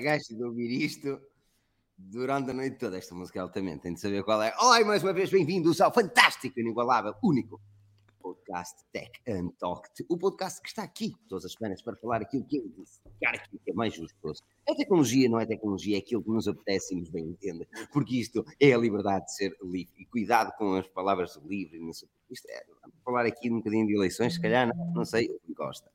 [0.00, 1.20] gajo de ouvir isto
[1.96, 2.96] durante a noite toda.
[2.96, 4.54] Esta música altamente, tem de saber qual é.
[4.58, 7.60] Olá, mais uma vez, bem-vindos ao fantástico, inigualável, único
[8.20, 9.88] podcast Tech and Talk.
[10.08, 13.36] O podcast que está aqui todas as semanas para falar aquilo que eu disse, cara,
[13.36, 14.14] aquilo que é mais justo.
[14.68, 18.16] A tecnologia não é tecnologia, é aquilo que nos apetece e nos bem entende, porque
[18.16, 19.92] isto é a liberdade de ser livre.
[19.98, 21.78] E cuidado com as palavras livre.
[22.30, 22.64] Isto é,
[23.04, 25.90] falar aqui um bocadinho de eleições, se calhar, não, não sei, gosta.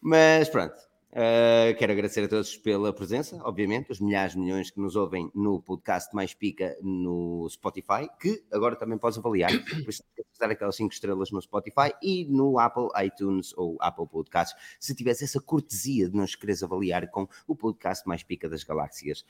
[0.00, 0.76] Mas pronto,
[1.16, 5.30] Uh, quero agradecer a todos pela presença, obviamente, os milhares de milhões que nos ouvem
[5.34, 9.50] no podcast Mais Pica no Spotify, que agora também podes avaliar,
[9.82, 10.04] por isso
[10.38, 15.24] dar aquelas 5 estrelas no Spotify e no Apple iTunes ou Apple Podcasts, se tivesse
[15.24, 19.24] essa cortesia de nos quereres avaliar com o podcast Mais Pica das Galáxias,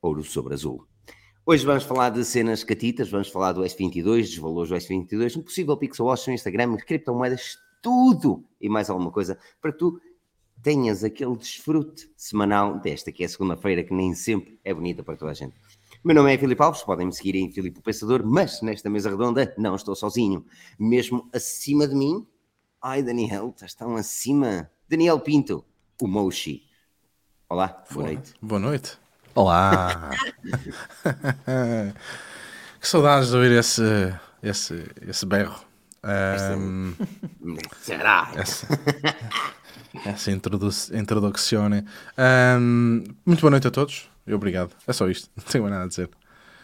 [0.00, 0.86] Ouro sobre Azul.
[1.44, 5.42] Hoje vamos falar de cenas catitas, vamos falar do S22, dos valores do S22, um
[5.42, 10.00] possível Pixel Watch no Instagram, criptomoedas, tudo e mais alguma coisa para tu
[10.66, 15.30] tenhas aquele desfrute semanal desta, que é segunda-feira, que nem sempre é bonita para toda
[15.30, 15.54] a gente.
[16.02, 19.08] Meu nome é Filipe Alves, podem me seguir em Filipe o Pensador, mas nesta mesa
[19.08, 20.44] redonda não estou sozinho.
[20.76, 22.26] Mesmo acima de mim,
[22.82, 24.68] ai Daniel, estás tão acima.
[24.88, 25.64] Daniel Pinto,
[26.02, 26.64] o Moshi.
[27.48, 28.34] Olá, boa noite.
[28.42, 28.98] Boa noite.
[29.36, 30.10] Olá.
[32.80, 35.64] que saudades de ouvir esse, esse, esse berro.
[36.58, 36.92] Um,
[37.80, 38.32] Será?
[38.34, 38.66] Essa,
[40.04, 41.70] essa introdu introdução.
[42.18, 44.70] Um, muito boa noite a todos e obrigado.
[44.86, 46.10] É só isto, não tenho mais nada a dizer.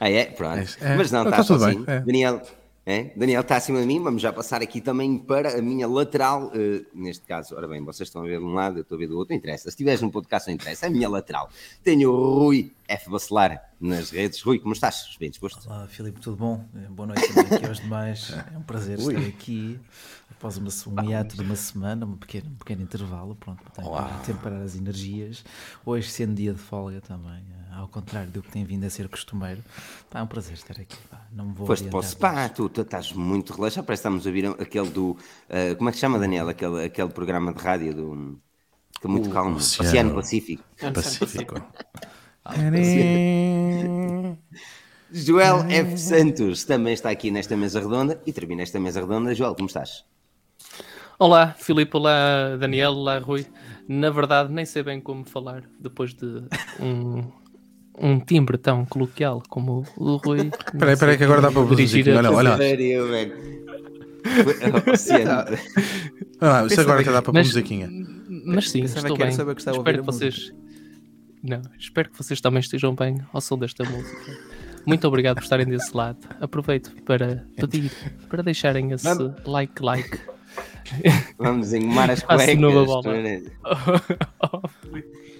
[0.01, 0.25] Ah, é?
[0.25, 0.69] Pronto.
[0.81, 1.85] É, Mas não, está, está tudo bem.
[1.87, 2.01] É.
[2.01, 2.43] Daniel,
[2.85, 3.13] é?
[3.17, 6.49] Daniel está acima de mim, vamos já passar aqui também para a minha lateral.
[6.49, 8.99] Uh, neste caso, ora bem, vocês estão a ver de um lado, eu estou a
[8.99, 9.65] ver do outro, não interessa.
[9.65, 10.87] Se estiveres num podcast, não interessa.
[10.87, 11.49] É a minha lateral.
[11.85, 13.09] Tenho o Rui F.
[13.09, 14.43] Bacelar nas redes.
[14.43, 15.17] Rui, como estás?
[15.19, 15.67] Bem disposto?
[15.67, 16.65] Olá, Filipe, tudo bom?
[16.91, 18.33] Boa noite também aqui aos demais.
[18.53, 19.15] É um prazer Ui.
[19.15, 19.81] estar aqui
[20.31, 24.61] após uma, um hiato de uma semana, um pequeno, um pequeno intervalo, pronto, para temperar
[24.63, 25.45] as energias.
[25.87, 29.09] Hoje, sendo dia de folga também, eh, ao contrário do que tem vindo a ser
[29.09, 29.63] costumeiro,
[30.11, 30.97] pá, é um prazer estar aqui.
[31.11, 31.27] Pá.
[31.33, 34.27] Não me vou Foste para o spa, tu, tu, estás muito relaxado, parece que estamos
[34.27, 35.11] a ouvir aquele do.
[35.13, 36.49] Uh, como é que se chama, Daniel?
[36.49, 38.41] Aquele, aquele programa de rádio do.
[39.01, 39.57] Que é muito o calmo.
[39.57, 40.63] Oceano, Oceano Pacífico.
[40.93, 41.55] Pacífico.
[45.15, 45.99] Joel F.
[45.99, 49.35] Santos também está aqui nesta mesa redonda e termina esta mesa redonda.
[49.35, 50.05] Joel, como estás?
[51.19, 53.47] Olá, Filipe, olá, Daniel, olá, Rui.
[53.87, 56.43] Na verdade, nem sei bem como falar depois de
[56.81, 57.31] um,
[58.03, 60.51] um timbre tão coloquial como o do Rui.
[60.77, 62.09] Peraí, peraí, que agora dá para dirigir.
[62.09, 62.59] Olha, olha.
[66.41, 67.89] Ah, isso agora já dá para pôr musiquinha.
[68.45, 69.29] Mas sim, estou bem.
[69.29, 70.53] Espero que vocês.
[71.43, 74.37] Não, espero que vocês também estejam bem ao som desta música.
[74.85, 76.19] Muito obrigado por estarem desse lado.
[76.41, 77.93] Aproveito para pedir
[78.29, 79.07] para deixarem esse
[79.47, 80.19] like, like
[81.39, 82.47] Vamos engomar as cuecas.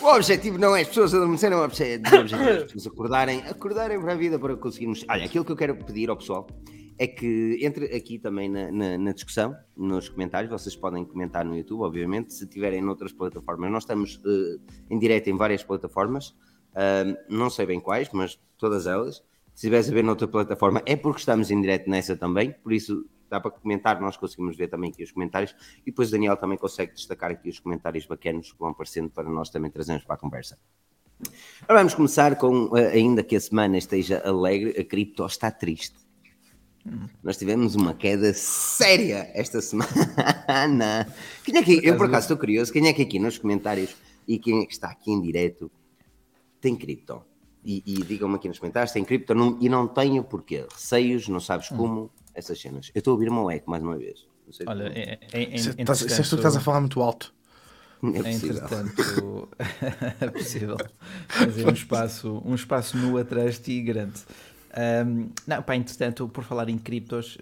[0.00, 4.12] o objetivo não é as pessoas adormecerem, o objetivo é as pessoas acordarem, acordarem para
[4.12, 5.04] a vida para conseguirmos.
[5.08, 6.46] Olha, aquilo que eu quero pedir ao pessoal
[6.98, 11.56] é que entre aqui também na, na, na, discussão, nos comentários, vocês podem comentar no
[11.56, 13.70] YouTube, obviamente, se tiverem noutras plataformas.
[13.70, 16.30] Nós estamos uh, em direto em várias plataformas,
[16.74, 19.22] uh, não sei bem quais, mas todas elas.
[19.54, 23.08] Se estiveres a ver noutra plataforma, é porque estamos em direto nessa também, por isso
[23.28, 26.58] dá para comentar, nós conseguimos ver também aqui os comentários e depois o Daniel também
[26.58, 30.18] consegue destacar aqui os comentários bacanos que vão aparecendo para nós também trazermos para a
[30.18, 30.58] conversa.
[31.62, 35.96] Agora vamos começar com, eh, ainda que a semana esteja alegre, a cripto está triste.
[37.22, 39.88] Nós tivemos uma queda séria esta semana.
[41.44, 43.94] Quem é que, eu por acaso estou curioso, quem é que aqui nos comentários
[44.26, 45.70] e quem é que está aqui em direto
[46.60, 47.22] tem cripto?
[47.64, 50.64] E, e digam-me aqui nos comentários, tem cripto não, e não tenho porquê.
[50.72, 51.76] Receios, não sabes hum.
[51.76, 52.90] como, essas cenas.
[52.94, 54.26] Eu estou a ouvir uma eco mais uma vez.
[54.66, 57.34] Olha, é, é, é, se, estás, se és tu que estás a falar muito alto.
[58.02, 58.56] É possível.
[58.56, 59.48] Entretanto,
[60.20, 60.76] é possível
[61.28, 64.20] fazer um espaço, um espaço nu atrás de ti grande.
[65.04, 67.38] Um, não, pá, entretanto, por falar em criptos, uh,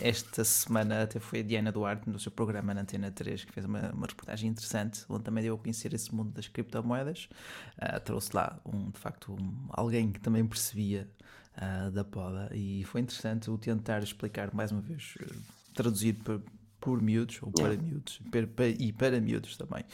[0.00, 3.66] esta semana até foi a Diana Duarte no seu programa na Antena 3 que fez
[3.66, 7.28] uma, uma reportagem interessante, onde também deu a conhecer esse mundo das criptomoedas.
[7.76, 11.08] Uh, trouxe lá, um, de facto, um, alguém que também percebia
[11.56, 15.34] uh, da poda e foi interessante o tentar explicar mais uma vez, uh,
[15.74, 16.42] traduzido por,
[16.80, 17.82] por miúdos ou para yeah.
[17.82, 19.84] miúdos per, per, e para miúdos também.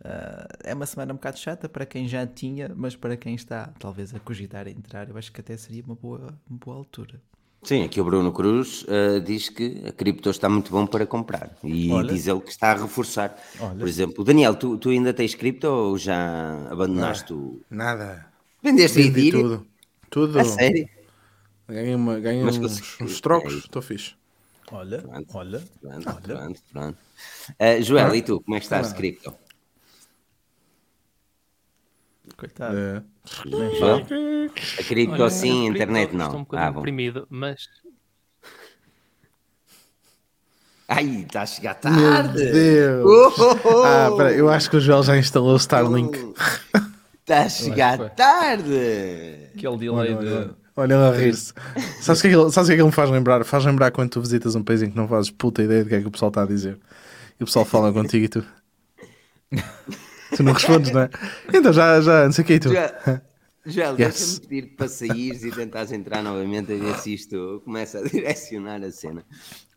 [0.00, 3.72] Uh, é uma semana um bocado chata para quem já tinha, mas para quem está
[3.78, 7.20] talvez a cogitar a entrar, eu acho que até seria uma boa, uma boa altura.
[7.62, 11.50] Sim, aqui o Bruno Cruz uh, diz que a cripto está muito bom para comprar
[11.64, 12.12] e Olha.
[12.12, 13.36] diz ele que está a reforçar.
[13.58, 13.74] Olha.
[13.74, 17.60] Por exemplo, Daniel, tu, tu ainda tens cripto ou já abandonaste o.
[17.68, 18.26] Nada.
[18.62, 19.66] Vendeste Vendi tudo.
[20.08, 20.38] Tudo.
[20.38, 20.88] A sério?
[21.68, 24.14] Ganhei, uma, ganhei uns, uns, uns trocos, estou é fixe.
[24.70, 26.36] Olha, pronto, olha, pronto, olha.
[26.36, 26.98] Pronto, pronto.
[27.50, 29.34] Uh, Joel, e tu, como é que estás de cripto?
[32.36, 32.76] Coitado.
[32.76, 33.02] É.
[34.78, 36.26] A cripto assim, a internet não.
[36.26, 37.68] Estou um bocadinho ah, deprimido, mas
[40.88, 42.44] Ai, está a chegar tarde.
[42.44, 43.04] Meu Deus.
[43.04, 43.82] Oh, oh, oh.
[43.82, 46.16] Ah, pera, eu acho que o Joel já instalou o Starlink.
[47.20, 49.50] Está a chegar tarde.
[49.52, 50.65] Aquele delay de.
[50.76, 51.54] Olha ele a rir-se.
[52.02, 53.42] Sabes o que, é que, ele, sabes que é que ele me faz lembrar?
[53.44, 55.94] Faz lembrar quando tu visitas um país em que não fazes puta ideia do que
[55.94, 56.78] é que o pessoal está a dizer.
[57.40, 58.44] E o pessoal fala contigo e tu.
[60.36, 61.10] tu não respondes, não é?
[61.52, 62.72] Então já, já, não sei o que e tu.
[62.72, 63.22] Já,
[63.64, 63.96] já yes.
[63.96, 68.82] deixa-me pedir para saíres e tentares entrar novamente a ver se isto começa a direcionar
[68.84, 69.24] a cena.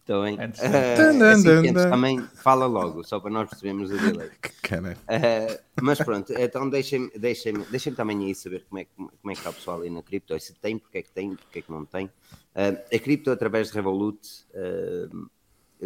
[0.10, 0.38] Estou bem.
[0.38, 4.32] Uh, assim, também fala logo, só para nós percebermos o delay.
[4.70, 9.32] Uh, mas pronto, então deixem-me deixem deixem também aí saber como é, que, como é
[9.32, 11.62] que está o pessoal aí na cripto, se tem, porque é que tem, porque é
[11.64, 12.06] que não tem.
[12.06, 14.20] Uh, a cripto através de Revolut,
[14.54, 15.28] uh,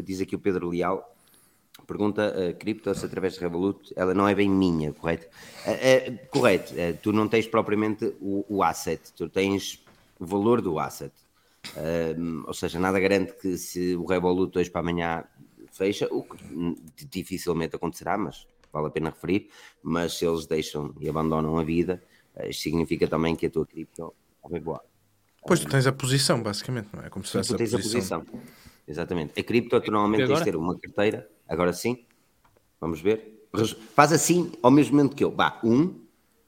[0.04, 1.16] diz aqui o Pedro Leal,
[1.88, 5.28] pergunta a cripto se através de Revolut, ela não é bem minha, correto?
[6.30, 9.82] correto, tu não tens propriamente o, o asset, tu tens
[10.20, 11.14] o valor do asset
[12.48, 15.24] ou seja, nada garante que se o Revolut hoje para amanhã
[15.72, 19.50] fecha, o que dificilmente acontecerá, mas vale a pena referir.
[19.82, 22.02] Mas se eles deixam e abandonam a vida,
[22.36, 24.14] uh, significa também que a tua cripto
[24.50, 24.82] vai voar.
[25.46, 27.10] Pois tu tens a posição, basicamente, não é?
[27.10, 28.22] Como se tu tens a posição.
[28.22, 28.44] a posição.
[28.88, 29.40] Exatamente.
[29.40, 31.30] A cripto, tu normalmente tens de ter uma carteira.
[31.48, 32.06] Agora sim,
[32.80, 33.48] vamos ver.
[33.94, 35.32] Faz assim ao mesmo momento que eu.
[35.32, 36.02] Vá, um,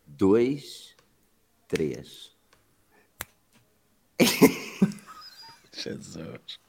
[0.07, 0.95] dois,
[1.67, 2.33] três.
[5.75, 6.59] Jesus.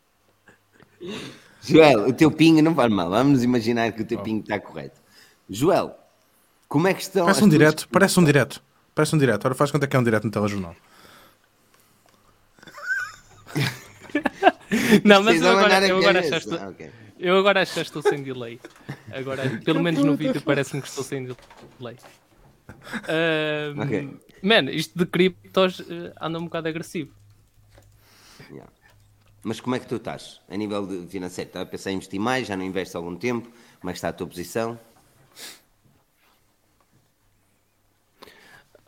[1.63, 3.11] Joel, o teu ping não faz mal.
[3.11, 4.23] Vamos imaginar que o teu oh.
[4.23, 5.01] ping está correto.
[5.49, 5.97] Joel,
[6.69, 7.25] como é que estão.
[7.25, 8.63] Parece um direto, parece um direto.
[8.95, 9.45] Parece um direto.
[9.45, 10.75] Ora faz conta que é um direto no telejornal.
[15.05, 16.55] não, mas eu agora, eu agora achaste.
[16.55, 16.91] Ah, okay.
[17.19, 18.61] Eu agora acho que estou sem delay.
[19.13, 21.97] Agora, pelo menos no vídeo, parece-me que estou sem delay.
[22.69, 24.11] Uh, okay.
[24.43, 27.13] Man, isto de criptos uh, anda um bocado agressivo.
[28.51, 28.71] Yeah.
[29.47, 31.49] Mas como é que tu estás a nível de financeiro?
[31.49, 32.49] Estás a pensar em investir mais?
[32.49, 33.49] Já não investes há algum tempo?
[33.79, 34.77] Como é que está a tua posição?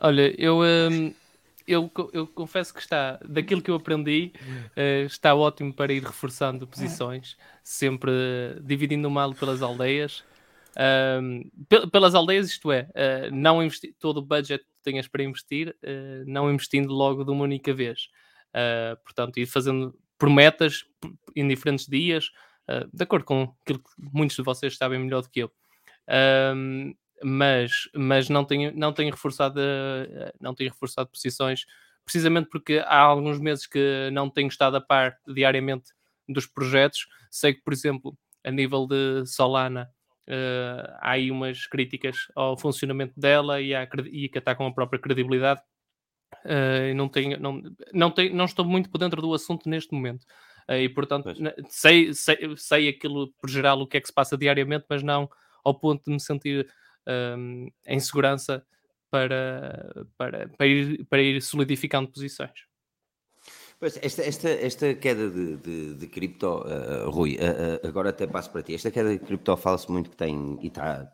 [0.01, 1.13] Olha, eu, hum,
[1.65, 4.33] eu, eu confesso que está, daquilo que eu aprendi,
[4.75, 10.25] uh, está ótimo para ir reforçando posições, sempre uh, dividindo o mal pelas aldeias.
[11.21, 11.49] Um,
[11.89, 15.73] pelas aldeias, isto é, uh, não investir todo o budget que tenhas para investir,
[16.25, 18.09] não investindo logo de uma única vez.
[19.05, 20.85] portanto, ir fazendo por metas
[21.35, 22.27] em diferentes dias,
[22.69, 25.51] uh, de acordo com aquilo que muitos de vocês sabem melhor do que eu.
[27.23, 31.65] Mas, mas não tenho, não tenho reforçado uh, não tenho reforçado posições
[32.05, 35.91] precisamente porque há alguns meses que não tenho estado a par diariamente
[36.27, 37.07] dos projetos.
[37.29, 39.87] Sei que, por exemplo, a nível de Solana,
[40.27, 44.73] uh, há aí umas críticas ao funcionamento dela e, à, e que está com a
[44.73, 45.61] própria credibilidade.
[46.45, 47.61] Uh, não, tenho, não,
[47.93, 50.23] não, tenho, não estou muito por dentro do assunto neste momento.
[50.69, 51.33] Uh, e portanto,
[51.69, 55.29] sei, sei, sei aquilo por geral o que é que se passa diariamente, mas não
[55.63, 56.67] ao ponto de me sentir
[57.37, 58.65] um, em segurança
[59.09, 62.67] para, para, para, ir, para ir solidificando posições.
[63.79, 68.27] Pois, esta, esta, esta queda de, de, de cripto, uh, Rui, uh, uh, agora até
[68.27, 68.75] passo para ti.
[68.75, 71.09] Esta queda de cripto fala-se muito que tem, e está,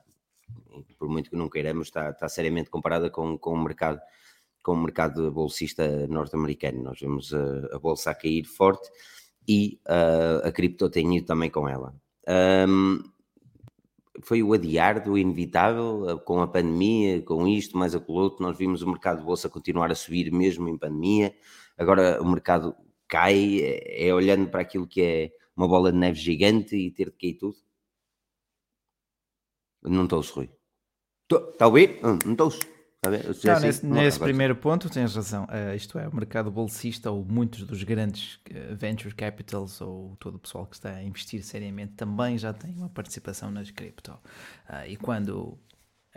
[0.98, 4.02] por muito que não queiramos, está, está seriamente comparada com, com o mercado
[4.66, 6.82] com o mercado bolsista norte-americano.
[6.82, 8.90] Nós vemos a, a, bolsa a cair forte
[9.48, 11.94] e uh, a cripto tem ido também com ela.
[12.68, 13.04] Um,
[14.24, 18.58] foi o adiar do inevitável, uh, com a pandemia, com isto, mais aquilo outro, nós
[18.58, 21.36] vimos o mercado de bolsa continuar a subir mesmo em pandemia,
[21.78, 22.76] agora o mercado
[23.08, 27.12] cai, é, é olhando para aquilo que é uma bola de neve gigante e ter
[27.12, 27.58] de cair tudo.
[29.84, 30.50] Não estou, Rui.
[31.32, 32.00] Está a ouvir?
[32.04, 32.75] Hum, não estou.
[33.10, 35.46] Não, assim, nesse, nesse primeiro ponto tens razão.
[35.46, 40.36] Uh, isto é, o mercado bolsista ou muitos dos grandes uh, venture capitals ou todo
[40.36, 44.12] o pessoal que está a investir seriamente também já tem uma participação nas cripto.
[44.70, 45.58] Uh, e quando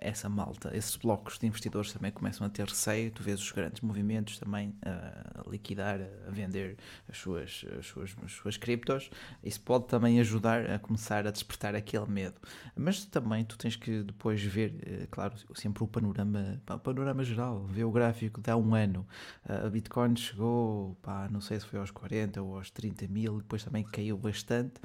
[0.00, 3.80] essa malta, esses blocos de investidores também começam a ter receio, tu vês os grandes
[3.80, 6.76] movimentos também a liquidar, a vender
[7.08, 9.10] as suas, as suas, as suas criptos,
[9.42, 12.36] isso pode também ajudar a começar a despertar aquele medo.
[12.76, 17.64] Mas também tu tens que depois ver, eh, claro, sempre o panorama, o panorama geral,
[17.64, 19.06] ver o gráfico de há um ano.
[19.44, 23.64] A Bitcoin chegou, pá, não sei se foi aos 40 ou aos 30 mil, depois
[23.64, 24.80] também caiu bastante.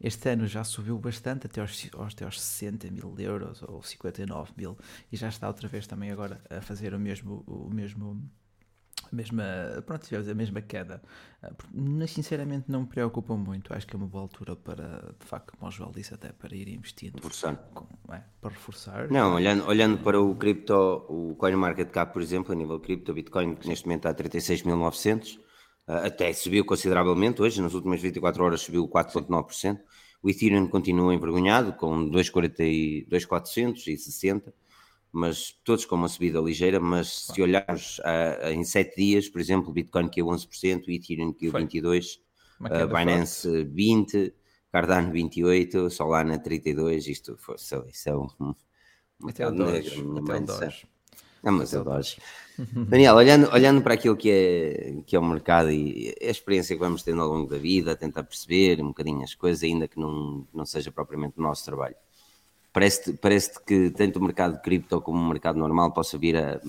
[0.00, 4.78] Este ano já subiu bastante, até aos, até aos 60 mil euros ou 59 mil,
[5.12, 8.30] e já está outra vez também agora a fazer o mesmo, o mesmo
[9.12, 9.44] a mesma,
[9.86, 11.02] pronto, tivemos a mesma queda.
[11.42, 13.74] Ah, mas sinceramente não me preocupa muito.
[13.74, 16.54] Acho que é uma boa altura para, de facto, como o Joel disse, até para
[16.54, 17.16] ir investindo.
[17.16, 17.56] Reforçar.
[17.74, 19.10] Com, é, para reforçar.
[19.10, 20.74] Não, olhando, olhando para o cripto,
[21.08, 25.49] o CoinMarketCap, por exemplo, a nível cripto, o Bitcoin neste momento está a 36.900, ah,
[26.04, 29.80] até subiu consideravelmente hoje, nas últimas 24 horas subiu 4,9%.
[30.22, 34.52] O Ethereum continua envergonhado com 2,460
[35.12, 39.70] mas todos com uma subida ligeira, mas se olharmos uh, em 7 dias, por exemplo,
[39.70, 42.18] o Bitcoin caiu 11%, o Ethereum caiu 22%,
[42.60, 43.70] uh, Binance forte.
[43.70, 44.32] 20%,
[44.70, 47.56] Cardano 28%, Solana 32%, isto, foi,
[47.88, 48.54] isso é um...
[49.28, 50.00] Até o Doge.
[51.42, 52.20] Não, mas eu gosto.
[52.88, 56.80] Daniel, olhando, olhando para aquilo que é, que é o mercado e a experiência que
[56.80, 60.46] vamos tendo ao longo da vida, tentar perceber um bocadinho as coisas, ainda que não,
[60.52, 61.96] não seja propriamente o nosso trabalho
[62.72, 66.60] parece-te parece que tanto o mercado de cripto como o mercado normal possa vir a,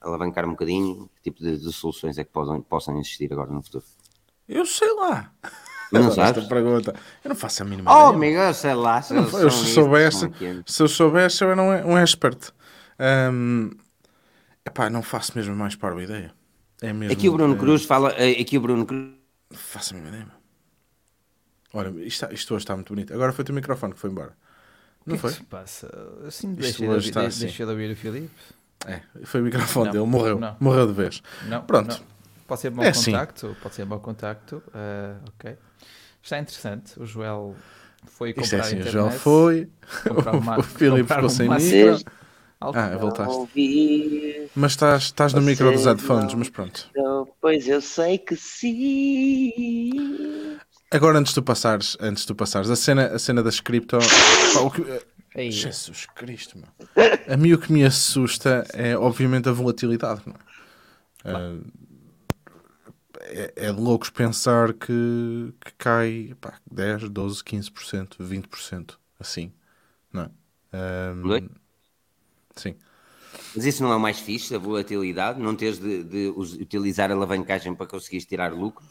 [0.00, 1.08] a alavancar um bocadinho?
[1.16, 3.84] Que tipo de, de, soluções é que possam, possam existir agora no futuro?
[4.48, 5.32] Eu sei lá.
[5.90, 6.46] Não sabes?
[6.46, 6.94] pergunta.
[7.24, 9.00] Eu não faço a mínima oh, amigo, eu sei lá.
[9.00, 10.30] Se eu, eu se soubesse,
[10.66, 12.52] se eu soubesse, eu era um, um expert.
[13.00, 13.70] Um,
[14.68, 16.32] epá, não faço mesmo mais para a ideia.
[16.80, 17.58] É mesmo, aqui o Bruno é...
[17.58, 18.12] Cruz fala.
[18.12, 19.10] Eh, aqui o Bruno Cruz.
[19.50, 20.38] Não faço a mínima ideia.
[21.74, 23.12] Olha, isto, isto hoje está muito bonito.
[23.12, 24.32] Agora foi o teu microfone que foi embora.
[25.04, 25.30] Não que foi?
[25.32, 25.90] Que se passa?
[26.26, 27.40] Assim, deixei de, ouvir, assim.
[27.40, 28.30] deixei de ouvir o Filipe.
[28.86, 30.38] É, foi o microfone não, dele, morreu.
[30.38, 30.56] Não.
[30.60, 31.22] Morreu de vez.
[31.46, 31.98] Não, Pronto.
[31.98, 32.18] Não.
[32.46, 33.12] Pode ser bom é assim.
[33.12, 33.56] contacto, assim.
[33.60, 34.62] pode ser bom contacto.
[34.68, 35.56] Uh, ok.
[36.22, 36.98] Está interessante.
[36.98, 37.54] O Joel
[38.06, 39.68] foi comprar Isto é assim, internet, o Joel foi,
[40.40, 41.98] uma, o Filipe ficou sem micro.
[42.60, 44.50] Ah, voltaste.
[44.54, 46.90] Mas estás, estás no micro dos headphones, mas pronto.
[47.40, 49.92] Pois eu sei que sim.
[50.90, 53.98] Agora, antes de tu passares, antes de tu passares, a cena, a cena das cripto.
[54.74, 55.02] Que,
[55.38, 55.52] Ei.
[55.52, 56.68] Jesus Cristo, meu.
[57.28, 60.22] A mim o que me assusta é, obviamente, a volatilidade.
[61.24, 61.58] É?
[63.20, 69.52] é, é de loucos pensar que, que cai pá, 10, 12, 15%, 20%, assim.
[70.12, 70.30] Não é?
[71.12, 71.48] Um,
[72.60, 72.74] sim.
[73.54, 75.40] Mas isso não é o mais fixe, a volatilidade?
[75.40, 78.88] Não teres de, de utilizar a alavancagem para conseguires tirar lucros?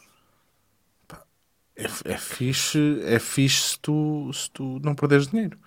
[1.76, 5.58] é, é fixe, é fixe se tu, se tu não perderes dinheiro.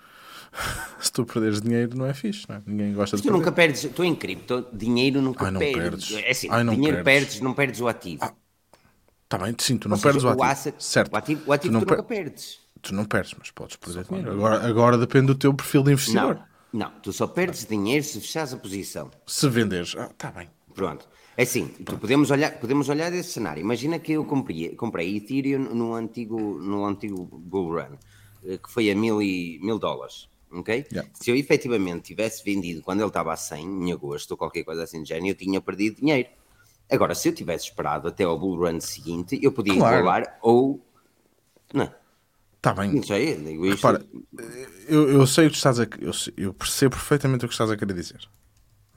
[1.01, 2.63] se tu perderes dinheiro, não é fixe, não é?
[2.67, 3.39] Ninguém gosta de tu perder.
[3.39, 6.11] nunca perdes, tu em cripto, dinheiro nunca Ai, perdes.
[6.11, 6.13] perdes.
[6.13, 7.03] É assim, Ai, dinheiro perdes.
[7.03, 7.41] perdes.
[7.41, 8.25] não perdes o ativo.
[8.25, 8.35] Ah,
[9.29, 10.43] tá bem, sim, tu não Ou perdes seja, o ativo.
[10.49, 11.13] O asset, certo.
[11.13, 11.97] O ativo, o ativo tu, tu per...
[11.99, 12.61] nunca perdes.
[12.83, 14.33] Tu não perdes, mas podes perder só dinheiro.
[14.33, 16.37] Agora, agora depende do teu perfil de investidor.
[16.37, 19.11] Não, não tu só perdes dinheiro se fechares a posição.
[19.27, 20.49] Se venderes, ah, tá bem.
[20.75, 21.09] Pronto.
[21.37, 23.61] É assim, podemos olhar, podemos olhar esse cenário.
[23.61, 27.97] Imagina que eu comprei, comprei Ethereum no antigo, no antigo Bull Run,
[28.45, 30.29] eh, que foi a mil, e, mil dólares.
[30.53, 30.87] ok?
[30.93, 31.11] Yeah.
[31.15, 34.83] Se eu efetivamente tivesse vendido quando ele estava a 100, em agosto, ou qualquer coisa
[34.83, 36.29] assim de género, eu tinha perdido dinheiro.
[36.91, 39.99] Agora, se eu tivesse esperado até ao Bull Run seguinte, eu podia claro.
[39.99, 40.85] igualar ou.
[41.73, 41.91] Não.
[42.61, 42.93] Está bem.
[42.93, 43.77] Não sei, digo isto.
[43.87, 44.05] Repara,
[44.87, 45.85] eu, eu sei o que estás a.
[45.99, 48.21] Eu, eu percebo perfeitamente o que estás a querer dizer.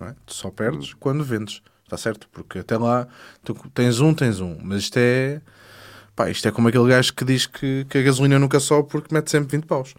[0.01, 0.13] É?
[0.25, 0.97] Tu só perdes hum.
[0.99, 1.61] quando vendes.
[1.85, 2.27] Está certo?
[2.29, 3.07] Porque até lá
[3.41, 4.57] tu tens um, tens um.
[4.61, 5.41] Mas isto é.
[6.13, 9.13] Pá, isto é como aquele gajo que diz que, que a gasolina nunca sobe porque
[9.15, 9.95] mete sempre 20 paus.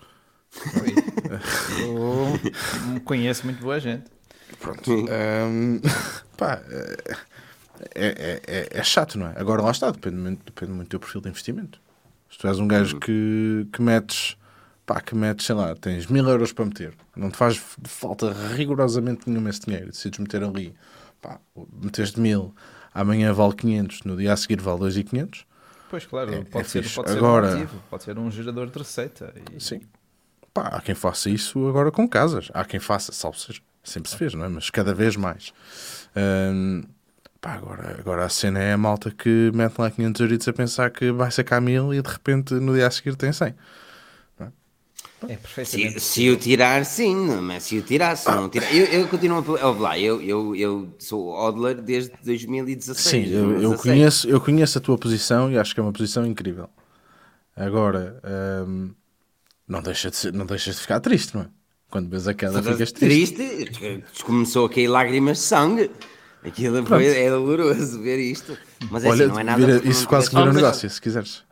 [1.81, 4.05] Eu conheço muito boa gente.
[4.61, 4.91] Pronto.
[4.93, 5.81] Um,
[6.37, 6.63] pá,
[7.95, 9.35] é, é, é, é, chato, não é?
[9.37, 11.81] Agora lá está, depende depende muito do teu perfil de investimento.
[12.35, 14.37] Se tu és um gajo que, que metes,
[14.85, 19.31] pá, que metes, sei lá, tens mil euros para meter, não te faz falta rigorosamente
[19.31, 20.75] nenhum esse dinheiro, decides meter ali
[21.23, 21.39] pá,
[21.81, 22.53] meteste mil,
[22.93, 25.47] amanhã vale 500, no dia a seguir vale 2,500.
[25.89, 28.69] Pois claro, é, pode, é ser, pode agora, ser um ativo, pode ser um gerador
[28.69, 29.33] de receita.
[29.53, 29.63] E...
[29.63, 29.83] Sim.
[30.53, 32.51] Pá, há quem faça isso agora com casas.
[32.53, 33.61] Há quem faça, salvo seja.
[33.85, 34.49] Sempre se fez, não é?
[34.49, 35.53] Mas cada vez mais.
[36.17, 36.83] Hum,
[37.45, 40.91] pá, agora, agora a cena é a malta que mete lá 500 euros a pensar
[40.91, 43.55] que vai sacar mil e de repente no dia a seguir tem 100.
[45.27, 46.01] É perfeitamente.
[46.01, 48.75] Se, se o tirar, sim, mas se o tirar, se não tirar.
[48.75, 52.99] Eu, eu continuo a lá, eu, eu, eu sou Odler desde 2016.
[52.99, 56.27] Sim, eu, eu, conheço, eu conheço a tua posição e acho que é uma posição
[56.27, 56.69] incrível.
[57.57, 58.21] Agora,
[58.67, 58.91] hum,
[59.67, 61.47] não, deixa de ser, não deixas de ficar triste, não é?
[61.89, 63.37] Quando vês a queda, ficas triste.
[63.37, 65.91] Triste, começou a cair lágrimas de sangue.
[66.45, 68.57] Aquilo foi, é doloroso ver isto.
[68.91, 69.67] Mas é assim, Olha, assim, não é nada.
[69.67, 71.43] Vira, isso quase que vira um negócio, se quiseres.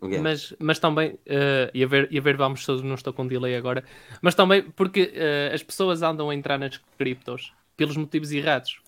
[0.00, 0.20] Okay.
[0.20, 3.56] Mas, mas também, uh, e, a ver, e a ver, vamos, não estou com delay
[3.56, 3.82] agora,
[4.20, 8.80] mas também porque uh, as pessoas andam a entrar nas criptos pelos motivos errados.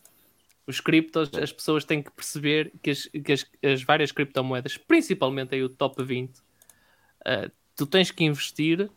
[0.67, 5.55] Os criptos, as pessoas têm que perceber que as, que as, as várias criptomoedas, principalmente
[5.55, 6.43] aí o top 20, uh,
[7.25, 8.89] eh, tu tens que investir,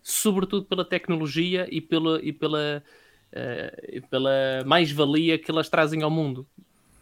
[0.00, 2.84] sobretudo pela tecnologia e pela, e pela
[3.36, 6.46] uh, pela mais-valia que elas trazem ao mundo.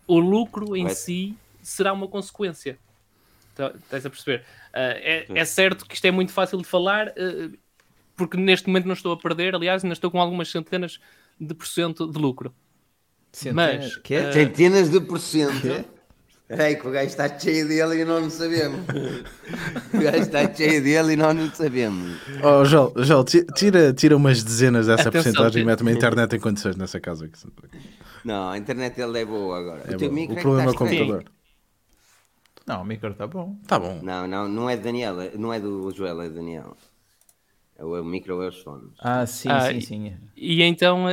[0.07, 2.79] O lucro em si será uma consequência.
[3.55, 4.41] Tá, estás a perceber?
[4.41, 7.57] Uh, é, é, certo que isto é muito fácil de falar, uh,
[8.17, 11.01] porque neste momento não estou a perder, aliás, ainda estou com algumas centenas
[11.41, 12.55] de porcento de lucro.
[13.33, 15.01] Centenas, Mas, uh, centenas de
[16.47, 18.81] Peraí, que o gajo está cheio dele e não nos sabemos.
[19.95, 22.21] o gajo está cheio dele e não nos sabemos.
[22.43, 26.77] Oh, Joel, Joel tira, tira umas dezenas dessa porcentagem e mete uma internet em condições
[26.77, 27.31] nessa casa.
[28.23, 29.83] Não, a internet dele é boa agora.
[29.91, 31.25] É o, teu micro o é problema é o computador.
[32.67, 33.57] Não, o micro está bom.
[33.63, 34.01] Está bom.
[34.03, 36.77] Não, não, não é de Daniel, não é do Joel, é Daniel.
[37.77, 38.93] É o micro é os fones.
[39.01, 40.17] Ah, sim, ah, sim, sim.
[40.37, 41.07] E, e então,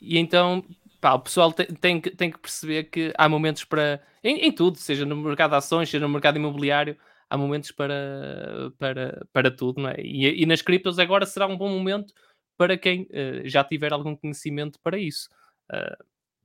[0.00, 0.64] e então
[1.00, 4.02] pá, o pessoal tem, tem, que, tem que perceber que há momentos para.
[4.22, 6.96] Em, em, tudo, seja no mercado de ações, seja no mercado imobiliário,
[7.28, 9.96] há momentos para, para, para tudo, não é?
[10.00, 12.12] E, e nas criptos agora será um bom momento
[12.56, 15.28] para quem uh, já tiver algum conhecimento para isso.
[15.72, 16.04] Uh,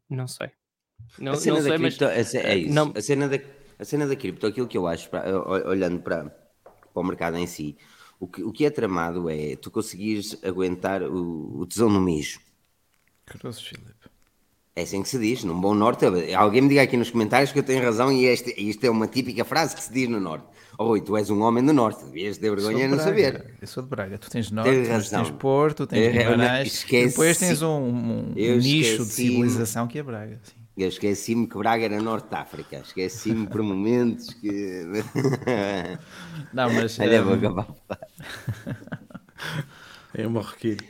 [0.09, 0.51] não sei.
[1.19, 2.73] Não, a cena não sei, da cripto, mas, é, é isso.
[2.73, 2.93] Não...
[2.95, 3.39] A, cena da,
[3.77, 5.25] a cena da cripto, aquilo que eu acho, pra,
[5.67, 7.77] olhando para, para o mercado em si,
[8.19, 12.39] o que, o que é tramado é tu conseguires aguentar o, o tesão no mijo.
[13.25, 14.04] Cruz, Filipe.
[14.77, 16.05] É assim que se diz, num bom norte.
[16.35, 19.07] Alguém me diga aqui nos comentários que eu tenho razão e este, isto é uma
[19.07, 20.45] típica frase que se diz no norte.
[20.77, 23.55] Oh, Rui, tu és um homem do norte, devias ter vergonha de não saber.
[23.61, 27.77] Eu sou de Braga, tu tens norte, tens, tens Porto, tens Guimarães, depois tens um,
[27.77, 30.41] um nicho de civilização que é Braga.
[30.43, 30.65] Sim.
[30.77, 32.75] Eu esqueci-me que Braga era Norte de África.
[32.79, 34.83] Esqueci-me por momentos que.
[36.53, 36.99] Não, mas.
[36.99, 37.67] Olha, vou acabar.
[40.13, 40.83] É um marroquino.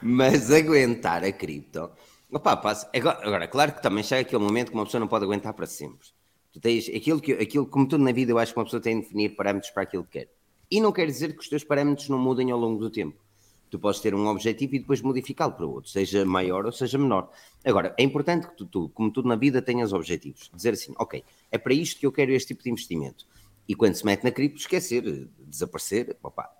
[0.00, 1.90] mas aguentar a cripto.
[2.36, 2.86] Opa, passa.
[2.94, 5.64] Agora, agora, claro que também chega aquele momento que uma pessoa não pode aguentar para
[5.64, 6.06] sempre.
[6.52, 8.96] Tu tens aquilo que, aquilo, como tudo na vida, eu acho que uma pessoa tem
[8.96, 10.28] de definir parâmetros para aquilo que quer.
[10.70, 13.16] E não quer dizer que os teus parâmetros não mudem ao longo do tempo.
[13.70, 17.30] Tu podes ter um objetivo e depois modificá-lo para outro, seja maior ou seja menor.
[17.64, 20.50] Agora, é importante que tu, tu, como tudo na vida, tenhas objetivos.
[20.54, 23.26] Dizer assim, ok, é para isto que eu quero este tipo de investimento.
[23.66, 26.50] E quando se mete na cripto, esquecer, desaparecer, opa,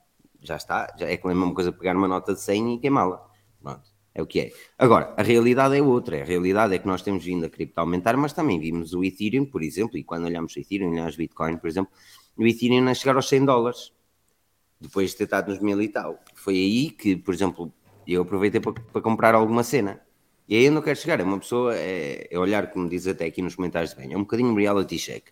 [0.41, 3.23] já está, já é a mesma coisa pegar uma nota de 100 e queimá-la.
[3.61, 4.53] Pronto, é o que é.
[4.79, 6.23] Agora, a realidade é outra.
[6.23, 9.45] A realidade é que nós temos vindo a cripto aumentar, mas também vimos o Ethereum,
[9.45, 11.93] por exemplo, e quando olhamos o Ethereum, olhamos o Bitcoin, por exemplo,
[12.35, 13.93] o Ethereum a chegar aos 100 dólares
[14.81, 16.19] depois de ter estado nos mil e tal.
[16.35, 17.71] Foi aí que, por exemplo,
[18.07, 20.01] eu aproveitei para, para comprar alguma cena.
[20.49, 23.27] E aí eu não quero chegar, é uma pessoa, é, é olhar, como diz até
[23.27, 25.27] aqui nos comentários de bem, é um bocadinho reality check,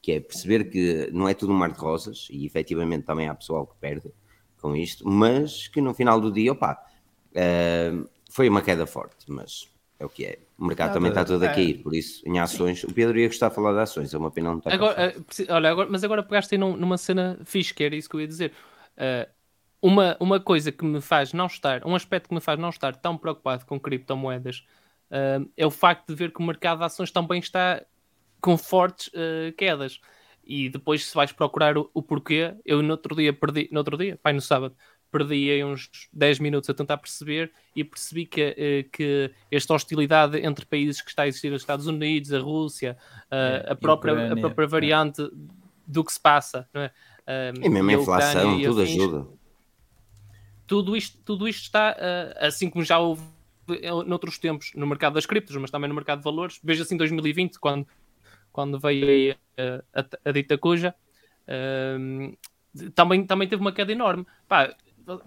[0.00, 3.34] que é perceber que não é tudo um mar de rosas, e efetivamente também há
[3.34, 4.10] pessoal que perde
[4.62, 6.78] com isto, mas que no final do dia, opa,
[7.32, 10.38] uh, foi uma queda forte, mas é o que é.
[10.58, 11.54] O mercado Nada, também está todo a é.
[11.54, 14.30] cair, por isso, em ações, o Pedro ia gostar de falar de ações, é uma
[14.30, 17.84] pena não estar agora, uh, olha, agora, Mas agora pegaste aí numa cena fixe, que
[17.84, 18.52] era isso que eu ia dizer.
[18.96, 19.30] Uh,
[19.82, 22.94] uma, uma coisa que me faz não estar, um aspecto que me faz não estar
[22.96, 24.64] tão preocupado com criptomoedas
[25.10, 27.84] uh, é o facto de ver que o mercado de ações também está
[28.40, 30.00] com fortes uh, quedas.
[30.42, 33.96] E depois, se vais procurar o, o, porquê, eu no outro dia perdi, no outro
[33.96, 34.74] dia, pai, no sábado,
[35.10, 40.64] perdi aí uns 10 minutos a tentar perceber e percebi que, que esta hostilidade entre
[40.64, 42.96] países que está a existir, os Estados Unidos, a Rússia,
[43.30, 45.28] é, a, própria, a própria variante é.
[45.86, 46.92] do que se passa, não é?
[47.62, 49.26] e mesmo a inflação, tudo afins, ajuda.
[50.66, 53.22] Tudo isto, tudo isto está, uh, assim como já houve
[54.06, 56.60] noutros tempos no mercado das criptos, mas também no mercado de valores.
[56.62, 57.86] Veja assim 2020, quando,
[58.52, 59.36] quando veio
[59.94, 60.94] a, a, a dita cuja,
[61.46, 62.36] uh,
[62.94, 64.26] também, também teve uma queda enorme.
[64.48, 64.74] Pá,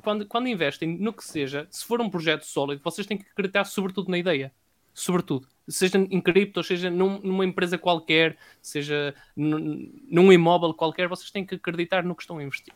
[0.02, 3.66] quando, quando investem no que seja, se for um projeto sólido, vocês têm que acreditar
[3.66, 4.52] sobretudo na ideia.
[4.94, 11.32] Sobretudo seja em cripto, seja num, numa empresa qualquer, seja num, num, imóvel qualquer, vocês
[11.32, 12.74] têm que acreditar no que estão a investir.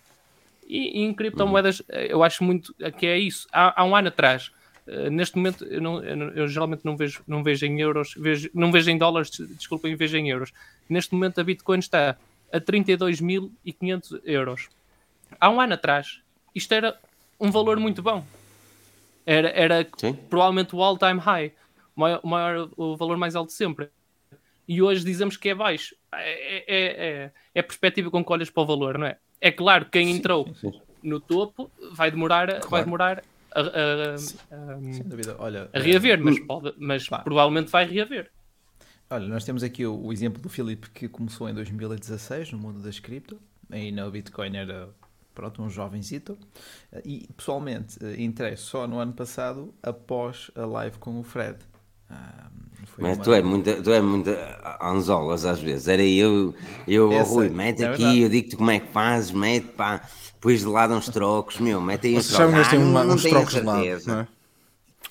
[0.65, 3.47] E, e em criptomoedas, eh, eu acho muito que é isso.
[3.51, 4.51] Há, há um ano atrás,
[4.87, 8.71] uh, neste momento, eu, não, eu, geralmente não vejo, não vejo em euros, vejo, não
[8.71, 10.51] vejo em dólares, desculpem, vejo em euros.
[10.89, 12.17] Neste momento, a Bitcoin está
[12.51, 14.69] a 32.500 euros.
[15.39, 16.21] Há um ano atrás,
[16.57, 16.99] isto era
[17.39, 18.25] um valor muito bom.
[19.25, 19.87] Era, era
[20.29, 21.51] provavelmente o all-time high
[21.97, 23.89] maior, maior, o valor mais alto sempre.
[24.67, 25.95] E hoje dizemos que é baixo.
[26.13, 29.17] É, é, é, é a perspectiva com que olhas para o valor, não é?
[29.41, 30.81] É claro que quem entrou sim, sim.
[31.01, 32.69] no topo vai demorar, claro.
[32.69, 38.31] vai demorar a, a, a, Olha, a reaver, mas, pode, mas provavelmente vai reaver.
[39.09, 42.81] Olha, nós temos aqui o, o, exemplo do Filipe que começou em 2016 no mundo
[42.81, 43.39] das cripto,
[43.71, 44.89] aí na Bitcoin era
[45.37, 46.35] pronto, um jovenzito,
[47.05, 51.59] e pessoalmente entrei só no ano passado após a live com o Fred.
[52.09, 52.49] Ah,
[52.97, 53.23] mas uma...
[53.23, 54.31] tu é muito, tu é muito
[54.81, 55.87] anzolas às vezes.
[55.87, 56.55] Era eu,
[56.87, 58.21] eu, Essa, Rui, mete é aqui, verdade.
[58.21, 60.01] eu digo-te como é que fazes, mete pá,
[60.41, 62.55] pões de lado uns trocos, meu, mete aí uns trocos.
[62.73, 64.27] Ah, uns trocos de lado, não é?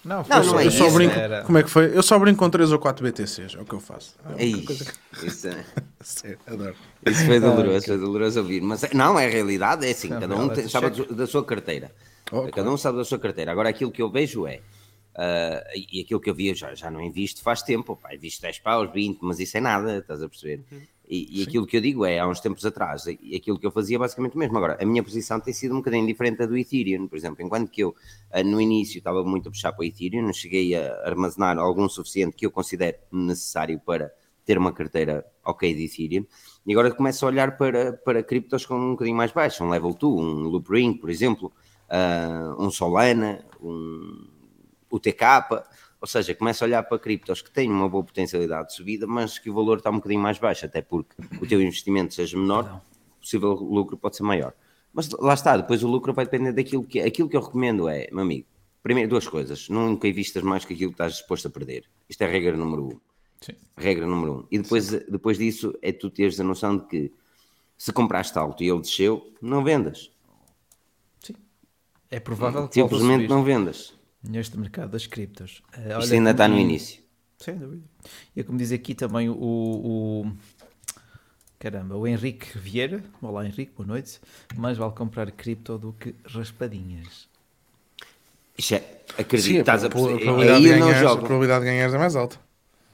[0.06, 1.42] Não, não, não é eu só brinco, era...
[1.42, 1.96] Como é que foi?
[1.96, 4.14] Eu só brinco com 3 ou 4 BTCs, é o que eu faço.
[4.36, 4.94] É, é isso.
[5.24, 5.64] Isso, é...
[6.00, 6.76] Sim, adoro.
[7.04, 8.60] isso foi doloroso, foi doloroso ouvir.
[8.62, 11.90] Mas não, é a realidade, é assim, cada um tem, sabe da sua carteira.
[12.30, 13.50] Oh, cada um sabe da sua carteira.
[13.50, 14.60] Agora, aquilo que eu vejo é.
[15.16, 18.58] Uh, e aquilo que eu via já, já não invisto faz tempo, pá, invisto 10
[18.60, 20.62] paus, 20, mas isso é nada, estás a perceber?
[20.70, 20.82] Uhum.
[21.08, 23.70] E, e aquilo que eu digo é, há uns tempos atrás, e aquilo que eu
[23.70, 24.56] fazia basicamente mesmo.
[24.56, 27.44] Agora, a minha posição tem sido um bocadinho diferente da do Ethereum, por exemplo.
[27.44, 27.94] Enquanto que eu,
[28.32, 31.88] ah, no início, estava muito a puxar para o Ethereum, não cheguei a armazenar algum
[31.88, 34.12] suficiente que eu considero necessário para
[34.44, 36.26] ter uma carteira ok de Ethereum,
[36.66, 39.92] e agora começo a olhar para, para criptos com um bocadinho mais baixo, um Level
[39.92, 41.52] 2, um Loopring, por exemplo,
[41.88, 44.28] uh, um Solana, um
[44.90, 45.22] UTK,
[46.06, 49.40] ou seja, começa a olhar para criptos que têm uma boa potencialidade de subida, mas
[49.40, 52.80] que o valor está um bocadinho mais baixo, até porque o teu investimento seja menor,
[53.16, 54.54] o possível lucro pode ser maior.
[54.94, 58.08] Mas lá está, depois o lucro vai depender daquilo que aquilo que eu recomendo é,
[58.12, 58.46] meu amigo,
[58.84, 61.86] primeiro duas coisas, nunca investas mais que aquilo que estás disposto a perder.
[62.08, 63.00] Isto é a regra número um.
[63.40, 63.54] Sim.
[63.76, 64.46] Regra número um.
[64.48, 67.12] E depois, depois disso é tu teres a noção de que
[67.76, 70.12] se compraste alto e ele desceu, não vendas.
[71.20, 71.34] Sim.
[72.08, 75.62] É provável que simplesmente não vendas neste mercado das criptos.
[75.76, 77.02] Uh, Isto ainda está no início.
[77.38, 77.82] Sem dúvida.
[78.34, 80.32] E como diz aqui também o, o,
[81.58, 84.20] caramba, o Henrique Vieira, olá Henrique, boa noite,
[84.56, 87.28] mais vale comprar cripto do que raspadinhas.
[88.56, 90.28] Isto é, acredito, Sim, estás a perceber.
[90.50, 91.14] Aí eu não jogo.
[91.14, 92.38] A probabilidade de ganhar é mais alta.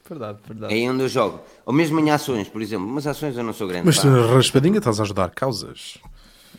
[0.08, 0.74] Verdade, verdade.
[0.74, 1.40] É aí onde eu jogo.
[1.64, 2.86] Ou mesmo em ações, por exemplo.
[2.88, 3.86] Mas ações eu não sou grande.
[3.86, 5.98] Mas tu raspadinha estás a ajudar causas.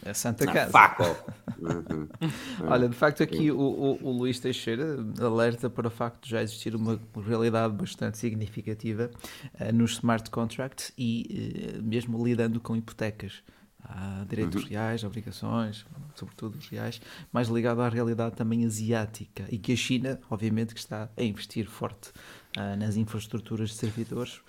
[0.06, 0.72] A Santa Casa.
[0.72, 1.04] Faco.
[1.60, 2.08] Uhum.
[2.68, 6.42] Olha, de facto, aqui o, o, o, Luís Teixeira alerta para o facto de já
[6.42, 9.10] existir uma realidade bastante significativa
[9.60, 13.44] uh, nos smart contracts e uh, mesmo lidando com hipotecas.
[13.86, 14.70] Há direitos uhum.
[14.70, 15.86] reais, obrigações,
[16.16, 17.02] sobretudo os reais,
[17.34, 21.68] mais ligado à realidade também asiática e que a China, obviamente, que está a investir
[21.68, 22.10] forte
[22.58, 24.42] uh, nas infraestruturas de servidores.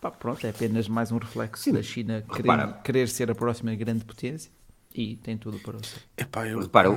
[0.00, 1.72] Pá, pronto, é apenas mais um reflexo Sim.
[1.72, 4.50] da China querer, querer ser a próxima grande potência
[4.94, 5.96] e tem tudo para você.
[6.16, 6.60] Epá, eu...
[6.60, 6.96] Repara, o,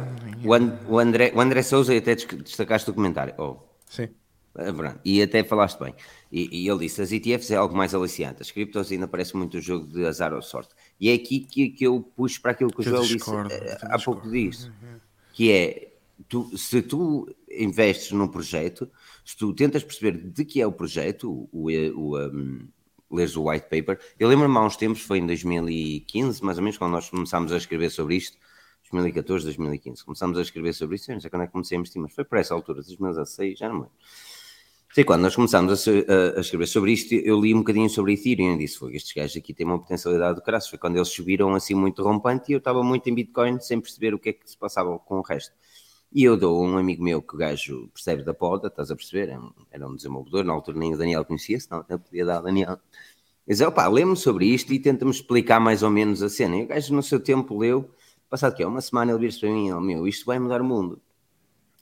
[0.93, 3.33] o, André, o André Souza, e até destacaste o comentário.
[3.37, 3.57] Oh.
[3.85, 4.09] Sim.
[4.57, 5.93] Ah, e até falaste bem.
[6.31, 8.41] E, e, ele disse: as ETFs é algo mais aliciante.
[8.41, 10.73] As criptos ainda parece muito um jogo de azar ou sorte.
[10.99, 13.45] E é aqui que, que eu puxo para aquilo que, que o Joel disse uh,
[13.81, 14.99] há pouco disso: uhum.
[15.33, 15.91] que é
[16.29, 18.89] tu, se tu investes num projeto,
[19.25, 22.67] se tu tentas perceber de que é o projeto, o, o, um,
[23.11, 23.99] leres o white paper.
[24.19, 27.57] Eu lembro-me há uns tempos, foi em 2015, mais ou menos, quando nós começámos a
[27.57, 28.37] escrever sobre isto,
[28.91, 32.01] 2014, 2015, começámos a escrever sobre isto, não sei quando é que comecei a investir,
[32.01, 33.91] mas foi por essa altura, 2016, já não lembro.
[34.95, 38.13] Sei quando nós começámos a, a, a, escrever sobre isto, eu li um bocadinho sobre
[38.13, 40.69] Ethereum e disse: foi, estes gajos aqui têm uma potencialidade do caraças.
[40.69, 44.13] Foi quando eles subiram assim muito rompante e eu estava muito em Bitcoin sem perceber
[44.13, 45.53] o que é que se passava com o resto.
[46.15, 49.37] E eu dou um amigo meu que o gajo percebe da poda, estás a perceber?
[49.69, 52.79] Era um desenvolvedor, na altura nem o Daniel conhecia, senão eu podia dar ao Daniel.
[53.45, 56.55] Diz, opá, lê-me sobre isto e tenta-me explicar mais ou menos a cena.
[56.55, 57.91] E o gajo no seu tempo leu,
[58.29, 60.63] passado que é uma semana ele vira-se para mim, ele, meu, isto vai mudar o
[60.63, 61.01] mundo.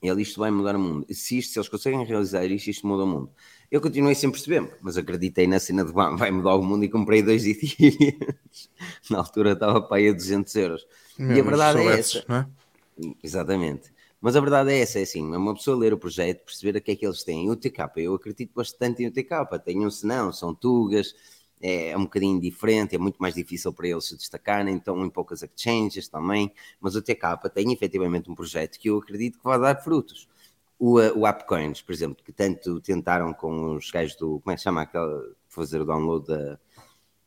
[0.02, 1.06] Ele, isto vai mudar o mundo.
[1.10, 3.30] Se, isto, se eles conseguem realizar isto, isto muda o mundo.
[3.70, 7.22] Eu continuei sem perceber, mas acreditei na cena de vai mudar o mundo e comprei
[7.22, 8.68] dois Ethereums.
[9.08, 10.84] na altura estava para aí a 200 euros.
[11.16, 12.24] Meu, e a verdade é essa.
[12.28, 12.46] É?
[13.22, 13.93] Exatamente.
[14.24, 16.92] Mas a verdade é essa, é assim, uma pessoa ler o projeto, perceber o que
[16.92, 17.50] é que eles têm.
[17.50, 21.14] O TK, eu acredito bastante em UTK, tenho um senão, são tugas,
[21.60, 25.10] é, é um bocadinho diferente, é muito mais difícil para eles se destacarem, então em
[25.10, 29.60] poucas exchanges também, mas o TK tem efetivamente um projeto que eu acredito que vai
[29.60, 30.26] dar frutos.
[30.78, 34.56] O, uh, o AppCoins, por exemplo, que tanto tentaram com os gajos do, como é
[34.56, 36.58] que chama aquela, fazer o download da,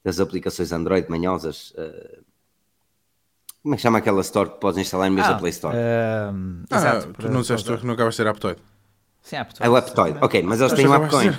[0.04, 2.26] das aplicações Android manhosas, uh,
[3.68, 5.76] como é que chama aquela store que podes instalar mesmo ah, na Play Store?
[5.76, 8.62] Uh, ah, exato, tu não disseste tu que não acabas de ser Aptoid.
[9.22, 9.66] Sim, Aptoid.
[9.66, 11.34] É o Aptoid, ok, mas eles têm um AppCoin.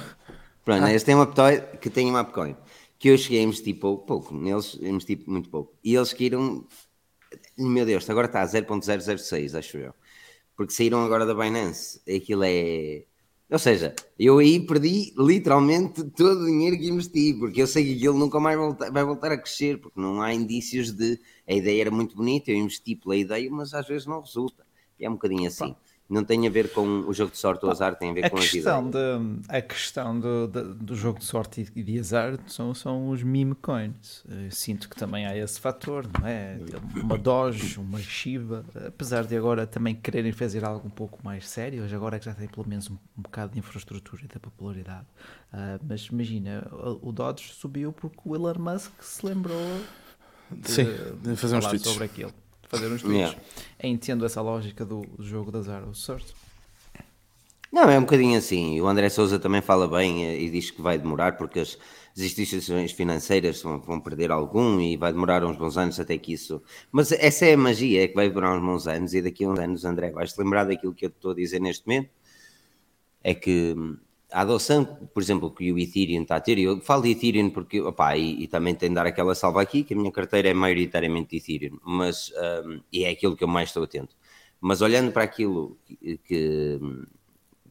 [0.62, 0.90] Pronto, ah.
[0.90, 2.54] eles têm um Aptoid que tem um AppCoin
[2.98, 5.74] que eu cheguei a investir pouco, pouco neles investi muito pouco.
[5.82, 6.66] E eles caíram,
[7.56, 9.94] meu Deus, agora está a 0.006, acho eu.
[10.54, 12.02] Porque saíram agora da Binance.
[12.04, 13.04] Aquilo é.
[13.50, 17.96] Ou seja, eu aí perdi literalmente todo o dinheiro que investi, porque eu sei que
[17.96, 21.18] aquilo nunca mais volta, vai voltar a crescer, porque não há indícios de.
[21.46, 24.66] A ideia era muito bonita, eu investi pela ideia, mas às vezes não resulta.
[24.98, 25.72] E é um bocadinho assim.
[25.72, 28.24] Pá não tem a ver com o jogo de sorte ou azar, tem a ver
[28.24, 29.18] a com questão a vida.
[29.18, 33.22] De, a questão do, de, do jogo de sorte e de azar são, são os
[33.22, 34.24] meme coins.
[34.26, 36.58] Eu sinto que também há esse fator, não é?
[36.96, 41.84] Uma Doge, uma Shiba, apesar de agora também quererem fazer algo um pouco mais sério,
[41.84, 44.40] hoje agora é que já tem pelo menos um, um bocado de infraestrutura e da
[44.40, 45.06] popularidade.
[45.52, 49.80] Uh, mas imagina, o, o Dodge subiu porque o Elon Musk se lembrou
[50.50, 50.86] de, Sim,
[51.22, 52.32] de fazer uns tweets sobre aquilo
[52.68, 53.18] fazer uns tweets.
[53.18, 53.38] Yeah.
[53.82, 56.34] Entendo essa lógica do, jogo de azar, certo.
[57.70, 58.80] Não, é um bocadinho assim.
[58.80, 61.78] O André Souza também fala bem eh, e diz que vai demorar porque as,
[62.16, 66.32] as instituições financeiras vão, vão, perder algum e vai demorar uns bons anos até que
[66.32, 66.62] isso.
[66.90, 69.48] Mas essa é a magia, é que vai demorar uns bons anos e daqui a
[69.48, 72.10] uns anos, André, vais-te lembrar daquilo que eu estou a dizer neste momento?
[73.22, 73.98] É que hum,
[74.30, 77.80] a adoção, por exemplo, que o Ethereum está a ter, eu falo de Ethereum porque,
[77.80, 80.54] opá, e, e, também tem de dar aquela salva aqui, que a minha carteira é
[80.54, 82.30] maioritariamente Ethereum, mas,
[82.64, 84.14] um, e é aquilo que eu mais estou atento.
[84.60, 86.80] Mas olhando para aquilo que, que,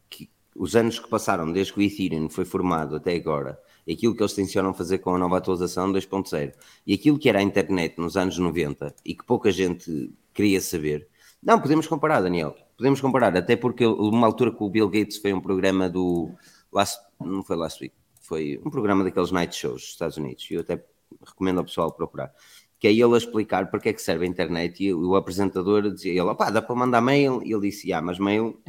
[0.09, 4.21] que, os anos que passaram desde que o Ethereum foi formado até agora, aquilo que
[4.21, 6.53] eles tencionam fazer com a nova atualização 2.0
[6.85, 11.07] e aquilo que era a internet nos anos 90 e que pouca gente queria saber,
[11.41, 15.33] não, podemos comparar, Daniel podemos comparar, até porque uma altura que o Bill Gates foi
[15.33, 16.29] um programa do
[16.71, 20.53] last, não foi last week, foi um programa daqueles night shows dos Estados Unidos, e
[20.53, 20.83] eu até
[21.25, 22.31] recomendo ao pessoal procurar,
[22.79, 25.91] que é ele a explicar para que é que serve a internet, e o apresentador
[25.91, 28.61] dizia, ele, opá, dá para mandar mail, e ele disse, ah, mas mail,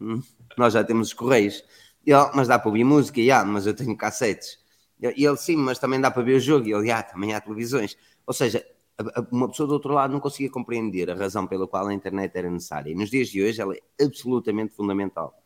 [0.00, 0.22] hum,
[0.56, 1.64] nós já temos os correios,
[2.06, 4.60] e ele, mas dá para ouvir música, e ah, mas eu tenho cassetes,
[5.00, 7.40] e ele, sim, mas também dá para ver o jogo, e ele, ah, também há
[7.40, 8.64] televisões, ou seja,
[9.30, 12.50] uma pessoa do outro lado não conseguia compreender a razão pela qual a internet era
[12.50, 12.90] necessária.
[12.90, 15.42] E nos dias de hoje ela é absolutamente fundamental.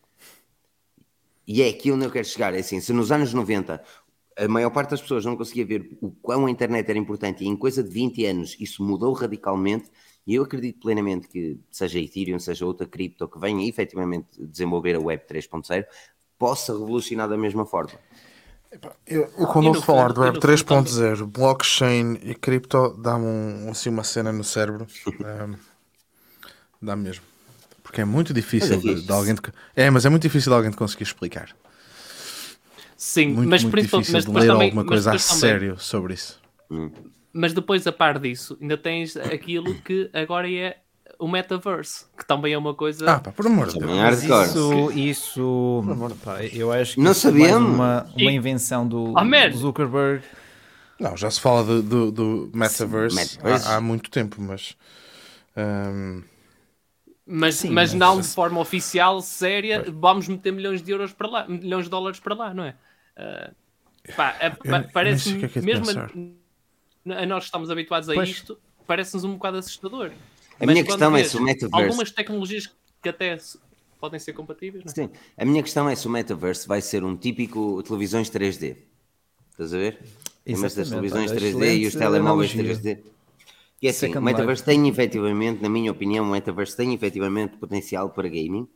[1.46, 2.54] E é aqui onde eu quero chegar.
[2.54, 3.82] É assim, se nos anos 90
[4.36, 7.48] a maior parte das pessoas não conseguia ver o quão a internet era importante e
[7.48, 9.90] em coisa de 20 anos isso mudou radicalmente,
[10.26, 15.00] e eu acredito plenamente que seja Ethereum, seja outra cripto que venha efetivamente desenvolver a
[15.00, 15.84] Web 3.0,
[16.38, 17.98] possa revolucionar da mesma forma.
[19.06, 24.04] Eu, eu quando ouço falar do Web 3.0, blockchain e cripto, dá-me um, assim, uma
[24.04, 24.86] cena no cérebro.
[25.06, 25.56] um,
[26.80, 27.24] dá -me mesmo.
[27.82, 29.34] Porque é muito difícil é de, de, alguém.
[29.34, 29.40] De,
[29.74, 31.50] é, mas é muito difícil de alguém de conseguir explicar.
[32.96, 36.40] Sim, muito, mas muito difícil mas, de ler também, alguma coisa a sério sobre isso.
[36.70, 36.90] Hum.
[37.32, 40.78] Mas depois, a par disso, ainda tens aquilo que agora é
[41.20, 43.08] o metaverse, que também é uma coisa.
[43.08, 44.22] Ah, pá, por amor de Deus.
[44.22, 45.84] Isso, isso
[46.24, 47.70] pá, eu acho que não sabíamos.
[47.70, 50.24] É uma, uma invenção do, oh, do, Zuckerberg.
[50.98, 53.68] Não, já se fala do, do, do metaverse, metaverse.
[53.68, 54.74] Há, há, muito tempo, mas.
[55.56, 56.22] Um...
[57.32, 61.28] Mas, Sim, mas, mas não de forma oficial, séria, vamos meter milhões de euros para
[61.28, 62.74] lá, milhões de dólares para lá, não é?
[63.16, 63.54] Uh,
[64.16, 64.34] pá,
[64.92, 68.30] parece que é mesmo a, a, nós estamos habituados a pois.
[68.30, 70.10] isto, parece-nos um bocado assustador.
[70.60, 71.84] A minha questão é se o metaverse.
[71.84, 72.70] Algumas tecnologias
[73.02, 73.38] que até
[73.98, 74.94] podem ser compatíveis, não é?
[74.94, 78.76] Sim, a minha questão é se o metaverse vai ser um típico televisões 3D.
[79.52, 79.98] Estás a ver?
[80.46, 82.98] Mas das televisões 3D e os telemóveis 3D.
[83.82, 88.10] E é assim, o metaverse tem efetivamente, na minha opinião, o metaverse tem efetivamente potencial
[88.10, 88.68] para gaming,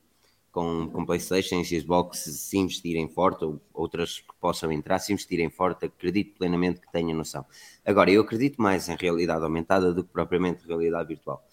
[0.50, 5.50] com, com Playstation e Xbox, se investirem forte, ou outras que possam entrar, se investirem
[5.50, 7.44] forte, acredito plenamente que tenha noção.
[7.84, 11.44] Agora, eu acredito mais em realidade aumentada do que propriamente realidade virtual.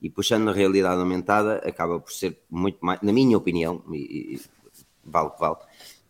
[0.00, 4.40] E puxando a realidade aumentada, acaba por ser muito mais, na minha opinião, e, e
[5.04, 5.56] vale o que vale,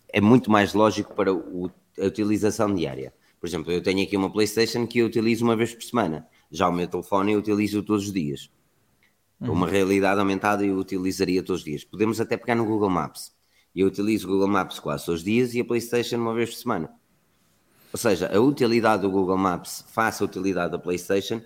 [0.09, 3.13] é muito mais lógico para o, a utilização diária.
[3.41, 6.27] Por exemplo, eu tenho aqui uma PlayStation que eu utilizo uma vez por semana.
[6.51, 8.51] Já o meu telefone eu utilizo todos os dias.
[9.41, 9.53] Uhum.
[9.53, 11.83] Uma realidade aumentada eu utilizaria todos os dias.
[11.83, 13.33] Podemos até pegar no Google Maps.
[13.75, 16.57] Eu utilizo o Google Maps quase todos os dias e a PlayStation uma vez por
[16.57, 16.93] semana.
[17.93, 21.41] Ou seja, a utilidade do Google Maps face à utilidade da PlayStation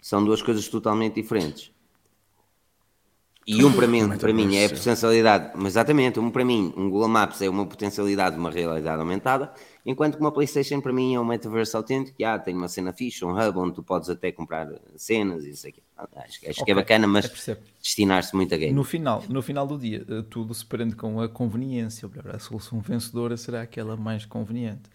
[0.00, 1.72] são duas coisas totalmente diferentes.
[3.46, 6.90] E um para mim, para mim é a potencialidade, mas exatamente, um para mim, um
[6.90, 9.52] Google Maps é uma potencialidade de uma realidade aumentada,
[9.84, 13.24] enquanto que uma PlayStation para mim é um metaverso autêntico, ah, tem uma cena fixa,
[13.24, 15.80] um hub onde tu podes até comprar cenas e isso aqui.
[15.96, 16.64] Acho, acho okay.
[16.64, 17.30] que é bacana, mas
[17.80, 18.72] destinar-se muito a game.
[18.72, 22.80] No final, no final do dia, eh, tudo se prende com a conveniência, a solução
[22.80, 24.90] vencedora será aquela mais conveniente.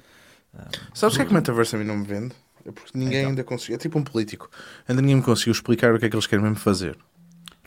[0.54, 2.36] Ah, Sabes o que é que o metaverso a mim não me vende?
[2.66, 3.30] É porque ninguém então.
[3.30, 4.50] ainda conseguiu, é tipo um político,
[4.86, 6.98] ainda ninguém me conseguiu explicar o que é que eles querem mesmo fazer.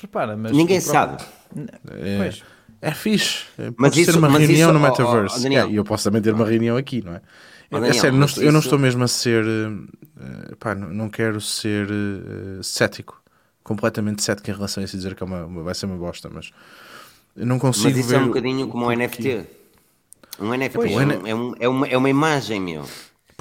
[0.04, 1.24] Repara, mas Ninguém sabe.
[1.90, 2.30] É,
[2.82, 3.46] é fixe.
[3.56, 5.48] Pode mas isso, ter uma reunião isso, no metaverse.
[5.48, 7.22] Oh, oh, e eu posso também ter uma reunião aqui, não é?
[7.70, 9.42] Oh, Daniel, é sério, não, eu não estou mesmo a ser.
[9.46, 13.18] Uh, pá, não, não quero ser uh, cético.
[13.62, 16.28] Completamente cético em relação a isso e dizer que é uma, vai ser uma bosta,
[16.30, 16.50] mas
[17.34, 18.16] eu não consigo mas isso ver.
[18.16, 19.46] é um bocadinho como o NFT.
[20.38, 22.84] Um NFT pois, é, é, um, é, uma, é uma imagem, meu.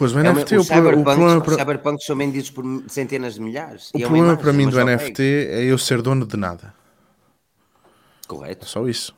[0.03, 1.55] Pois o NFT, é, o, o, cyberpunk, o problema para...
[1.55, 3.89] cyberpunk são vendidos por centenas de milhares.
[3.93, 6.73] O é problema imagem, para mim do NFT é eu ser dono de nada.
[8.27, 8.65] Correto.
[8.65, 9.15] É só isso.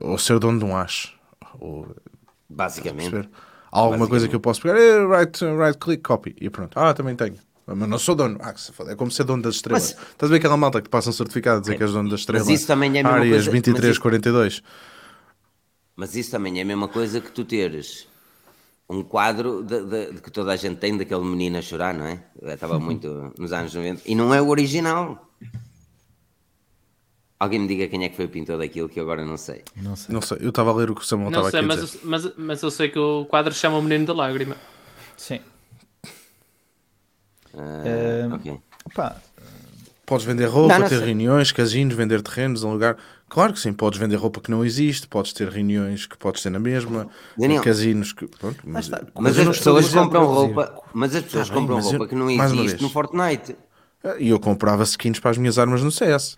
[0.00, 1.14] Ou ser dono de um hash.
[1.60, 1.94] Ou...
[2.48, 3.14] Basicamente.
[3.14, 4.08] Há alguma Basicamente.
[4.08, 6.34] coisa que eu posso pegar, eh, right, right click, copy.
[6.40, 6.76] E pronto.
[6.76, 7.36] Ah, também tenho.
[7.64, 8.36] Mas não sou dono.
[8.40, 9.94] Ah, se É como ser dono das estrelas.
[9.96, 10.08] Mas...
[10.08, 11.76] Estás a ver aquela malta que passa um certificado a dizer é.
[11.76, 12.48] que és dono das estrelas?
[12.48, 13.50] Mas isso também é a mesma Áreas coisa.
[13.52, 14.54] 2342.
[14.54, 14.62] Isso...
[15.94, 18.09] Mas isso também é a mesma coisa que tu teres
[18.90, 22.06] um quadro de, de, de, que toda a gente tem daquele menino a chorar, não
[22.06, 22.22] é?
[22.42, 24.02] Estava muito nos anos 90.
[24.04, 25.30] E não é o original.
[27.38, 29.62] Alguém me diga quem é que foi o pintor daquilo que eu agora não sei.
[29.76, 30.12] Não sei.
[30.12, 30.38] Não sei.
[30.40, 32.00] Eu estava a ler o que o Samuel estava a mas, dizer.
[32.02, 34.56] Mas, mas eu sei que o quadro chama o Menino da Lágrima.
[35.16, 35.40] Sim.
[37.54, 38.60] Uh, uh, ok.
[38.86, 39.22] Opa,
[40.10, 41.06] Podes vender roupa, não, não ter sei.
[41.06, 42.96] reuniões, casinos, vender terrenos, um lugar.
[43.28, 46.50] Claro que sim, podes vender roupa que não existe, podes ter reuniões que podes ter
[46.50, 48.26] na mesma, Daniel, casinos que.
[48.26, 52.04] Pronto, mas, mas, mas as pessoas compram roupa, mas as pessoas tá compram bem, roupa
[52.04, 53.56] eu, que não existe no Fortnite.
[54.18, 56.36] E eu comprava skins para as minhas armas no CS.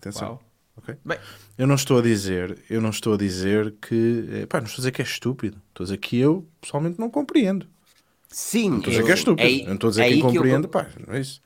[0.00, 0.30] Atenção.
[0.30, 0.42] Uau.
[0.78, 0.96] Okay?
[1.04, 1.18] Bem,
[1.56, 4.78] eu não estou a dizer, eu não estou a dizer que, eh, pá, não estou
[4.78, 5.62] a dizer que é estúpido.
[5.68, 7.68] Estou a dizer que eu pessoalmente não compreendo.
[8.28, 9.62] Sim, não estou a dizer eu, que é estúpido.
[9.62, 10.68] É, não estou a dizer é que compreendo, eu...
[10.68, 11.40] pá, não é isso.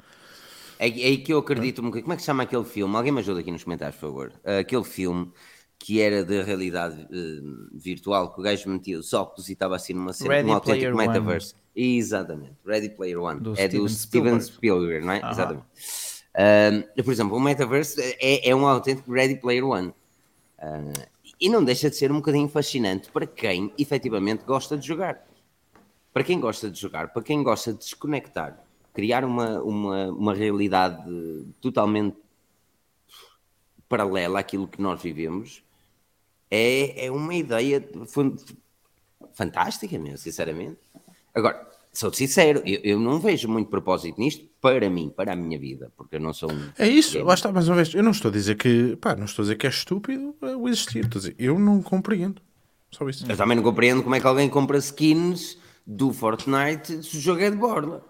[0.79, 2.95] É, é aí que eu acredito um Como é que se chama aquele filme?
[2.97, 4.33] Alguém me ajuda aqui nos comentários, por favor.
[4.45, 5.31] Uh, aquele filme
[5.79, 9.93] que era de realidade uh, virtual, que o gajo metia os óculos e estava assim
[9.93, 11.55] numa cena, Ready um autêntico metaverse.
[11.75, 13.41] Exatamente, Ready Player One.
[13.41, 15.19] Do é Steven do Steven Spielberg, não é?
[15.19, 15.31] Uh -huh.
[15.31, 15.67] Exatamente.
[16.35, 19.93] Uh, por exemplo, o metaverse é, é, um autêntico Ready Player One.
[21.41, 25.25] e não deixa de ser um bocadinho fascinante para quem efetivamente gosta de jogar.
[26.13, 31.03] Para quem gosta de jogar, para quem gosta de desconectar criar uma, uma, uma realidade
[31.61, 32.17] totalmente
[33.89, 35.63] paralela àquilo que nós vivemos
[36.51, 37.87] é, é uma ideia
[39.35, 40.79] fantástica, mesmo, sinceramente.
[41.35, 45.59] Agora, sou sincero, eu, eu, não vejo muito propósito nisto para mim, para a minha
[45.59, 46.71] vida, porque eu não sou um.
[46.79, 49.25] É isso, lá está, mais uma vez, eu não estou a dizer que, pá, não
[49.25, 52.41] estou a dizer que é estúpido o existir, estou a dizer, eu não compreendo.
[52.91, 53.31] Só isso.
[53.31, 57.43] Eu também não compreendo como é que alguém compra skins do Fortnite se o jogo
[57.43, 58.05] é de borla.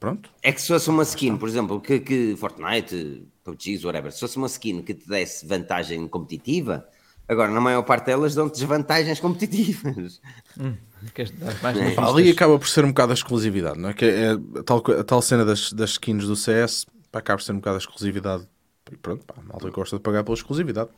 [0.00, 0.30] Pronto.
[0.42, 4.38] É que se fosse uma skin, por exemplo, que, que Fortnite, PUBG, whatever, se fosse
[4.38, 6.88] uma skin que te desse vantagem competitiva,
[7.28, 10.22] agora na maior parte delas dão-te desvantagens competitivas.
[10.58, 10.74] Hum,
[11.14, 12.00] é.
[12.00, 13.92] Ali acaba por ser um bocado a exclusividade, não é?
[13.92, 17.44] Que é a tal, a tal cena das, das skins do CS pá, acaba por
[17.44, 18.48] ser um bocado a exclusividade.
[18.90, 20.88] E pronto, pá, a malta gosta de pagar pela exclusividade.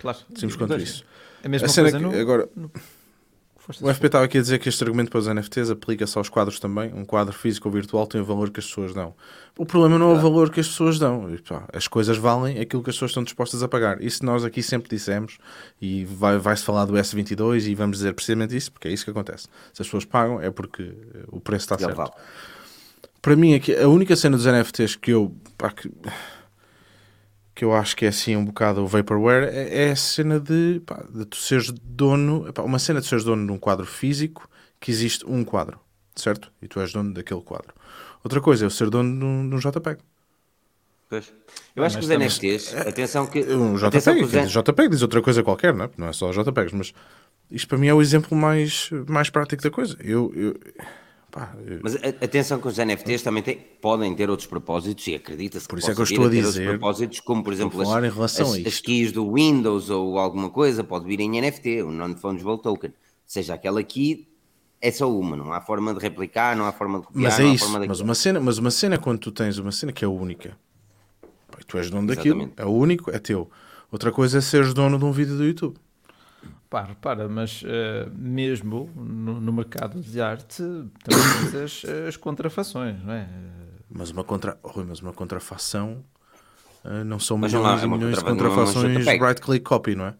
[0.00, 0.18] Claro.
[0.34, 1.04] Simples quanto isso.
[1.42, 2.18] É a mesma a coisa que, no...
[2.18, 2.70] agora, no
[3.80, 6.58] o FP estava aqui a dizer que este argumento para os NFTs aplica-se aos quadros
[6.58, 6.92] também.
[6.92, 9.14] Um quadro físico ou virtual tem o valor que as pessoas dão.
[9.56, 11.28] O problema não é o valor que as pessoas dão.
[11.72, 14.02] As coisas valem aquilo que as pessoas estão dispostas a pagar.
[14.02, 15.38] Isso nós aqui sempre dissemos
[15.80, 19.10] e vai-se vai falar do S22 e vamos dizer precisamente isso, porque é isso que
[19.10, 19.44] acontece.
[19.72, 20.92] Se as pessoas pagam é porque
[21.28, 21.96] o preço está certo.
[21.96, 22.10] Vale.
[23.20, 25.32] Para mim, aqui, a única cena dos NFTs que eu...
[25.56, 25.88] Pá, que
[27.54, 30.80] que eu acho que é assim um bocado o Vaporware, é, é a cena de,
[30.86, 34.48] pá, de tu seres dono, pá, uma cena de seres dono de um quadro físico
[34.80, 35.78] que existe um quadro,
[36.14, 36.50] certo?
[36.60, 37.74] E tu és dono daquele quadro.
[38.24, 39.98] Outra coisa é eu ser dono de um, de um JPEG.
[41.08, 41.32] Pois.
[41.76, 43.40] Eu acho que os NFTs, é, atenção que.
[43.40, 44.50] Um JPEG, atenção que os...
[44.50, 45.90] JPEG diz outra coisa qualquer, não é?
[45.98, 46.94] Não é só JPEGs, mas
[47.50, 49.94] isto para mim é o exemplo mais, mais prático da coisa.
[50.00, 50.58] Eu, eu,
[51.32, 51.80] Pá, eu...
[51.82, 55.78] Mas atenção que os NFTs também têm, podem ter outros propósitos e acredita-se que Por
[55.78, 56.68] isso é que eu estou a dizer.
[56.68, 61.20] propósitos, como por exemplo as, as, as, keys do Windows ou alguma coisa, pode vir
[61.20, 62.92] em NFT, o Non-Fungible Token.
[63.24, 64.28] Seja aquela key
[64.78, 67.22] é só uma, não há forma de replicar, não há forma de copiar.
[67.22, 70.04] Mas é isso, mas uma, cena, mas uma cena quando tu tens uma cena que
[70.04, 70.58] é única,
[71.66, 72.60] tu és dono daquilo, Exatamente.
[72.60, 73.48] é único, é teu.
[73.90, 75.76] Outra coisa é seres dono de um vídeo do YouTube.
[76.72, 80.62] Para, repara, mas uh, mesmo no, no, mercado de arte
[81.04, 83.28] também tens as, as, contrafações, não é?
[83.90, 84.58] Mas uma, contra...
[84.62, 86.02] Oh, mas uma contrafação
[86.82, 90.14] uh, não são milhões e milhões de contrafações right click copy, não é?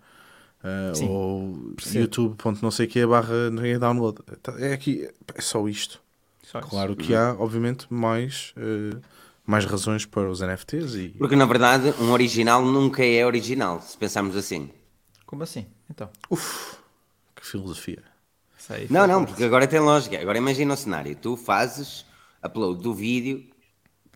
[0.62, 2.36] Uh, Sim, ou youtube.
[2.60, 4.18] não sei que barra download.
[4.58, 6.02] É aqui, é só isto.
[6.42, 9.00] Só claro que há, obviamente, mais, uh,
[9.46, 10.96] mais razões para os NFTs.
[10.96, 11.08] E...
[11.16, 14.68] Porque na verdade, um original nunca é original, se pensarmos assim.
[15.32, 15.66] Como assim?
[15.88, 16.10] Então.
[16.28, 16.76] Uf,
[17.34, 18.04] que filosofia.
[18.58, 20.20] Sei, não, não, porque agora tem lógica.
[20.20, 22.04] Agora imagina o cenário: tu fazes
[22.44, 23.50] upload do vídeo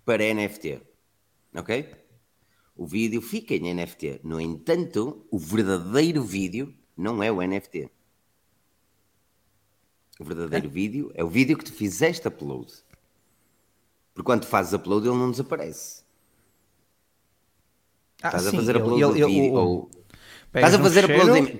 [0.04, 0.78] para NFT,
[1.54, 1.90] ok?
[2.76, 4.20] O vídeo fica em NFT.
[4.24, 7.90] No entanto, o verdadeiro vídeo não é o NFT.
[10.20, 10.68] O verdadeiro é?
[10.68, 12.70] vídeo é o vídeo que tu fizeste upload.
[14.12, 16.04] Porque quando fazes upload, ele não desaparece.
[18.20, 19.54] Ah, Estás sim, a fazer upload ele, do ele, vídeo.
[19.54, 19.90] O, ou
[20.54, 21.06] Estás a fazer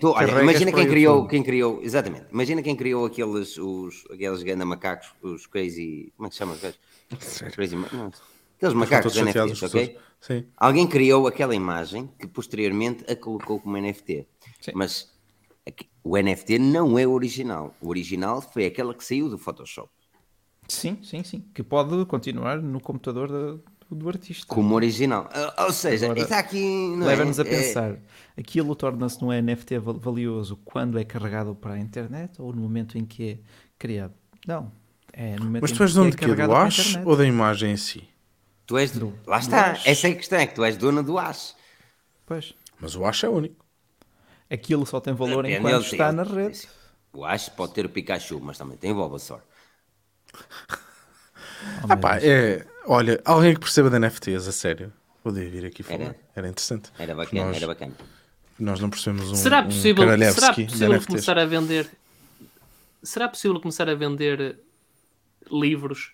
[0.00, 4.64] tu, olha, imagina quem criou, quem criou, exatamente, imagina quem criou aqueles, os, aqueles ganda
[4.64, 6.56] macacos, os crazy, como é que se chama?
[7.52, 8.10] Crazy, não,
[8.56, 9.98] aqueles macacos de NFTs, ok?
[10.20, 10.46] Sim.
[10.56, 14.26] Alguém criou aquela imagem que posteriormente a colocou como NFT.
[14.60, 14.72] Sim.
[14.74, 15.12] Mas
[16.02, 17.74] o NFT não é o original.
[17.80, 19.90] O original foi aquela que saiu do Photoshop.
[20.68, 21.44] Sim, sim, sim.
[21.54, 23.60] Que pode continuar no computador da,
[23.94, 24.46] do artista.
[24.46, 25.28] Como original.
[25.58, 26.94] Ou seja, Agora, está aqui.
[26.98, 27.98] Leva-nos é, a pensar: é...
[28.38, 33.04] aquilo torna-se num NFT valioso quando é carregado para a internet ou no momento em
[33.04, 33.38] que é
[33.78, 34.14] criado?
[34.46, 34.72] Não.
[35.12, 36.26] É no momento Mas tu és dono é de quê?
[36.26, 38.08] Do hash ou da imagem em si?
[38.66, 38.90] Tu és.
[38.90, 39.72] Do, Lá está.
[39.72, 41.54] Do Essa é a questão: é que tu és dona do hash.
[42.26, 42.54] Pois.
[42.80, 43.64] Mas o Ash é único.
[44.50, 46.68] Aquilo só tem valor Depende, enquanto está na rede.
[47.12, 49.40] O Ash pode ter o Pikachu, mas também tem o Bulbasaur.
[51.82, 52.66] Oh, ah pá, é...
[52.86, 54.92] Olha, alguém que perceba de NFTs, a sério.
[55.22, 56.04] Podia vir aqui falar.
[56.04, 56.90] Era, era interessante.
[56.98, 57.94] Era bacana, nós, era bacana.
[58.58, 59.34] Nós não percebemos um.
[59.34, 61.90] Será possível, um será possível começar a vender.
[63.02, 64.60] Será possível começar a vender
[65.50, 66.12] livros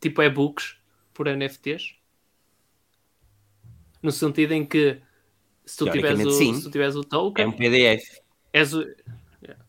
[0.00, 0.76] tipo e-books
[1.12, 1.96] por NFTs?
[4.02, 5.00] No sentido em que
[5.66, 7.44] se tu tiveres o, se tu tiveres o token.
[7.44, 8.20] É um PDF.
[8.52, 8.80] És o.
[9.42, 9.64] Yeah.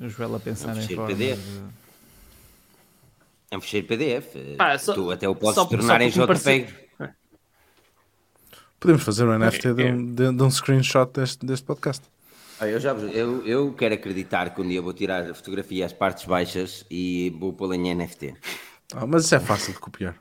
[0.00, 1.38] Joel a pensar é um em PDF.
[1.38, 1.83] De...
[3.54, 4.34] É um ficheiro PDF.
[4.58, 6.74] Pá, só, tu até o podes tornar em JPEG.
[8.80, 12.02] Podemos fazer um NFT de, um, de, de um screenshot deste, deste podcast.
[12.58, 15.92] Ah, eu, já, eu, eu quero acreditar que um dia vou tirar a fotografia às
[15.92, 18.34] partes baixas e vou pô-la em NFT.
[18.92, 20.16] Ah, mas isso é fácil de copiar.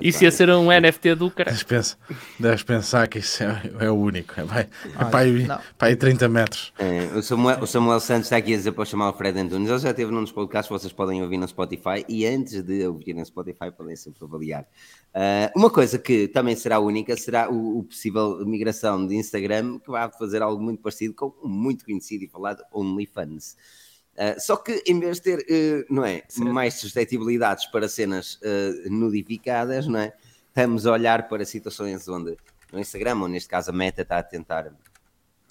[0.00, 1.50] Isso ia ser um NFT do cara.
[1.50, 1.98] Deves pensar,
[2.38, 4.38] deves pensar que isso é, é o único.
[4.38, 5.46] É, vai, é para, aí,
[5.78, 6.72] para aí 30 metros.
[6.78, 9.68] É, o, Samuel, o, Samuel, Santos está aqui a dizer para chamar o Fred Antunes.
[9.68, 12.04] Ele já esteve num dos podcasts, vocês podem ouvir no Spotify.
[12.08, 14.62] E antes de ouvir no Spotify, podem sempre avaliar.
[15.14, 19.90] Uh, uma coisa que também será única será o, o, possível migração de Instagram, que
[19.90, 23.56] vai fazer algo muito parecido com o muito conhecido e falado OnlyFans.
[24.16, 28.90] Uh, só que em vez de ter, uh, não é, mais suscetibilidades para cenas uh,
[28.90, 30.14] nudificadas, não é?
[30.48, 32.34] Estamos a olhar para situações onde
[32.72, 34.72] no Instagram, ou neste caso a Meta está a tentar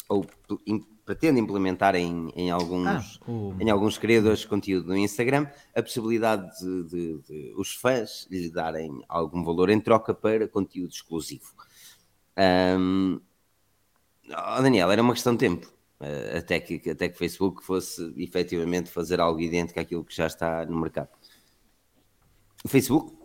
[0.09, 0.25] ou
[0.65, 5.81] in, pretende implementar em, em alguns, ah, em alguns criadores de conteúdo no Instagram a
[5.81, 11.53] possibilidade de, de, de, os fãs lhe darem algum valor em troca para conteúdo exclusivo.
[12.79, 13.19] Um,
[14.29, 15.74] oh Daniel, era uma questão de tempo
[16.37, 20.65] até, que, até que o Facebook fosse efetivamente fazer algo idêntico àquilo que já está
[20.65, 21.09] no mercado.
[22.63, 23.15] O Facebook,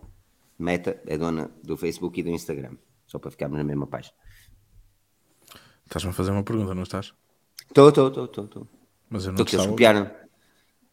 [0.59, 2.76] Meta, é dona do Facebook e do Instagram,
[3.07, 4.14] só para ficarmos na mesma página.
[5.87, 7.12] Estás-me a fazer uma pergunta, não estás?
[7.68, 8.68] Estou, estou, estou, estou.
[9.09, 9.59] Mas eu não estou.
[9.59, 10.11] Eles copiaram.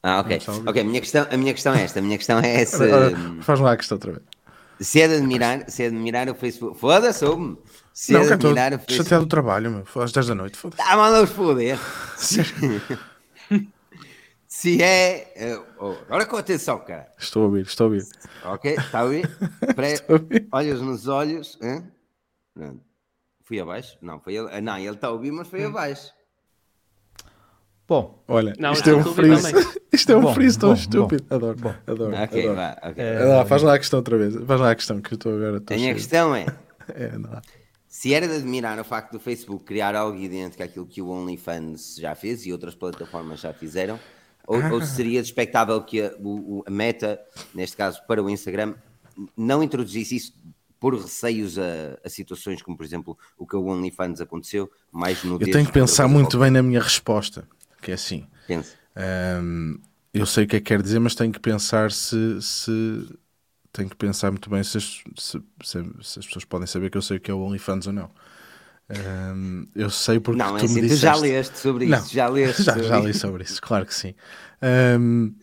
[0.02, 0.40] Ah, ok.
[0.66, 2.00] Ok, a minha, questão, a minha questão é esta.
[2.00, 2.86] A minha questão é essa.
[3.42, 4.24] Faz lá a questão outra vez.
[4.80, 6.80] Se é de admirar, se é de admirar o Facebook.
[6.80, 7.58] Foda-se, homem.
[7.98, 8.96] Se não, é admirar o Facebook.
[8.96, 9.84] Chateado do trabalho, meu.
[10.04, 10.56] Às 10 da noite.
[10.56, 10.80] Foda-se.
[10.84, 11.80] Ah, manda-os foder.
[14.48, 15.34] se é.
[15.36, 17.08] Uh, oh, agora com atenção, cara.
[17.18, 18.06] Estou a ouvir, estou a ouvir.
[18.46, 19.28] Ok, está a ouvir?
[19.84, 20.48] estou a ouvir.
[20.52, 21.58] Olhos nos olhos.
[21.60, 21.92] Hein?
[23.42, 23.98] Fui abaixo?
[24.00, 24.62] Não, foi ele.
[24.62, 25.70] Não, ele está a ouvir, mas foi hum.
[25.70, 26.14] abaixo.
[27.88, 29.54] Bom, olha, não, isto, é um freeze,
[29.92, 31.24] isto é um freeze tão estúpido.
[31.28, 31.74] Bom, adoro, bom.
[31.88, 32.16] adoro.
[32.16, 32.56] Ok, adoro.
[32.58, 33.04] Vá, okay.
[33.04, 34.36] É, faz lá a questão outra vez.
[34.36, 35.58] Faz lá a questão que eu estou agora.
[35.58, 36.46] Estou a minha questão é:
[36.90, 37.10] é
[37.98, 41.96] se era de admirar o facto do Facebook criar algo idêntico àquilo que o OnlyFans
[41.98, 44.00] já fez e outras plataformas já fizeram,
[44.46, 44.74] ou, ah.
[44.74, 47.20] ou seria expectável que a, o, a, Meta,
[47.56, 48.76] neste caso para o Instagram,
[49.36, 50.34] não introduzisse isso
[50.80, 55.42] por receios a, a, situações como, por exemplo, o que o OnlyFans aconteceu, mais no
[55.42, 57.48] Eu tenho que pensar muito bem na minha resposta
[57.82, 58.28] que é assim.
[59.42, 59.80] Um,
[60.14, 63.08] eu sei o que é que quer dizer, mas tenho que pensar se, se
[63.78, 66.98] tenho que pensar muito bem se as, se, se, se as, pessoas podem saber que
[66.98, 68.12] eu sei o que é o OnlyFans ou não.
[68.90, 70.98] Um, eu sei porque não, tu é me disseste.
[70.98, 74.16] já leste sobre não, isso, já leste já, já li sobre isso, claro que sim.
[75.00, 75.36] Um,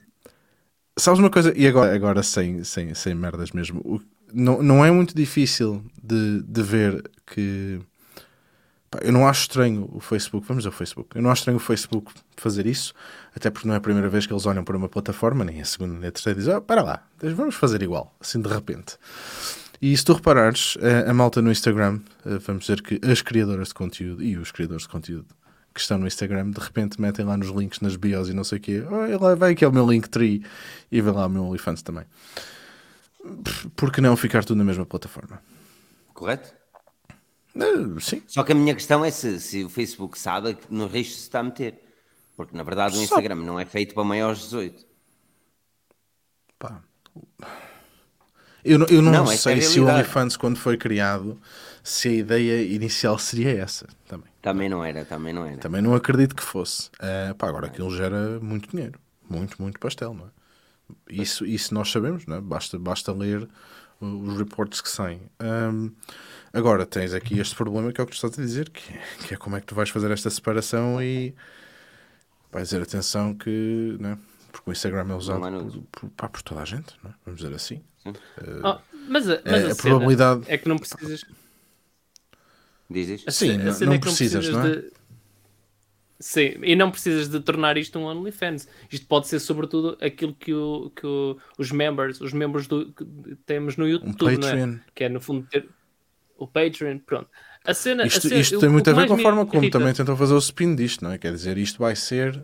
[0.99, 4.01] sabes uma coisa, e agora, agora sem, sem, sem merdas mesmo, o,
[4.33, 7.81] não, não é muito difícil de, de ver que
[9.03, 12.13] eu não acho estranho o Facebook, vamos ao Facebook, eu não acho estranho o Facebook
[12.37, 12.95] fazer isso,
[13.35, 15.65] até porque não é a primeira vez que eles olham para uma plataforma, nem a
[15.65, 18.97] segunda, nem a terceira, e dizem, oh, para lá, vamos fazer igual, assim de repente.
[19.83, 23.75] E se tu reparares, a, a malta no Instagram, vamos dizer que as criadoras de
[23.75, 25.27] conteúdo e os criadores de conteúdo
[25.75, 28.59] que estão no Instagram, de repente metem lá nos links, nas bios e não sei
[28.59, 30.45] o quê, oh, vai aqui é o meu Linktree
[30.91, 32.05] e vê lá o meu OnlyFans também.
[33.75, 35.43] Por que não ficar tudo na mesma plataforma?
[36.13, 36.55] Correto?
[37.57, 38.23] Uh, sim.
[38.27, 41.41] Só que a minha questão é se, se o Facebook sabe no risco se está
[41.41, 41.84] a meter.
[42.37, 44.87] Porque na verdade o Instagram não é feito para maiores de 18.
[46.59, 46.83] Pá.
[48.65, 51.39] Eu, eu não, não é sei é se o OnlyFans, quando foi criado,
[51.83, 54.33] se a ideia inicial seria essa também.
[54.41, 55.59] Também não era, também não era.
[55.59, 56.89] Também não acredito que fosse.
[56.95, 58.99] Uh, pá, agora aquilo gera muito dinheiro.
[59.29, 60.29] Muito, muito pastel, não é?
[61.11, 62.41] Isso, isso nós sabemos, não é?
[62.41, 63.49] Basta, basta ler
[64.01, 65.21] os reportes que saem.
[65.41, 65.93] Um,
[66.55, 69.35] Agora tens aqui este problema que é o que tu estás a dizer, que, que
[69.35, 71.35] é como é que tu vais fazer esta separação e
[72.55, 74.17] vais dizer atenção que, né?
[74.53, 75.41] porque o Instagram é usado
[75.91, 77.09] por, por, pá, por, toda a gente, é?
[77.25, 77.83] vamos dizer assim.
[78.07, 78.15] Uh,
[78.63, 78.79] oh,
[79.09, 81.25] mas a, mas é, a, a probabilidade é que não precisas.
[82.89, 83.25] Dizes?
[83.29, 84.77] Sim, não, não, é precisas, não é?
[84.77, 84.93] De...
[86.21, 88.69] Sim, e não precisas de tornar isto um OnlyFans.
[88.91, 93.05] Isto pode ser sobretudo aquilo que, o, que o, os members, os membros do, que
[93.45, 94.81] temos no YouTube, um não é?
[94.95, 95.69] Que é no fundo ter
[96.37, 97.29] o Patreon, pronto.
[97.65, 99.79] A cena, isto, a cena, isto tem muito a ver com a forma como irrita...
[99.79, 101.19] também tentam fazer o spin disto, não é?
[101.19, 102.43] Quer dizer, isto vai ser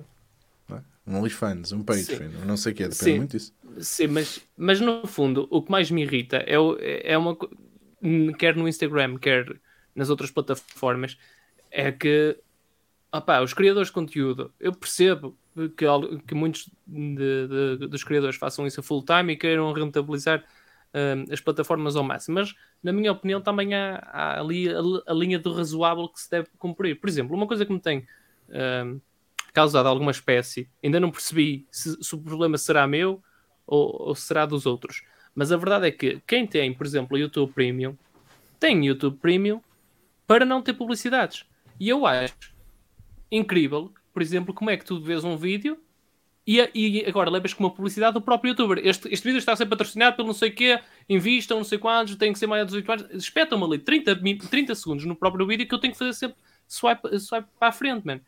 [0.70, 0.80] é?
[1.06, 3.16] um OnlyFans, um Patreon, não sei o que, depende Sim.
[3.18, 3.52] muito disso.
[3.78, 6.56] Sim, mas, mas no fundo, o que mais me irrita é,
[7.12, 7.36] é uma.
[8.38, 9.46] quer no Instagram, quer
[9.94, 11.18] nas outras plataformas,
[11.70, 12.36] é que
[13.12, 15.36] opá, os criadores de conteúdo, eu percebo
[15.76, 15.84] que,
[16.26, 20.44] que muitos de, de, dos criadores façam isso a full time e queiram rentabilizar
[20.95, 25.14] uh, as plataformas ao máximo, mas na minha opinião também há, há ali a, a,
[25.14, 27.01] linha do razoável que se deve cumprir.
[27.01, 28.07] Por exemplo, uma coisa que me tem
[28.49, 29.01] uh,
[29.53, 33.22] causado alguma espécie, ainda não percebi se, se o problema será meu
[33.66, 35.03] ou, ou será dos outros,
[35.34, 37.97] mas a verdade é que quem tem, por exemplo, YouTube Premium,
[38.59, 39.61] tem YouTube Premium
[40.26, 41.45] para não ter publicidades.
[41.78, 42.55] E eu acho
[43.30, 45.78] incrível, por exemplo, como é que tu vês um vídeo
[46.47, 48.80] e, e agora levas com uma publicidade do próprio youtuber.
[48.84, 52.16] Este, este vídeo está a ser patrocinado pelo não sei quê, invistam não sei quantos,
[52.16, 53.22] tem que ser maior de 18 anos.
[53.22, 54.16] Espetam-me ali 30,
[54.49, 56.36] 30 segundos no próprio vídeo que eu tenho que fazer sempre
[56.66, 58.20] swipe, swipe para a frente, mano.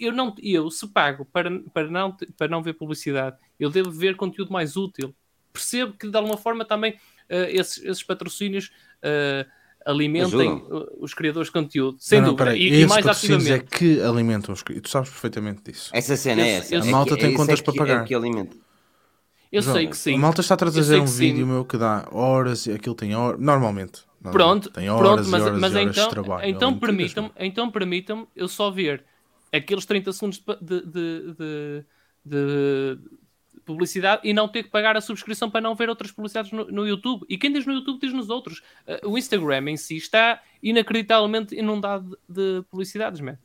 [0.00, 4.16] Eu, não, eu, se pago para, para, não, para não ver publicidade, eu devo ver
[4.16, 5.14] conteúdo mais útil.
[5.52, 9.48] Percebo que de alguma forma também uh, esses, esses patrocínios uh,
[9.88, 10.88] alimentem Ajudam.
[11.00, 12.56] os criadores de conteúdo, sem não, não, dúvida.
[12.56, 13.52] E, e, mais ativamente.
[13.52, 14.90] é que alimentam os criadores.
[14.90, 15.90] Tu sabes perfeitamente disso.
[15.94, 16.78] Essa cena é essa.
[16.78, 18.02] a malta tem contas é para pagar.
[18.02, 18.54] É que alimenta.
[19.50, 20.14] Eu João, sei que sim.
[20.14, 21.52] A malta está a trazer um vídeo sim.
[21.52, 23.40] meu que dá horas e aquilo tem horas.
[23.40, 24.02] Normalmente.
[24.30, 26.48] Pronto, tem horas pronto, mas, horas mas horas então, de trabalho.
[26.48, 29.04] Então permitam-me então permitam eu só ver
[29.50, 31.84] aqueles 30 segundos de, de, de,
[32.26, 32.98] de
[33.68, 36.88] publicidade e não ter que pagar a subscrição para não ver outras publicidades no, no
[36.88, 37.26] YouTube.
[37.28, 38.60] E quem diz no YouTube diz nos outros.
[38.86, 43.38] Uh, o Instagram em si está inacreditavelmente inundado de, de publicidades, man.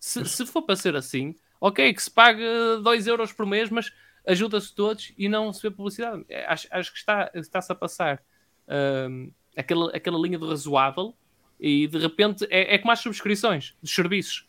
[0.00, 2.42] Se, se for para ser assim, ok, que se pague
[2.82, 3.92] 2 euros por mês, mas
[4.26, 6.24] ajuda-se todos e não se vê publicidade.
[6.28, 8.22] É, acho, acho que está, está-se a passar
[8.66, 11.14] uh, aquela, aquela linha do razoável
[11.60, 14.46] e de repente é, é como as subscrições dos serviços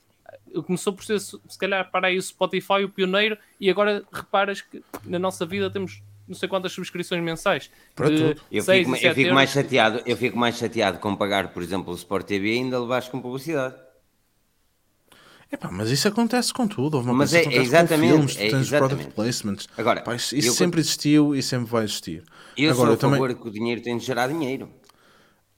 [0.63, 4.83] começou por ser, se calhar, para aí o Spotify, o pioneiro, e agora reparas que
[5.05, 7.69] na nossa vida temos não sei quantas subscrições mensais.
[7.95, 8.41] Para tudo.
[8.51, 11.95] Eu fico, eu fico mais chateado, eu fico mais chateado com pagar, por exemplo, o
[11.95, 13.75] Sport TV e ainda levares com publicidade.
[15.51, 16.95] Epá, mas isso acontece com tudo.
[16.95, 19.67] Houve uma mas é, exatamente, com filmes, é, tens product placements.
[19.77, 22.23] Agora, Pá, isso, isso sempre existiu e sempre vai existir.
[22.57, 23.41] Eu Agora, sou a favor também...
[23.41, 24.69] que o dinheiro tem de gerar dinheiro.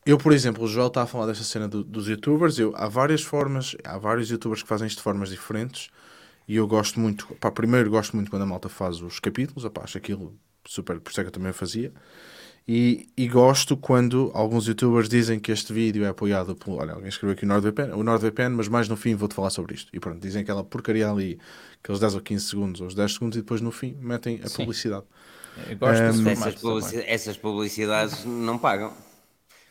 [0.07, 2.57] Eu, por exemplo, o Joel está a falar desta cena do, dos youtubers.
[2.57, 5.89] Eu, há várias formas, há vários youtubers que fazem isto de formas diferentes.
[6.47, 9.81] E eu gosto muito, pá, primeiro gosto muito quando a malta faz os capítulos, opá,
[9.83, 10.33] acho aquilo
[10.65, 11.91] super, por isso é que eu também fazia.
[12.65, 16.81] E, e, gosto quando alguns youtubers dizem que este vídeo é apoiado por.
[16.81, 19.73] Olha, alguém escreveu aqui o NordVPN, o NordVPN, mas mais no fim vou-te falar sobre
[19.73, 19.89] isto.
[19.93, 21.39] E pronto, dizem aquela porcaria ali,
[21.81, 24.49] aqueles 10 ou 15 segundos, ou os 10 segundos, e depois no fim metem a
[24.49, 24.57] Sim.
[24.57, 25.05] publicidade.
[25.69, 28.93] Eu gosto um, essas, publici essas publicidades não pagam.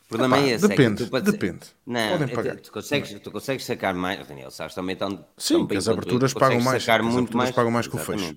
[0.06, 0.68] O problema Epá, é esse.
[0.68, 1.66] Depende, é depende.
[1.84, 5.26] Não, tu, tu, consegues, tu consegues sacar mais, Daniel, sabes, também estão.
[5.36, 6.84] Sim, que as aberturas pagam mais.
[6.84, 8.36] Sacar as muito mais, pagam mais que o fecho.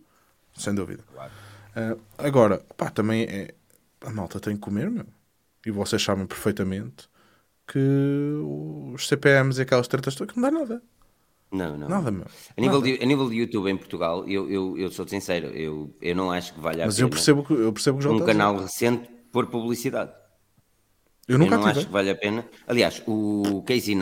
[0.55, 1.03] Sem dúvida.
[1.13, 1.31] Claro.
[1.75, 3.53] Uh, agora, pá, também é.
[4.01, 5.05] A malta tem que comer, meu.
[5.63, 7.07] E vocês sabem perfeitamente
[7.67, 7.79] que
[8.95, 10.81] os CPMs e aquelas tretas todas não dá nada.
[11.51, 11.87] Não, não.
[11.87, 12.25] Nada, meu.
[12.57, 15.95] A nível, De, a nível de YouTube em Portugal, eu, eu, eu sou sincero, eu,
[16.01, 17.09] eu não acho que valha a Mas pena.
[17.09, 20.11] Mas eu percebo, que, eu percebo que já Um canal recente por publicidade.
[21.29, 22.43] Eu nunca eu não acho que vale a pena.
[22.67, 23.95] Aliás, o Casey,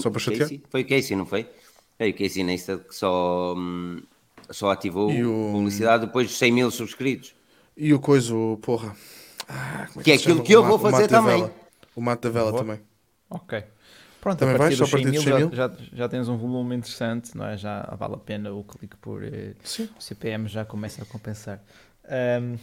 [0.00, 1.46] só para Casey foi o Casey, não foi?
[1.98, 4.00] É o Casey Neistat que só, hum,
[4.50, 5.52] só ativou o...
[5.52, 7.34] publicidade depois de 100 mil subscritos.
[7.76, 8.96] E o coisa, porra.
[9.46, 11.48] Ah, é que, é aquilo que eu vou fazer também.
[11.94, 12.80] O Mato da Vela também.
[13.28, 13.62] Ok.
[14.22, 17.36] Pronto, também a partir vais, dos 100 mil, já, já, já, tens um volume interessante,
[17.36, 17.56] não é?
[17.56, 19.88] Já vale a pena o clique por eh, Sim.
[19.98, 21.60] o CPM já começa a compensar.
[22.40, 22.56] Um,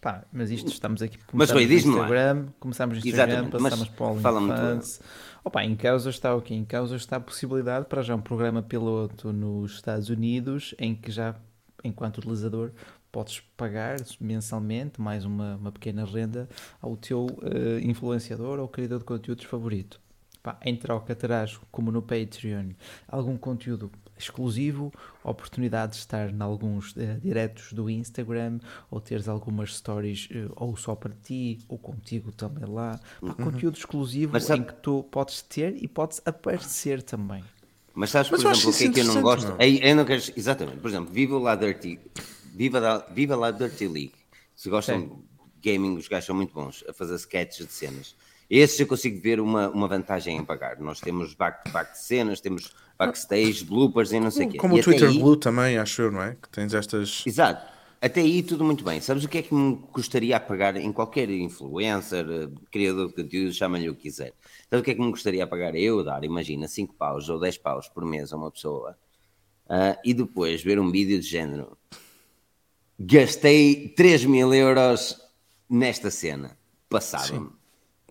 [0.00, 5.00] Pá, mas isto estamos aqui mas no Instagram, começamos no Instagram, passamos para o OnlyFans.
[5.44, 6.54] Opa, em causa está o quê?
[6.54, 11.10] Em causa está a possibilidade para já um programa piloto nos Estados Unidos em que
[11.10, 11.36] já,
[11.84, 12.72] enquanto utilizador,
[13.12, 16.48] podes pagar mensalmente mais uma, uma pequena renda
[16.80, 20.00] ao teu uh, influenciador ou criador de conteúdos favorito.
[20.42, 22.70] Pá, em troca terás, como no Patreon,
[23.08, 24.92] algum conteúdo exclusivo,
[25.22, 28.58] oportunidade de estar em alguns uh, diretos do Instagram
[28.90, 32.98] ou teres algumas stories uh, ou só para ti ou contigo também lá.
[33.20, 33.34] Pá, uhum.
[33.34, 37.42] Conteúdo exclusivo Mas, em que tu podes ter e podes aparecer também.
[37.94, 39.48] Mas sabes, por Mas exemplo, o que é que eu não gosto?
[39.48, 39.56] Não.
[39.58, 41.98] Eu, eu não quero, exatamente, por exemplo, viva lá Dirty,
[42.54, 44.14] viva, lá, viva lá Dirty League.
[44.54, 45.08] Se gostam Sim.
[45.08, 48.14] de gaming, os gajos são muito bons a fazer sketches de cenas.
[48.48, 50.78] Esses eu consigo ver uma, uma vantagem em pagar.
[50.78, 54.58] Nós temos back-to-back -back de cenas, temos backstage, bloopers e não sei o quê.
[54.58, 55.18] Como e o Twitter aí...
[55.18, 56.36] Blue também, acho eu, não é?
[56.40, 57.24] Que tens estas.
[57.26, 57.74] Exato.
[58.00, 59.00] até aí tudo muito bem.
[59.00, 63.14] Sabes o que é que me gostaria a pagar em qualquer influencer, eh, criador de
[63.14, 64.32] conteúdo, chama-lhe o que quiser.
[64.70, 67.38] Sabes o que é que me gostaria a pagar eu dar, imagina, 5 paus ou
[67.40, 68.96] 10 paus por mês a uma pessoa
[69.66, 71.76] uh, e depois ver um vídeo de género.
[72.98, 75.20] Gastei 3 mil euros
[75.68, 76.56] nesta cena.
[76.88, 77.50] Passava-me.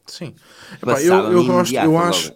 [0.06, 0.36] Sim.
[0.82, 2.34] Epá, eu, eu gosto, eu acho.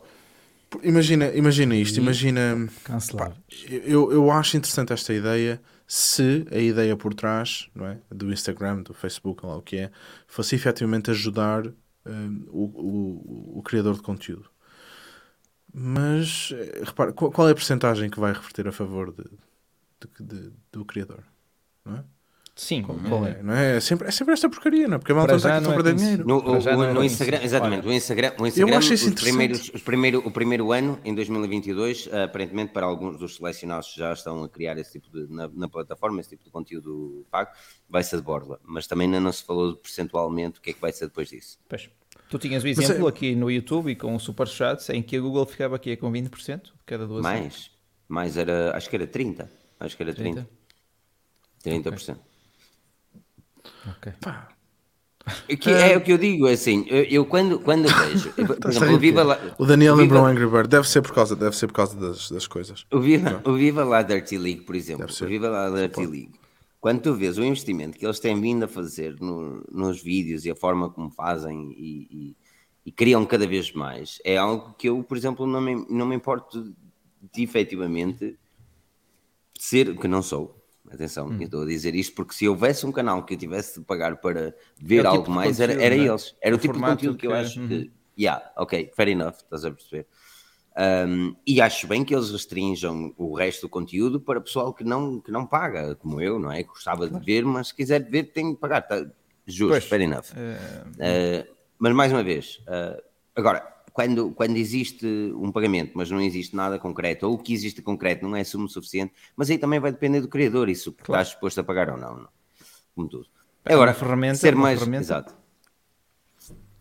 [0.84, 2.70] Imagina, imagina isto, imagina.
[2.84, 3.34] Cancelar.
[3.68, 8.84] Eu, eu acho interessante esta ideia se a ideia por trás não é, do Instagram,
[8.84, 9.92] do Facebook, lá o que é,
[10.28, 11.66] fosse efetivamente ajudar
[12.06, 14.52] um, o, o, o, criador de conteúdo.
[15.74, 19.24] Mas, eh, repara, qual, qual é a porcentagem que vai reverter a favor de,
[20.00, 21.24] de, de, do criador?
[21.84, 22.04] Não é?
[22.60, 22.84] Sim.
[22.84, 23.42] Qual, é?
[23.42, 23.78] Não é?
[23.78, 25.00] É, sempre, é sempre esta porcaria, não é?
[25.00, 26.28] Porque a malta está aqui a perder dinheiro.
[26.28, 29.72] No, o, o, no Instagram, exatamente, o Instagram, o Instagram eu acho isso os primeiros,
[29.74, 34.44] os primeiro, o primeiro ano, em 2022, aparentemente para alguns dos selecionados que já estão
[34.44, 37.50] a criar esse tipo de, na, na, plataforma, esse tipo de conteúdo pago,
[37.90, 38.60] vai ser de borla.
[38.66, 41.58] Mas também ainda não se falou percentualmente o que é que vai ser depois disso.
[41.70, 41.90] Pois.
[42.30, 43.10] Tu tinhas o exemplo é...
[43.10, 46.74] aqui no YouTube e com o Superchats em que a Google ficava aqui com 20%
[46.86, 47.72] cada duas Mais,
[48.06, 49.50] mais era, acho que era 30.
[49.80, 50.46] Acho que era 30.
[51.64, 51.84] 30%.
[51.84, 52.12] 30%.
[52.12, 52.29] Okay.
[53.88, 54.14] Ok.
[54.22, 54.50] Pá.
[55.60, 58.70] Que é, é o que eu digo, é assim, eu, eu quando, quando vejo, por
[58.72, 61.56] exemplo, o, Viva La, o Daniel lembrou Viva, Angry Bird, deve ser por causa, deve
[61.56, 62.86] ser por causa das, das coisas.
[62.92, 66.32] O Viva, o Viva lá Dirty League, por exemplo, o Viva lá Dirty League,
[66.80, 70.52] quando tu vês o investimento que eles têm vindo a fazer no, nos vídeos e
[70.52, 72.36] a forma como fazem e, e,
[72.86, 76.16] e, criam cada vez mais, é algo que eu, por exemplo, não me, não me
[76.16, 76.74] importo
[77.34, 78.38] de efetivamente
[79.58, 80.59] ser, que não sou,
[80.92, 81.38] Atenção, hum.
[81.40, 84.18] eu estou a dizer isto porque se houvesse um canal que eu tivesse de pagar
[84.18, 86.00] para ver algo tipo mais, era, era é?
[86.00, 86.36] eles.
[86.42, 87.76] Era o, o tipo de conteúdo que, que eu acho que.
[87.76, 87.92] Uhum.
[88.18, 90.08] Yeah, ok, fair enough, estás a perceber.
[90.78, 95.20] Um, e acho bem que eles restringam o resto do conteúdo para pessoal que não,
[95.20, 96.64] que não paga, como eu, não é?
[96.64, 98.82] Que gostava de ver, mas se quiser ver, tem que pagar.
[98.82, 99.06] Tá,
[99.46, 100.32] justo, pois, fair enough.
[100.32, 100.90] Uh...
[100.90, 103.02] Uh, mas mais uma vez, uh,
[103.36, 107.82] agora, quando, quando existe um pagamento, mas não existe nada concreto, ou o que existe
[107.82, 111.22] concreto não é sumo suficiente, mas aí também vai depender do criador, isso que claro.
[111.22, 112.30] estás disposto a pagar ou não, não.
[112.96, 113.28] como tudo.
[113.66, 115.04] É Agora, ferramenta, ser mais, ferramenta.
[115.04, 115.36] exato,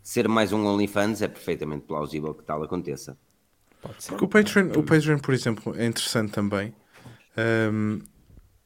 [0.00, 3.18] ser mais um OnlyFans é perfeitamente plausível que tal aconteça.
[3.80, 6.72] Porque o Patreon, o Patreon, por exemplo, é interessante também,
[7.72, 8.00] um,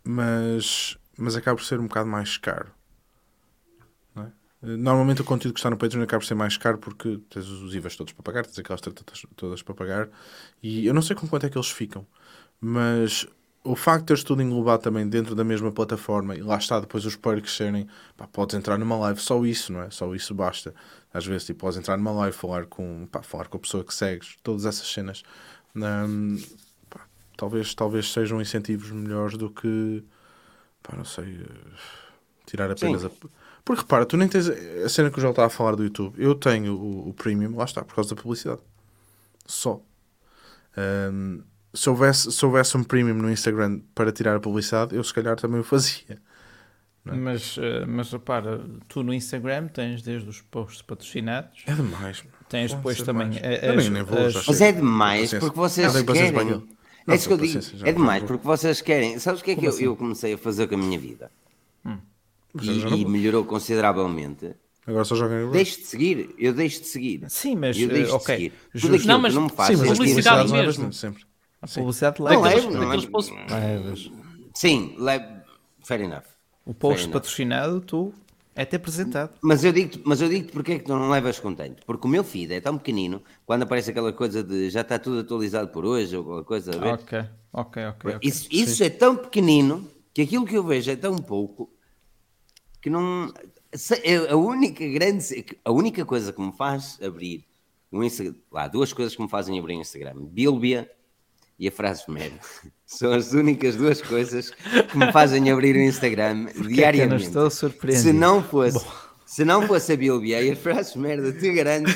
[0.04, 2.70] mas, mas acaba por ser um bocado mais caro.
[4.62, 7.74] Normalmente o conteúdo que está no Patreon acaba por ser mais caro porque tens os
[7.74, 10.08] IVAs todos para pagar, tens aquelas tratatas todas para pagar
[10.62, 12.06] e eu não sei com quanto é que eles ficam,
[12.60, 13.26] mas
[13.64, 17.04] o facto de teres tudo englobado também dentro da mesma plataforma e lá está depois
[17.04, 19.90] os perks serem, pá, podes entrar numa live, só isso, não é?
[19.90, 20.72] Só isso basta.
[21.12, 23.92] Às vezes tipo, podes entrar numa live, falar com, pá, falar com a pessoa que
[23.92, 25.24] segues, todas essas cenas.
[25.74, 26.40] Um,
[26.88, 27.06] pá,
[27.36, 30.04] talvez, talvez sejam incentivos melhores do que,
[30.82, 31.44] pá, não sei,
[32.46, 33.08] tirar apenas Sim.
[33.08, 35.84] a porque repara, tu nem tens a cena que eu já estava a falar do
[35.84, 36.14] YouTube.
[36.18, 38.60] Eu tenho o, o Premium, lá está, por causa da publicidade.
[39.46, 39.80] Só.
[40.76, 41.42] Um,
[41.72, 45.36] se, houvesse, se houvesse um Premium no Instagram para tirar a publicidade, eu se calhar
[45.36, 46.04] também o fazia.
[46.10, 46.16] É?
[47.04, 51.64] Mas, eh, mas repara, tu no Instagram tens desde os posts patrocinados.
[51.66, 52.24] É demais.
[52.48, 53.30] Tens depois também.
[53.38, 54.46] As, nem vou, as...
[54.46, 56.32] Mas é demais porque vocês querem.
[56.32, 56.62] Não,
[57.08, 57.60] é isso que eu digo.
[57.84, 59.18] É demais porque vocês querem.
[59.18, 59.84] Sabes o que é que eu, assim?
[59.84, 61.28] eu comecei a fazer com a minha vida?
[62.60, 64.54] E, e melhorou consideravelmente.
[64.86, 67.24] Agora só joga em Deixe de seguir, eu deixo de seguir.
[67.28, 68.18] Sim, mas eu deixo uh.
[68.18, 68.52] De seguir.
[68.72, 70.92] Tudo não, mas, não me faz sim, mas publicidade mesmo.
[70.92, 71.24] sempre.
[71.60, 72.34] A publicidade leva.
[72.34, 72.88] Não levo, não
[73.48, 74.10] Levas.
[74.54, 75.24] Sim, levo.
[75.84, 76.24] Fair enough.
[76.66, 78.12] O post patrocinado, tu
[78.54, 79.30] é ter apresentado.
[79.40, 81.82] Mas eu digo-te mas eu digo porque é que tu não levas contente.
[81.86, 85.20] Porque o meu feed é tão pequenino, quando aparece aquela coisa de já está tudo
[85.20, 86.72] atualizado por hoje, ou aquela coisa.
[86.74, 86.92] A ver?
[86.94, 88.16] Ok, ok, ok.
[88.20, 91.70] Isso, isso é tão pequenino que aquilo que eu vejo é tão pouco
[92.82, 93.32] que não.
[94.28, 95.46] A única grande.
[95.64, 97.46] A única coisa que me faz abrir
[97.90, 98.34] um Instagram.
[98.50, 100.90] Lá, duas coisas que me fazem abrir o Instagram: Bíblia
[101.58, 102.38] e a frase merda.
[102.84, 107.24] São as únicas duas coisas que me fazem abrir o Instagram diariamente.
[107.24, 108.02] É estou surpreendido.
[108.02, 108.84] Se não fosse.
[108.84, 109.12] Bom.
[109.24, 111.90] Se não fosse a Bíblia e as frases merda, te garanto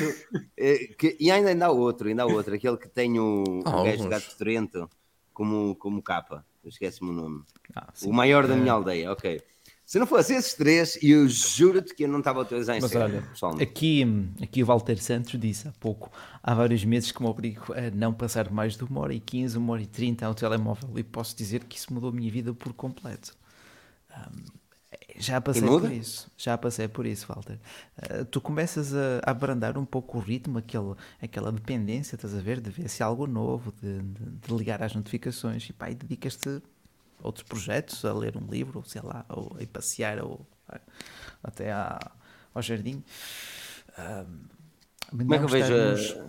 [0.57, 1.15] eh, que.
[1.19, 4.07] E ainda, ainda há outro, ainda há outro, aquele que tem o, o gajo de
[4.07, 4.89] gato Trento
[5.33, 6.43] como, como capa.
[6.65, 7.43] Esquece-me o nome.
[7.75, 9.41] Ah, o maior da minha aldeia, ok.
[9.87, 12.77] Se não fosse esses três, eu juro-te que eu não estava a utilizar.
[12.81, 13.23] Mas olha,
[13.61, 14.03] aqui,
[14.43, 16.11] aqui o Walter Santos disse há pouco,
[16.43, 19.57] há vários meses que me obrigo a não passar mais de uma hora e quinze,
[19.57, 22.53] uma hora e trinta ao telemóvel e posso dizer que isso mudou a minha vida
[22.53, 23.33] por completo.
[24.11, 24.43] Um,
[25.17, 27.57] já passei por isso, já passei por isso, Walter.
[27.97, 32.41] Uh, tu começas a, a abrandar um pouco o ritmo, aquele, aquela dependência, estás a
[32.41, 35.89] ver, de ver se há algo novo, de, de, de ligar às notificações e pá,
[35.89, 36.61] e dedicas-te
[37.27, 40.45] outros projetos, a ler um livro, sei lá, ou a ir passear, ou
[41.43, 41.99] até à,
[42.53, 43.03] ao jardim.
[45.09, 46.27] Como é que eu vejo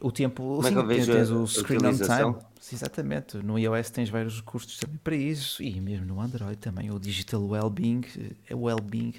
[0.00, 2.36] o tempo, Como sim, é que eu vejo tens o screen on time.
[2.72, 6.98] Exatamente, no iOS tens vários recursos também para isso e mesmo no Android também o
[6.98, 8.02] Digital Wellbeing,
[8.48, 9.14] é Wellbeing,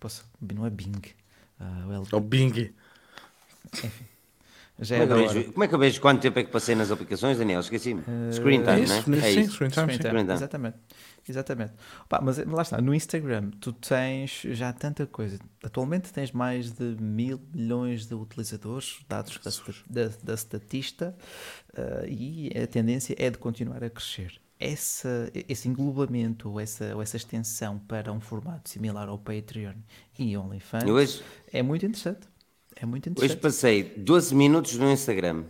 [0.00, 1.00] posso, não é Bing,
[1.60, 2.74] uh, well é o Bing.
[3.72, 4.11] Enfim.
[4.78, 6.74] Já como, é, é vejo, como é que eu vejo quanto tempo é que passei
[6.74, 7.60] nas aplicações, Daniel?
[7.60, 8.00] Esqueci-me.
[8.00, 9.18] Uh, screen time, é isso, né?
[9.18, 9.52] É sim, isso.
[9.52, 10.32] Screen time, screen time.
[10.32, 10.76] Exatamente.
[11.28, 11.72] Exatamente.
[12.04, 15.38] Opa, mas lá está, no Instagram tu tens já tanta coisa.
[15.62, 21.14] Atualmente tens mais de mil milhões de utilizadores, dados da, da, da Statista,
[21.74, 24.40] uh, e a tendência é de continuar a crescer.
[24.58, 29.74] Essa, esse englobamento ou essa, ou essa extensão para um formato similar ao Patreon
[30.16, 31.20] e OnlyFans
[31.52, 32.31] é muito interessante.
[32.76, 33.32] É muito interessante.
[33.32, 35.44] Hoje passei 12 minutos no Instagram.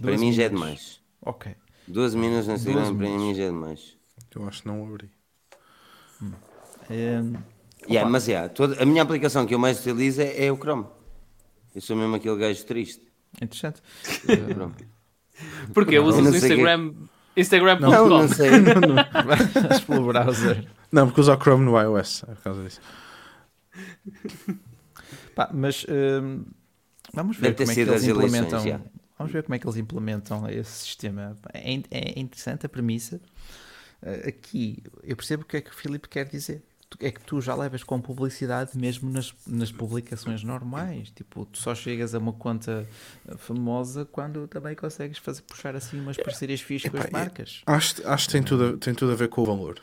[0.00, 0.36] Para mim minutos.
[0.36, 1.00] já é demais.
[1.22, 1.54] Ok.
[1.88, 3.96] 12 minutos no Instagram, para mim já é demais.
[4.34, 5.10] Eu acho que não abri.
[6.22, 6.32] Hum.
[6.90, 7.34] Um,
[7.88, 10.84] yeah, mas yeah, toda, a minha aplicação que eu mais utilizo é, é o Chrome.
[11.74, 13.02] Eu sou mesmo aquele gajo triste.
[13.40, 13.82] Interessante.
[15.72, 16.94] Porque usas o Instagram.
[17.36, 17.90] Instagram.com.
[17.90, 18.50] Não, não sei.
[19.68, 20.66] Vais pelo browser.
[20.90, 22.80] Não, porque usa o Chrome no iOS, é por causa disso.
[25.36, 26.46] Pá, mas hum,
[27.12, 28.58] vamos ver como é que eles implementam.
[28.58, 31.36] Eleições, vamos ver como é que eles implementam esse sistema.
[31.52, 33.20] É, é interessante a premissa.
[34.02, 36.62] Eh, aqui eu percebo o que é que o Filipe quer dizer.
[37.00, 41.10] É que tu já levas com publicidade mesmo nas, nas publicações normais.
[41.10, 42.88] Tipo, tu só chegas a uma conta
[43.36, 47.62] famosa quando também consegues fazer, puxar assim umas parcerias fixas com as marcas.
[47.66, 49.82] Acho, acho que tem tudo, tem tudo a ver com o valor.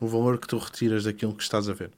[0.00, 1.92] O valor que tu retiras daquilo que estás a ver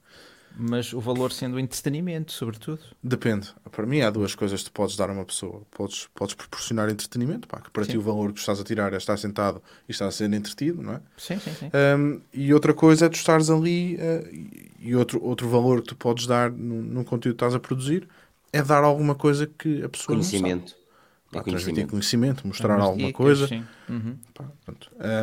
[0.57, 2.79] mas o valor sendo o entretenimento, sobretudo.
[3.03, 3.53] Depende.
[3.71, 5.61] Para mim, há duas coisas que tu podes dar a uma pessoa.
[5.71, 7.91] Podes, podes proporcionar entretenimento, pá, que para sim.
[7.91, 10.81] ti o valor que estás a tirar é estar sentado e estar a ser entretido,
[10.81, 11.01] não é?
[11.17, 11.71] Sim, sim, sim.
[11.97, 15.95] Um, e outra coisa é tu estares ali uh, e outro, outro valor que tu
[15.95, 18.07] podes dar no, no, conteúdo que estás a produzir
[18.53, 20.61] é dar alguma coisa que a pessoa conhecimento.
[20.61, 20.85] não sabe.
[21.31, 21.89] Pá, é conhecimento.
[21.89, 23.47] conhecimento, mostrar alguma coisa.
[23.47, 23.65] Sim.
[23.89, 24.15] Uhum.
[24.33, 24.45] Pá,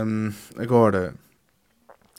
[0.04, 1.14] um, agora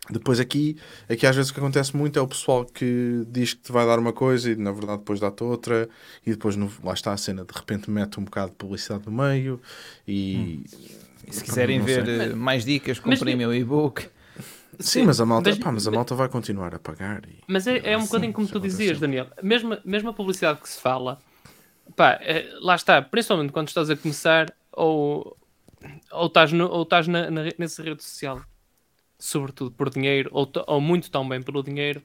[0.10, 0.78] depois aqui,
[1.10, 3.86] aqui às vezes o que acontece muito é o pessoal que diz que te vai
[3.86, 5.88] dar uma coisa e na verdade depois dá-te outra
[6.26, 9.12] e depois no, lá está a cena, de repente mete um bocado de publicidade no
[9.14, 9.62] meio
[10.06, 10.64] e...
[10.68, 10.78] Hum.
[11.28, 12.20] e se quiserem ver sei.
[12.20, 14.06] Eh, mais dicas, comprem meu e-book.
[14.78, 17.22] Sim, mas a malta, mas, pá, mas a malta vai continuar a pagar.
[17.26, 19.28] E, mas é, é um bocadinho como tu dizias, Daniel.
[19.42, 21.20] Mesmo, mesmo a publicidade que se fala,
[21.96, 25.38] pá, é, lá está, principalmente quando estás a começar ou,
[26.12, 28.42] ou estás, no, ou estás na, na, nessa rede social
[29.24, 32.04] sobretudo por dinheiro, ou, ou muito tão bem pelo dinheiro,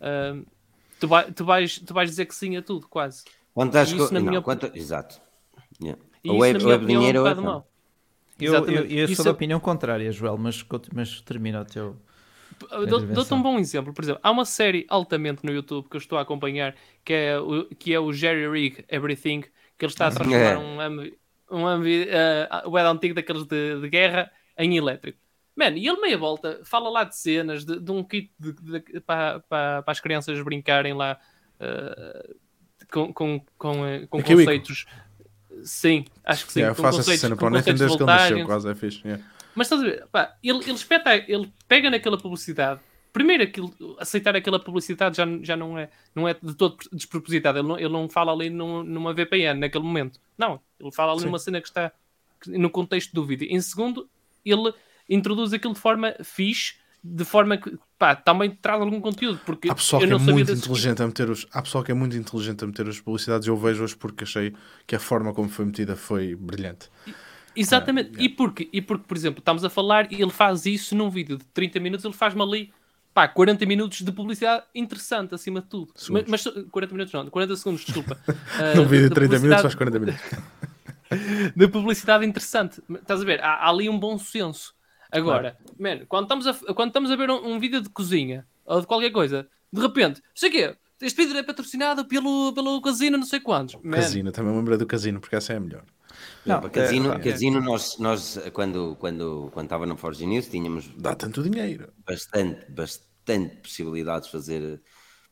[0.00, 0.42] uh,
[0.98, 3.22] tu, vai, tu, vais, tu vais dizer que sim a tudo, quase.
[3.52, 4.12] Quantas co...
[4.12, 4.40] não, minha...
[4.40, 4.70] quanto...
[4.74, 5.20] Exato.
[5.80, 6.00] Yeah.
[6.26, 7.64] Ou é, ou é dinheiro é ou é
[8.40, 9.34] Eu, eu, eu sou da é...
[9.34, 11.96] opinião contrária, Joel, mas, mas termina o teu.
[12.88, 16.16] Dou-te um bom exemplo, por exemplo, há uma série altamente no YouTube que eu estou
[16.16, 19.42] a acompanhar que é o, que é o Jerry Rig Everything,
[19.76, 20.56] que ele está a transformar é.
[20.56, 25.23] um, um, um uh, o antigo daqueles de, de guerra em elétrico.
[25.56, 28.32] Mano, e ele meia volta fala lá de cenas, de, de um kit
[29.06, 31.18] para, para, para, as crianças brincarem lá
[31.60, 32.34] uh,
[32.90, 34.86] com, com, com, eh, com conceitos.
[35.62, 36.60] Sim, acho que sim.
[36.60, 39.00] Yeah, com faço conceitos, cena, com conceitos desde que ele nasceu, quase é fixe.
[39.04, 39.24] Yeah.
[39.54, 42.80] Mas estás a ver, pá, ele, ele, espeta, ele pega naquela publicidade.
[43.12, 47.58] Primeiro, aquilo, aceitar aquela publicidade já, já não, é, não é de todo despropositado.
[47.58, 50.18] Ele não, ele não fala ali num, numa VPN naquele momento.
[50.36, 51.26] Não, ele fala ali sim.
[51.26, 51.92] numa cena que está
[52.48, 53.46] no contexto do vídeo.
[53.48, 54.10] Em segundo,
[54.44, 54.74] ele
[55.08, 59.40] introduz aquilo de forma fixe, de forma que pá, também traz algum conteúdo.
[59.44, 61.46] Porque há pessoal que é muito inteligente a meter os.
[61.52, 64.54] Há pessoal que é muito inteligente a meter as publicidades, eu vejo-as porque achei
[64.86, 66.88] que a forma como foi metida foi brilhante.
[67.56, 70.96] Exatamente, ah, e, porque, e porque, por exemplo, estamos a falar e ele faz isso
[70.96, 72.72] num vídeo de 30 minutos, ele faz-me ali
[73.14, 75.92] pá, 40 minutos de publicidade interessante acima de tudo.
[76.10, 78.18] Mas, mas, 40 minutos não, 40 segundos, desculpa.
[78.28, 80.20] Uh, num vídeo de 30 minutos faz 40 minutos.
[81.54, 82.82] de publicidade interessante.
[82.90, 83.40] Estás a ver?
[83.40, 84.74] Há, há ali um bom senso.
[85.14, 85.76] Agora, claro.
[85.78, 88.86] man, quando estamos a, quando estamos a ver um, um, vídeo de cozinha ou de
[88.86, 93.40] qualquer coisa, de repente, sei quê, este vídeo é patrocinado pelo, pelo casino, não sei
[93.40, 93.76] quantos.
[93.82, 93.96] Man.
[93.96, 95.84] Casino, também me lembro do casino, porque essa é a melhor.
[96.44, 100.88] Não, não casino, é, casino nós, nós quando, quando, quando estava na Forge News tínhamos
[100.96, 104.82] dá tanto dinheiro bastante, bastante possibilidades de fazer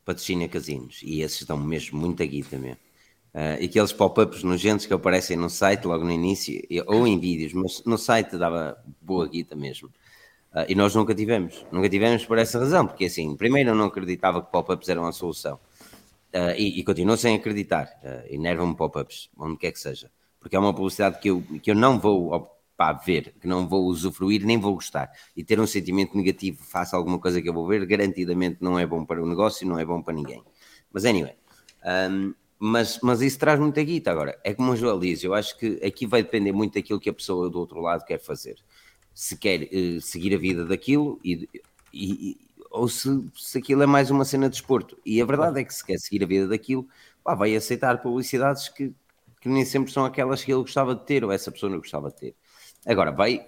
[0.03, 2.75] patrocínio a casinos e esses estão mesmo muito aqui também.
[3.33, 7.53] Uh, e aqueles pop-ups nojentos que aparecem no site logo no início, ou em vídeos,
[7.53, 9.89] mas no site dava boa guita mesmo.
[10.53, 13.85] Uh, e nós nunca tivemos, nunca tivemos por essa razão, porque assim, primeiro eu não
[13.85, 19.31] acreditava que pop-ups eram a solução, uh, e, e, continuo sem acreditar, uh, enervam-me pop-ups,
[19.35, 22.31] onde quer que seja, porque é uma publicidade que eu, que eu não vou
[22.77, 25.11] pá, ver, que não vou usufruir nem vou gostar.
[25.35, 28.77] E ter um sentimento negativo face a alguma coisa que eu vou ver, garantidamente não
[28.77, 30.43] é bom para o negócio, não é bom para ninguém.
[30.91, 31.33] Mas anyway,
[32.11, 34.39] um, mas, mas isso traz muita guita agora.
[34.43, 37.13] É como o Joel diz, eu acho que aqui vai depender muito daquilo que a
[37.13, 38.57] pessoa do outro lado quer fazer.
[39.13, 41.47] Se quer uh, seguir a vida daquilo e,
[41.93, 42.37] e,
[42.71, 44.97] ou se, se aquilo é mais uma cena de desporto.
[45.05, 46.87] E a verdade é que se quer seguir a vida daquilo,
[47.23, 48.93] pá, vai aceitar publicidades que,
[49.39, 52.09] que nem sempre são aquelas que ele gostava de ter ou essa pessoa não gostava
[52.09, 52.35] de ter.
[52.85, 53.45] Agora, vai.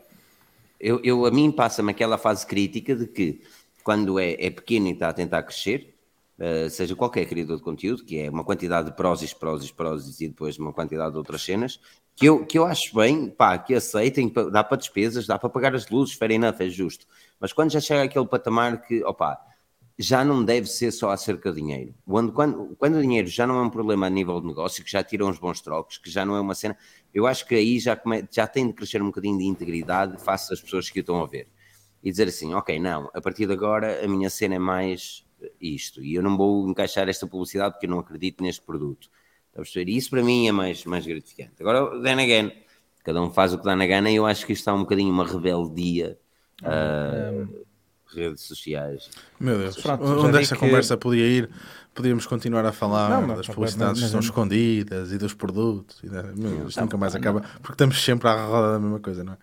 [0.80, 3.42] Eu, eu a mim passa-me aquela fase crítica de que
[3.84, 5.95] quando é, é pequeno e está a tentar crescer,
[6.38, 10.28] Uh, seja qualquer criador de conteúdo, que é uma quantidade de prósis, prósis, prósis e
[10.28, 11.80] depois uma quantidade de outras cenas,
[12.14, 15.74] que eu, que eu acho bem, pá, que aceitem, dá para despesas, dá para pagar
[15.74, 17.08] as luzes, fair enough, é justo.
[17.40, 19.40] Mas quando já chega aquele patamar que, opá,
[19.98, 21.96] já não deve ser só acerca de dinheiro.
[22.06, 24.92] Quando, quando, quando o dinheiro já não é um problema a nível de negócio, que
[24.92, 26.78] já tiram uns bons trocos, que já não é uma cena,
[27.14, 30.54] eu acho que aí já, come, já tem de crescer um bocadinho de integridade face
[30.54, 31.48] às pessoas que o estão a ver.
[32.04, 35.25] E dizer assim, ok, não, a partir de agora a minha cena é mais
[35.60, 39.10] isto e eu não vou encaixar esta publicidade porque eu não acredito neste produto.
[39.50, 39.92] Está a perceber?
[39.92, 41.54] E isso para mim é mais, mais gratificante.
[41.60, 42.52] Agora, then again,
[43.04, 44.80] cada um faz o que dá na gana e eu acho que isto está um
[44.80, 46.18] bocadinho uma rebeldia.
[46.62, 47.66] Uh,
[48.16, 49.10] redes sociais.
[49.40, 50.62] Meu Deus, Pronto, onde esta que...
[50.62, 51.50] conversa podia ir,
[51.94, 56.00] podíamos continuar a falar não, das publicidades que estão escondidas e dos produtos.
[56.04, 56.24] E da...
[56.24, 57.20] Meu, isto não, nunca mais não.
[57.20, 59.38] acaba, porque estamos sempre à roda da mesma coisa, não é?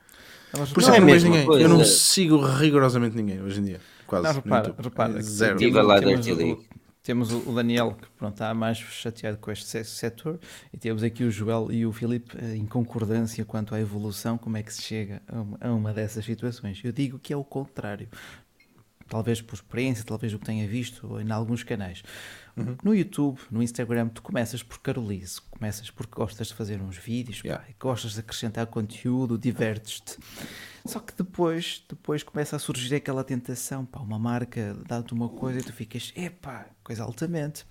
[0.73, 1.47] Por isso é que não vejo ninguém.
[1.47, 1.63] Coisa.
[1.63, 3.81] Eu não sigo rigorosamente ninguém hoje em dia
[4.13, 4.25] quase.
[4.25, 5.23] Não, repara, repara.
[5.23, 5.59] Zero.
[5.59, 6.65] Temos, lá temos, o,
[7.03, 10.39] temos o Daniel que pronto, está mais chateado com este setor
[10.73, 14.57] e temos aqui o Joel e o Filipe eh, em concordância quanto à evolução, como
[14.57, 16.81] é que se chega a uma, a uma dessas situações.
[16.85, 18.09] Eu digo que é o contrário.
[19.09, 22.03] Talvez por experiência, talvez o que tenha visto em alguns canais.
[22.57, 22.77] Uhum.
[22.83, 27.43] No YouTube, no Instagram, tu começas por carolice, começas porque gostas de fazer uns vídeos,
[27.45, 27.63] yeah.
[27.63, 30.17] pá, gostas de acrescentar conteúdo, divertes-te.
[30.85, 35.61] Só que depois, depois começa a surgir aquela tentação, pá, uma marca dá-te uma coisa
[35.61, 37.65] e tu ficas, epá, coisa altamente.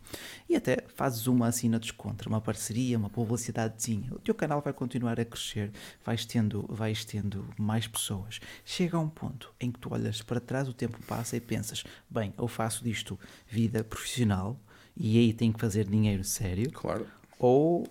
[0.48, 4.14] E até fazes uma assina desconto, uma parceria, uma publicidadezinha.
[4.14, 5.72] O teu canal vai continuar a crescer,
[6.06, 8.40] vais tendo, vais tendo mais pessoas.
[8.64, 11.84] Chega a um ponto em que tu olhas para trás, o tempo passa e pensas,
[12.10, 14.58] bem, eu faço disto vida profissional
[14.96, 16.72] e aí tenho que fazer dinheiro sério.
[16.72, 17.06] Claro.
[17.38, 17.86] Ou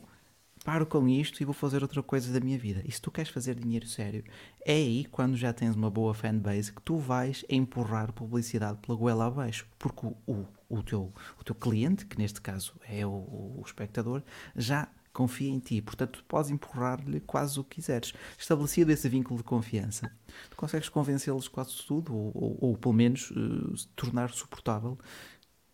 [0.71, 2.81] paro com isto e vou fazer outra coisa da minha vida.
[2.85, 4.23] E se tu queres fazer dinheiro sério,
[4.65, 9.27] é aí quando já tens uma boa fanbase que tu vais empurrar publicidade pela goela
[9.27, 9.67] abaixo.
[9.77, 14.23] Porque o, o, o, teu, o teu cliente, que neste caso é o, o espectador,
[14.55, 15.83] já confia em ti.
[15.83, 18.13] Portanto, tu podes empurrar-lhe quase o que quiseres.
[18.39, 20.09] Estabelecido esse vínculo de confiança,
[20.49, 24.97] tu consegues convencê-los quase tudo, ou, ou, ou pelo menos uh, tornar suportável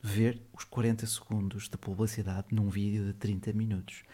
[0.06, 4.04] ver os 40 segundos de publicidade num vídeo de 30 minutos.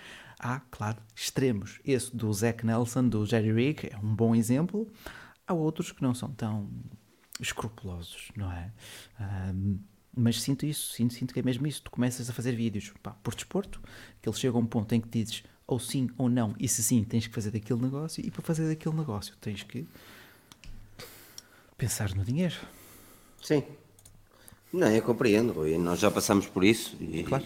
[0.42, 1.78] Há, claro, extremos.
[1.84, 4.90] Esse do Zack Nelson, do Jerry Rig, é um bom exemplo.
[5.46, 6.68] Há outros que não são tão
[7.40, 8.72] escrupulosos, não é?
[9.20, 9.78] Um,
[10.16, 11.82] mas sinto isso, sinto, sinto que é mesmo isso.
[11.82, 13.80] Tu começas a fazer vídeos pá, por desporto,
[14.20, 16.82] que ele chega a um ponto em que dizes ou sim ou não, e se
[16.82, 19.86] sim, tens que fazer daquele negócio, e para fazer daquele negócio tens que
[21.78, 22.56] pensar no dinheiro.
[23.40, 23.62] Sim.
[24.72, 25.78] Não, eu compreendo, Rui.
[25.78, 26.96] Nós já passamos por isso.
[27.00, 27.22] E...
[27.22, 27.44] Claro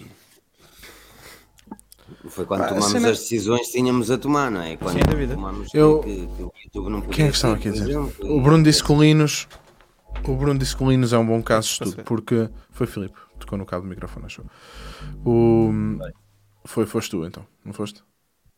[2.28, 3.10] foi quando ah, tomamos cena...
[3.10, 4.76] as decisões que tínhamos a tomar, não é?
[4.76, 5.36] Quando Sem dúvida.
[5.74, 6.00] Eu...
[6.00, 7.90] Que, que, o YouTube não Quem é que estava aqui a dizer?
[7.90, 9.48] Exemplo, o Bruno disse que o Linus.
[10.24, 12.48] O Bruno disse que é um bom caso de estudo, porque.
[12.70, 14.44] Foi Filipe, tocou no cabo do microfone, achou.
[15.24, 15.70] O.
[16.64, 18.02] Foi, foste tu então, não foste?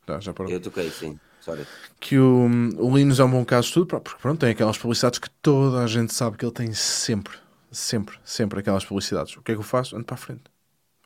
[0.07, 0.51] Já, já parou.
[0.51, 1.19] Eu toquei, sim.
[1.41, 1.67] Sorry.
[2.01, 5.19] Que o, o Linus é um bom caso de estudo, porque pronto, tem aquelas publicidades
[5.19, 7.37] que toda a gente sabe que ele tem sempre,
[7.71, 9.37] sempre, sempre aquelas publicidades.
[9.37, 9.95] O que é que eu faço?
[9.95, 10.43] Ando para a frente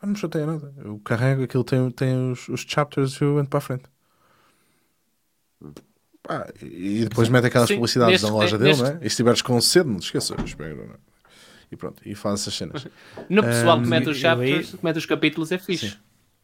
[0.06, 0.72] não me chateia nada.
[0.76, 3.84] Eu carrego, aquilo tem, tem os, os chapters e eu entro para a frente.
[6.28, 8.82] Ah, e depois mete aquelas Sim, publicidades neste, na loja dele, neste...
[8.82, 8.96] não é?
[8.96, 10.36] E se estiveres com sede, não te esqueças.
[10.38, 11.12] É?
[11.70, 12.86] E pronto, e faz essas cenas.
[13.28, 15.90] No pessoal um, que mete os chapters, que mete os capítulos, é fixe.
[15.90, 15.96] Sim.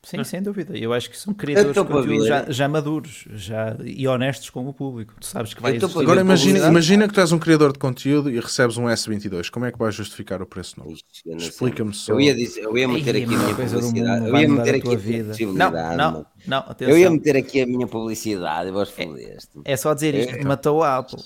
[0.02, 0.76] Sim, sem dúvida.
[0.76, 4.72] Eu acho que são criadores de conteúdo já, já, maduros já, e honestos com o
[4.72, 5.14] público.
[5.20, 8.38] Tu sabes que vai Agora imagina, imagina que tu és um criador de conteúdo e
[8.38, 9.50] recebes um S22.
[9.50, 10.96] Como é que vais justificar o preço novo?
[11.36, 12.12] Explica-me só.
[12.12, 14.28] Eu ia, dizer, eu ia meter aqui a minha publicidade.
[14.28, 15.36] Eu ia meter aqui a vida.
[15.40, 16.64] Não, não, não.
[16.80, 18.70] Eu ia meter aqui a minha publicidade.
[18.70, 20.34] Vos é, é só dizer isto.
[20.34, 21.20] É, matou a Apple.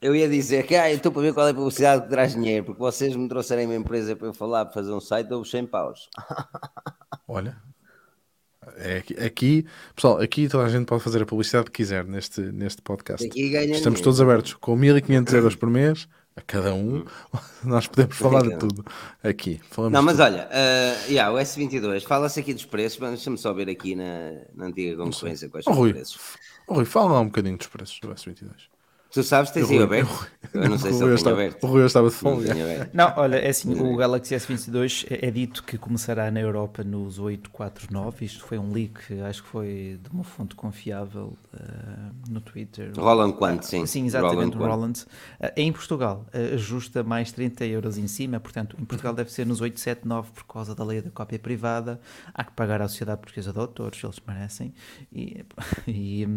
[0.00, 2.34] Eu ia dizer que ah, eu estou para ver qual é a publicidade que traz
[2.34, 5.50] dinheiro, porque vocês me trouxerem uma empresa para eu falar, para fazer um site, dou-vos
[5.50, 6.10] 100 paus.
[7.26, 7.56] Olha,
[8.76, 12.40] é aqui, aqui, pessoal, aqui toda a gente pode fazer a publicidade que quiser neste,
[12.40, 13.28] neste podcast.
[13.72, 17.04] Estamos todos abertos com 1500 euros por mês a cada um.
[17.64, 18.84] Nós podemos falar de tudo
[19.22, 19.60] aqui.
[19.70, 20.24] Falamos não, mas tudo.
[20.24, 24.32] olha, uh, yeah, o S22, fala-se aqui dos preços, mas deixa-me só ver aqui na,
[24.54, 26.18] na antiga concorrência quais são oh, os preços.
[26.66, 28.75] Oh, Rui, fala lá um bocadinho dos preços do S22.
[29.16, 30.30] Tu sabes, tens aí aberto.
[30.52, 31.64] Eu não sei se ele tem aberto.
[31.64, 32.52] O Rui estava de folga.
[32.92, 37.18] Não, olha, é assim, o Galaxy S22 é, é dito que começará na Europa nos
[37.18, 38.26] 849.
[38.26, 41.58] Isto foi um leak, acho que foi de uma fonte confiável uh,
[42.28, 42.92] no Twitter.
[42.94, 43.86] Roland Quant, sim.
[43.86, 44.76] Sim, exatamente, Roland.
[44.76, 44.92] Roland.
[45.40, 49.46] Uh, em Portugal, uh, ajusta mais 30 euros em cima, portanto, em Portugal deve ser
[49.46, 51.98] nos 879 por causa da lei da cópia privada.
[52.34, 54.74] Há que pagar à Sociedade Portuguesa de Autores, eles merecem.
[55.10, 55.42] E,
[55.88, 56.28] e,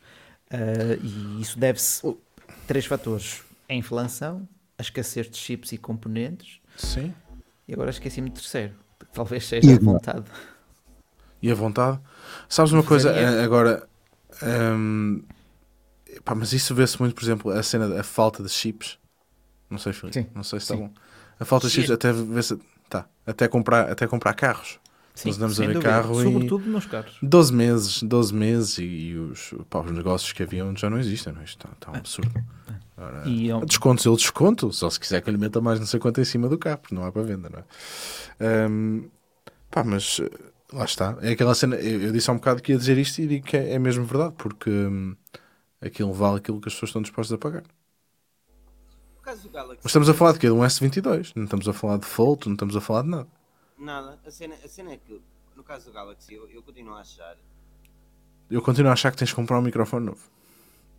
[0.52, 2.12] Uh, e isso deve-se a
[2.66, 6.58] três fatores: a inflação, a escassez de chips e componentes.
[6.76, 7.14] Sim.
[7.68, 8.74] E agora esqueci-me de terceiro.
[9.12, 10.24] Talvez seja a vontade.
[11.40, 12.00] E a vontade?
[12.48, 13.14] Sabes uma coisa?
[13.44, 13.88] Agora.
[14.42, 15.22] Um,
[16.24, 18.98] pá, mas isso vê-se muito, por exemplo, a cena da falta de chips
[19.74, 20.20] não sei, Filipe.
[20.20, 20.26] Sim.
[20.34, 20.90] Não sei se está bom.
[21.38, 22.58] A falta de chips até ver se.
[22.88, 23.06] Tá.
[23.26, 24.78] Até comprar, até comprar carros.
[25.14, 27.16] Sim, Nós andamos a ver carro Sobretudo nos carros.
[27.22, 31.32] 12 meses, 12 meses e, e os, pá, os negócios que haviam já não existem,
[31.32, 31.44] não é?
[31.44, 32.32] Isto está, está um absurdo.
[32.96, 33.64] Ora, e eu...
[33.64, 36.48] Descontos, eu desconto, só se quiser que ele meta mais não sei quanto em cima
[36.48, 38.68] do carro, porque não há para venda, não é?
[38.68, 39.08] Um,
[39.70, 40.20] pá, mas
[40.72, 41.16] lá está.
[41.20, 43.46] É aquela cena, eu, eu, disse há um bocado que ia dizer isto e digo
[43.46, 45.14] que é, é mesmo verdade, porque hum,
[45.80, 47.62] aquilo vale aquilo que as pessoas estão dispostas a pagar
[49.24, 49.80] caso do Galaxy.
[49.82, 50.46] Mas estamos a falar de quê?
[50.46, 51.32] De um S22.
[51.34, 53.28] Não estamos a falar de Fold, não estamos a falar de nada.
[53.78, 54.18] Nada.
[54.24, 55.20] A cena, a cena é que,
[55.56, 57.36] no caso do Galaxy, eu, eu continuo a achar.
[58.50, 60.30] Eu continuo a achar que tens de comprar um microfone novo.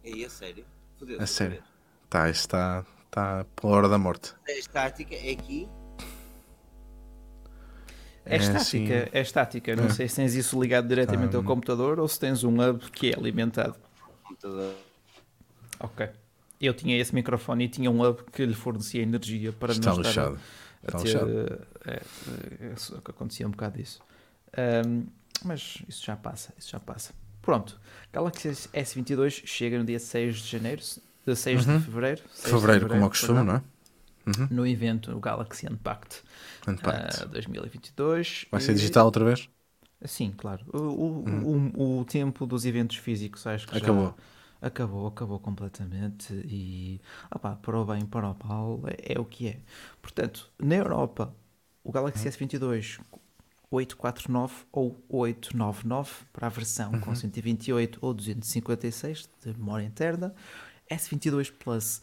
[0.03, 0.65] É, é sério?
[0.97, 1.63] Fudeu, é sério.
[2.09, 4.33] Tá, isso está tá pela hora da morte.
[4.47, 5.69] A estática é aqui.
[8.25, 9.75] É, é estática, é estática.
[9.75, 9.89] Não é.
[9.89, 11.37] sei se tens isso ligado diretamente tá.
[11.37, 13.75] ao computador ou se tens um hub que é alimentado.
[14.23, 14.73] Computador.
[15.79, 16.24] Ok
[16.59, 20.01] eu tinha esse microfone e tinha um hub que lhe fornecia energia para Está não
[20.01, 20.39] estar lixado.
[20.83, 21.17] a, Está ter,
[21.85, 22.01] é, é,
[22.67, 22.73] é,
[23.09, 23.99] acontecia um bocado isso.
[24.87, 25.05] Um,
[25.43, 27.13] mas isso já passa, isso já passa.
[27.41, 27.79] Pronto,
[28.13, 31.77] Galaxy S22 chega no dia 6 de janeiro, 6 uhum.
[31.77, 32.21] de fevereiro.
[32.33, 33.61] 6 fevereiro, fevereiro como é costume, não é?
[34.25, 34.47] Uhum.
[34.49, 36.21] No evento o Galaxy Unpacked,
[36.67, 37.25] Unpacked.
[37.25, 38.45] Uh, 2022.
[38.49, 39.47] Vai ser digital outra vez?
[40.03, 40.65] Sim, claro.
[40.73, 41.71] O, o, uhum.
[41.75, 44.07] o, o, tempo dos eventos físicos acho que Acabou.
[44.07, 44.13] já
[44.61, 47.01] acabou, acabou completamente e
[47.61, 49.59] para o bem, para o mal, é, é o que é.
[50.01, 51.33] Portanto, na Europa,
[51.83, 52.99] o Galaxy S22
[53.69, 56.99] 849 ou 899 para a versão uhum.
[56.99, 60.33] com 128 ou 256 de memória interna,
[60.89, 62.01] S22 Plus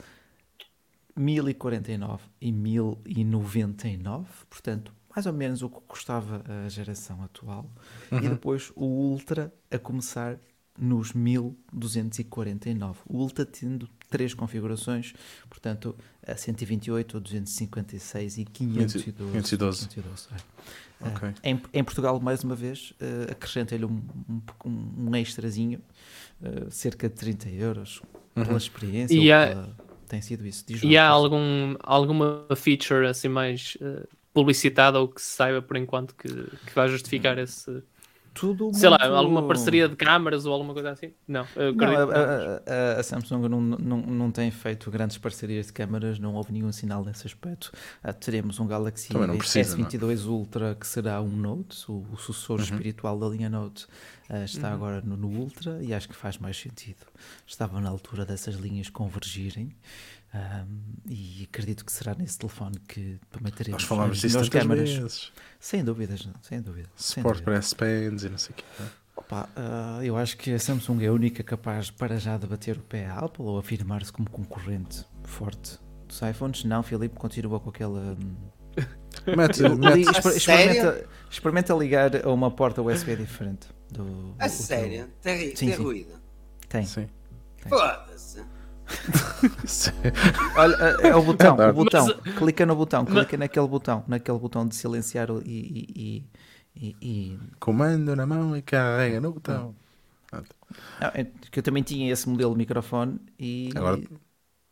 [1.17, 7.71] 1049 e 1099, portanto, mais ou menos o que custava a geração atual,
[8.11, 8.19] uhum.
[8.19, 10.39] e depois o Ultra a começar
[10.79, 13.01] nos 1249.
[13.07, 15.15] O Ultra tendo três configurações,
[15.49, 15.97] portanto,
[16.27, 19.13] a 128, 256 e 512.
[19.13, 19.89] 512.
[19.89, 21.09] 512 é.
[21.09, 21.29] okay.
[21.29, 24.03] uh, em, em, Portugal, mais uma vez, uh, acrescenta-lhe um,
[24.65, 25.81] um, um, extrazinho,
[26.41, 28.01] uh, cerca de 30 euros,
[28.37, 28.45] uhum.
[28.45, 29.15] pela experiência.
[29.15, 29.77] E há, pela...
[30.09, 30.65] Tem sido isso.
[30.83, 36.15] e há algum, alguma feature assim mais uh, publicitada ou que se saiba por enquanto
[36.15, 37.45] que, que vai justificar uhum.
[37.45, 37.83] esse
[38.35, 39.03] tudo Sei muito...
[39.03, 41.13] lá, alguma parceria de câmaras ou alguma coisa assim?
[41.27, 46.19] Não, não a, a, a, Samsung não, não, não tem feito grandes parcerias de câmaras,
[46.19, 47.73] não houve nenhum sinal nesse aspecto.
[48.05, 50.33] Uh, teremos um Galaxy precisa, S22 não?
[50.33, 52.65] Ultra que será um Note, o, o sucessor uhum.
[52.65, 53.87] espiritual da linha Note.
[54.31, 54.75] Uh, está uhum.
[54.75, 57.05] agora no, no, Ultra e acho que faz mais sentido.
[57.47, 59.75] Estava na altura dessas linhas convergirem.
[60.35, 64.91] Um, e acredito que será nesse telefone que também teremos Nós falámos disso tantas câmaras.
[64.91, 65.33] vezes.
[65.61, 66.89] Sem dúvidas, sem dúvida.
[66.97, 68.65] Suporte para S-Pens e não sei o quê.
[69.15, 72.79] Opa, uh, eu acho que a Samsung é a única capaz para já de bater
[72.79, 75.79] o pé à Apple ou afirmar-se como concorrente forte
[76.09, 76.65] dos iPhones.
[76.65, 78.01] Não, Filipe continua com aquela.
[78.01, 79.37] Um...
[79.37, 80.37] mete, mete.
[80.37, 83.69] experimenta, experimenta, ligar a uma porta USB diferente.
[83.91, 85.11] Do, a sério?
[85.21, 85.83] Tem, sim, tem sim.
[85.83, 86.15] ruído?
[86.71, 86.87] Tem.
[87.69, 88.43] Foda-se.
[90.57, 92.07] Olha, é, é o botão, o botão.
[92.25, 93.41] Mas, clica no botão, clica mas...
[93.41, 96.25] naquele botão, naquele botão de silenciar e, e,
[96.77, 97.39] e, e...
[97.59, 99.75] comando na mão e carrega no botão.
[100.33, 104.01] Não, é que eu também tinha esse modelo de microfone e agora,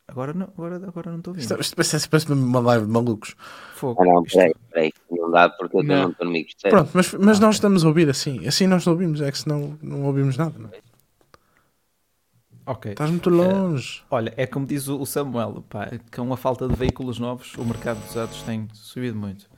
[0.09, 1.43] agora não, agora, agora não estou vendo.
[1.43, 3.37] Isto, isto parece, parece uma live de malucos.
[3.75, 4.03] Fogo.
[4.03, 4.93] Ah, não, peraí, peraí.
[5.11, 6.55] não dá porque eu não estou no micro.
[6.62, 8.47] Pronto, mas, mas nós estamos a ouvir assim.
[8.47, 10.55] Assim nós não ouvimos, é que senão não ouvimos nada.
[10.59, 10.89] Não é?
[12.71, 12.93] Ok.
[12.93, 13.99] Estás muito longe.
[14.03, 17.64] Uh, olha, é como diz o Samuel, pá, com a falta de veículos novos, o
[17.64, 19.51] mercado dos usados tem subido muito.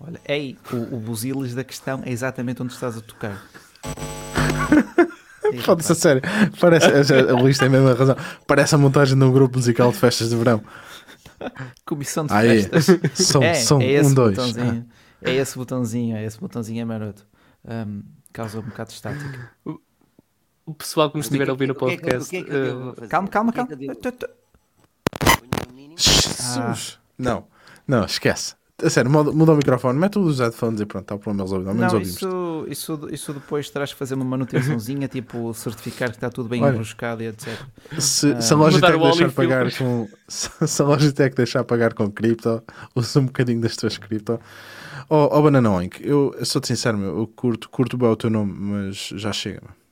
[0.00, 3.44] Olha, ei, o, o buziles da questão é exatamente onde estás a tocar.
[5.62, 6.22] Foda-se a sério.
[6.58, 8.16] Parece, a Luís tem a mesma razão.
[8.46, 10.62] Parece a montagem de um grupo musical de festas de verão.
[11.84, 12.86] Comissão de ah, festas.
[13.12, 14.38] Som, é, som, é um, dois.
[14.38, 14.88] Botãozinho,
[15.20, 17.26] é esse botãozinho, é esse botãozinho é maroto.
[17.62, 18.02] Um,
[18.32, 19.50] causa um bocado de estática.
[20.66, 22.34] O pessoal que nos estiver a ouvir no podcast.
[22.36, 23.08] Uh...
[23.08, 23.70] Calma, calma, calma.
[25.96, 26.98] Jesus.
[27.18, 27.46] Não,
[27.86, 28.54] não, esquece.
[28.82, 31.68] A sério, muda, muda o microfone, mete os headphones e pronto, está o problema resolvido.
[31.68, 36.16] Ao menos não, isso, isso, isso depois terás que fazer uma manutençãozinha, tipo certificar que
[36.16, 37.56] está tudo bem enroscado e etc.
[37.98, 42.10] Se, uh, se a Logitech deixar pagar com se, se a Logitech deixar pagar com
[42.10, 42.62] cripto,
[42.96, 44.40] usa um bocadinho das tuas cripto.
[45.08, 48.28] Ó oh, oh Bananoink, eu, eu sou-te sincero, meu, eu curto, curto bem o teu
[48.28, 49.83] nome, mas já chega, meu.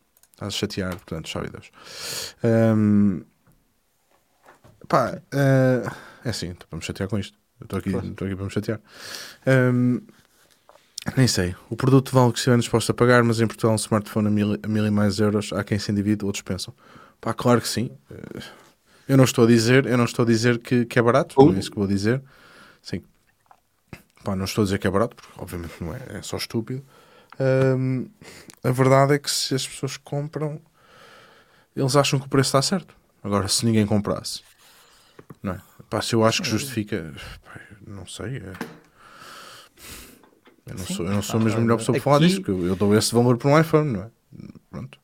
[0.43, 1.71] Estás a chatear, portanto, chave Deus.
[2.43, 3.23] Um,
[4.89, 7.39] pá, uh, é assim, estou para me chatear com isto.
[7.61, 8.81] Estou aqui, aqui para me chatear.
[9.47, 10.01] Um,
[11.17, 11.55] nem sei.
[11.71, 14.31] O produto vale o que estiver disposto a pagar, mas em Portugal um smartphone a
[14.31, 16.75] mil, a mil e mais euros há quem se endivide, outros pensam.
[17.21, 17.91] Pá, claro que sim.
[19.09, 21.55] Eu não estou a dizer, eu não estou a dizer que, que é barato, não
[21.55, 22.21] é isso que vou dizer.
[22.81, 23.03] Sim.
[24.25, 26.85] Pá, não estou a dizer que é barato, porque obviamente não é, é só estúpido.
[27.43, 28.09] Um,
[28.63, 30.61] a verdade é que se as pessoas compram,
[31.75, 32.95] eles acham que o preço está certo.
[33.23, 34.43] Agora, se ninguém comprasse,
[35.43, 35.61] não é?
[35.89, 37.15] Pá, se eu acho que justifica,
[37.45, 38.37] pá, não sei.
[38.37, 38.53] É...
[40.67, 42.53] Eu não Sim, sou, eu não sou mesmo a melhor pessoa para falar disso, porque
[42.53, 44.11] eu, eu dou esse valor para um iPhone, não é?
[44.71, 45.02] Pronto.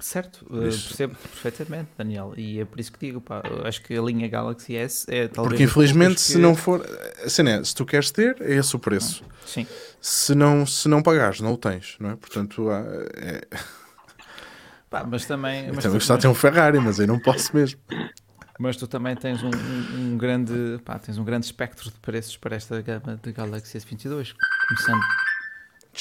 [0.00, 4.02] Certo, uh, percebo perfeitamente, Daniel, e é por isso que digo, pá, acho que a
[4.02, 5.52] linha Galaxy S é talvez.
[5.52, 6.20] Porque infelizmente, que...
[6.20, 6.84] se não for,
[7.24, 9.24] assim, é, se tu queres ter, é esse o preço.
[9.44, 9.66] Sim.
[10.00, 12.16] Se não, se não pagares, não o tens, não é?
[12.16, 13.42] Portanto, é.
[14.88, 15.66] Pá, mas também.
[15.66, 17.78] Eu mas também gostava de ter um Ferrari, mas eu não posso mesmo
[18.58, 22.36] mas tu também tens um, um, um grande pá, tens um grande espectro de preços
[22.36, 24.34] para esta gama de Galaxy S22
[24.68, 25.02] começando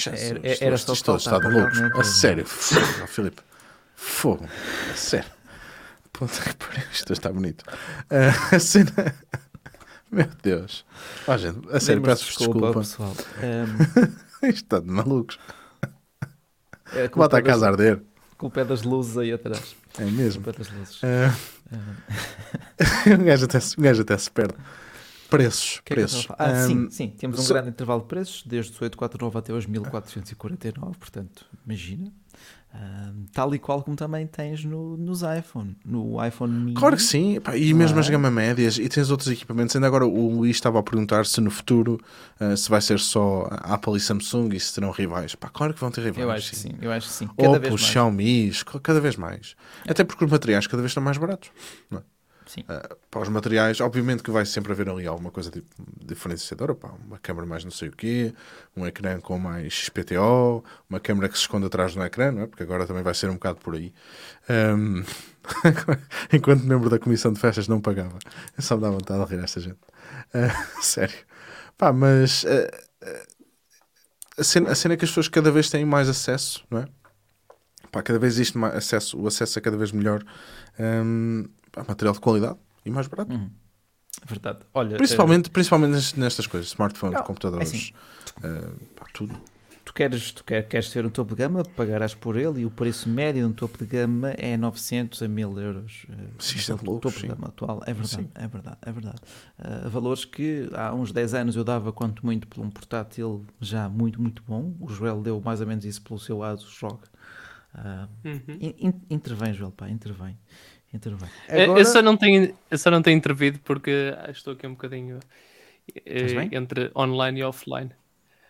[0.08, 2.46] era, era, era só estou estado louco a sério
[3.08, 3.42] Filipe
[3.98, 4.48] fogo
[4.96, 5.30] sério
[6.14, 9.16] Puta que pariu, isto está bonito uh, a cena
[10.12, 10.86] meu Deus
[11.28, 12.80] oh, gente, a sério peço desculpa, desculpa.
[12.80, 14.48] pessoal um...
[14.48, 15.38] isto está de malucos
[16.94, 18.02] é, bota a casa a arder
[18.38, 22.08] culpa é das luzes aí atrás é mesmo culpa das luzes uh...
[23.20, 24.56] um, gajo até, um gajo até se perde.
[25.30, 25.82] Preços.
[25.84, 26.28] Que é preços.
[26.38, 27.10] ah, um, sim, sim.
[27.10, 32.12] Temos um grande intervalo de preços, desde os 849 até os 1449, portanto, imagina.
[32.80, 36.74] Um, tal e qual como também tens no, nos iPhone, no iPhone mini.
[36.76, 38.02] Claro que sim, pá, e mesmo é?
[38.02, 39.76] as gama médias, e tens outros equipamentos.
[39.76, 42.00] Ainda agora o Luís estava a perguntar se no futuro
[42.40, 45.34] uh, se vai ser só Apple e Samsung e se terão rivais.
[45.34, 46.24] Pá, claro que vão ter rivais.
[46.24, 46.52] Eu acho sim.
[46.52, 47.28] que sim, eu acho que sim.
[47.28, 47.82] Cada Oppo, vez mais.
[47.82, 48.52] Xiaomi,
[48.84, 49.56] cada vez mais.
[49.88, 51.50] Até porque os materiais cada vez estão mais baratos.
[51.90, 52.02] Não é?
[52.56, 55.68] Uh, para os materiais, obviamente que vai sempre haver ali alguma coisa tipo,
[56.04, 58.34] diferenciadora, pá, uma câmera mais não sei o quê,
[58.76, 62.48] um ecrã com mais XPTO, uma câmera que se esconde atrás do ecrã, não é?
[62.48, 63.94] porque agora também vai ser um bocado por aí.
[64.50, 65.04] Um...
[66.32, 68.18] Enquanto membro da comissão de festas não pagava,
[68.58, 69.80] eu só me dá vontade de rir esta gente.
[70.34, 71.16] Uh, sério.
[71.78, 73.28] Pá, mas uh,
[74.38, 76.86] a, cena, a cena é que as pessoas cada vez têm mais acesso, não é?
[77.92, 80.24] Pá, cada vez existe mais acesso, o acesso é cada vez melhor.
[80.80, 81.46] Um,
[81.88, 83.34] material de qualidade e mais barato.
[83.34, 83.50] Uhum.
[84.26, 84.60] Verdade.
[84.74, 85.52] Olha, principalmente, uh...
[85.52, 87.94] principalmente nestas coisas, smartphones, computadores, é assim,
[88.40, 89.40] uh, pá, tudo.
[89.86, 92.70] Tu queres, tu quer, queres ter um topo de gama, pagarás por ele e o
[92.70, 96.06] preço médio de um topo de gama é 900 a 1000 euros.
[96.10, 97.22] Uh, sim, isto é louco, topo sim.
[97.22, 97.82] de gama atual.
[97.86, 98.30] É verdade, sim.
[98.36, 99.22] é verdade, é verdade.
[99.58, 103.88] Uh, valores que há uns 10 anos eu dava quanto muito por um portátil já
[103.88, 104.76] muito, muito bom.
[104.80, 107.00] O Joel deu mais ou menos isso pelo seu Asus ROG.
[107.74, 108.58] Uh, uhum.
[108.60, 110.38] in, intervém, Joel, pá, intervém
[110.94, 111.30] intervém.
[111.48, 111.80] Agora...
[111.80, 115.20] Eu, só não tenho, eu só não tenho intervido porque estou aqui um bocadinho
[116.06, 117.92] eh, entre online e offline.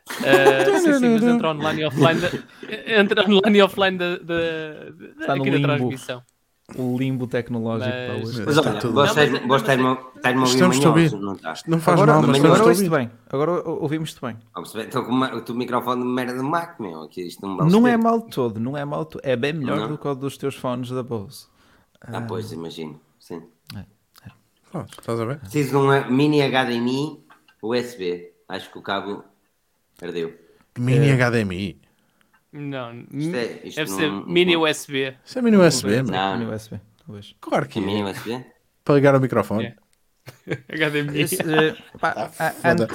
[0.09, 2.29] Uh, sim, sim, mas entre online e offline da,
[2.99, 6.23] entre online e offline da, da, da, aqui da transmissão.
[6.75, 8.79] O limbo tecnológico mas, mas olha,
[9.47, 11.53] vos estás-me a ouvir manhoso, não está?
[11.65, 13.11] Não faz agora, mal, mas agora ouviste bem.
[13.29, 14.35] Agora ouvimos-te bem.
[14.79, 17.03] Estou com o teu microfone de merda de Mac, meu.
[17.03, 19.21] Aqui, isto não, não é mal todo, não é mal todo.
[19.23, 19.87] É bem melhor não.
[19.87, 21.47] do que o dos teus fones da Bose.
[22.01, 22.99] Ah, pois, imagino.
[23.19, 23.43] Sim.
[23.75, 24.31] É, é.
[24.73, 25.39] Oh, estás a ver?
[25.39, 27.23] Preciso de um mini HDMI
[27.61, 28.33] USB.
[28.47, 29.23] Acho que o cabo
[30.01, 30.33] ardeu.
[30.77, 31.15] Mini é.
[31.15, 31.81] HDMI?
[32.53, 34.63] Não, isto é, isto deve não, ser não, mini não.
[34.63, 35.17] USB.
[35.25, 36.37] Isso é mini USB, não.
[36.37, 36.79] Mini USB,
[37.41, 37.81] Claro que é.
[37.81, 38.45] Mini USB?
[38.83, 39.65] Para ligar o microfone.
[39.65, 39.75] É.
[40.69, 41.23] HDMI.
[41.23, 42.87] Uh, pá, ah, antes,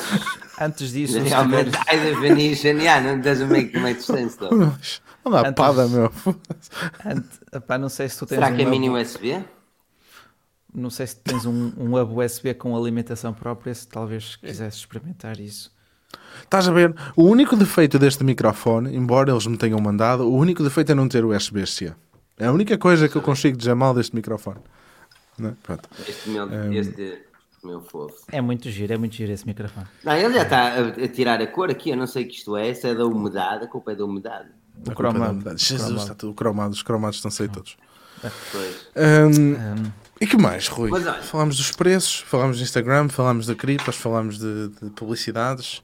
[0.60, 1.20] antes disso.
[1.20, 4.72] Realmente, high definition, yeah, não doesn't make much sense though.
[5.24, 6.12] Não dá pada, meu.
[7.04, 8.36] Antes, pá, não sei se tu tens.
[8.36, 9.44] Será que um é mini USB?
[10.74, 15.38] Não sei se tens um, um hub USB com alimentação própria, se talvez quisesse experimentar
[15.38, 15.70] isso.
[16.42, 16.94] Estás a ver?
[17.14, 21.08] O único defeito deste microfone, embora eles me tenham mandado, o único defeito é não
[21.08, 21.94] ter USB-C.
[22.38, 24.60] É a única coisa que eu consigo dizer mal deste microfone.
[25.38, 25.88] Não, pronto.
[26.08, 27.22] Este meu, um, este
[27.62, 28.16] meu fofo.
[28.30, 29.86] É muito giro, é muito giro esse microfone.
[30.02, 32.34] Não, ele já está a, a, tirar a cor aqui, eu não sei o que
[32.34, 34.48] isto é, se é da umidade, a culpa é da umidade.
[34.86, 35.58] O cromado.
[35.58, 37.76] Jesus, está tudo cromado, os cromados estão-se aí todos.
[38.52, 38.86] Pois.
[38.96, 40.90] Um, um, e que mais, Rui?
[40.90, 45.82] Mas, falámos dos preços, falámos do Instagram, falámos da criptos, falámos de, de publicidades.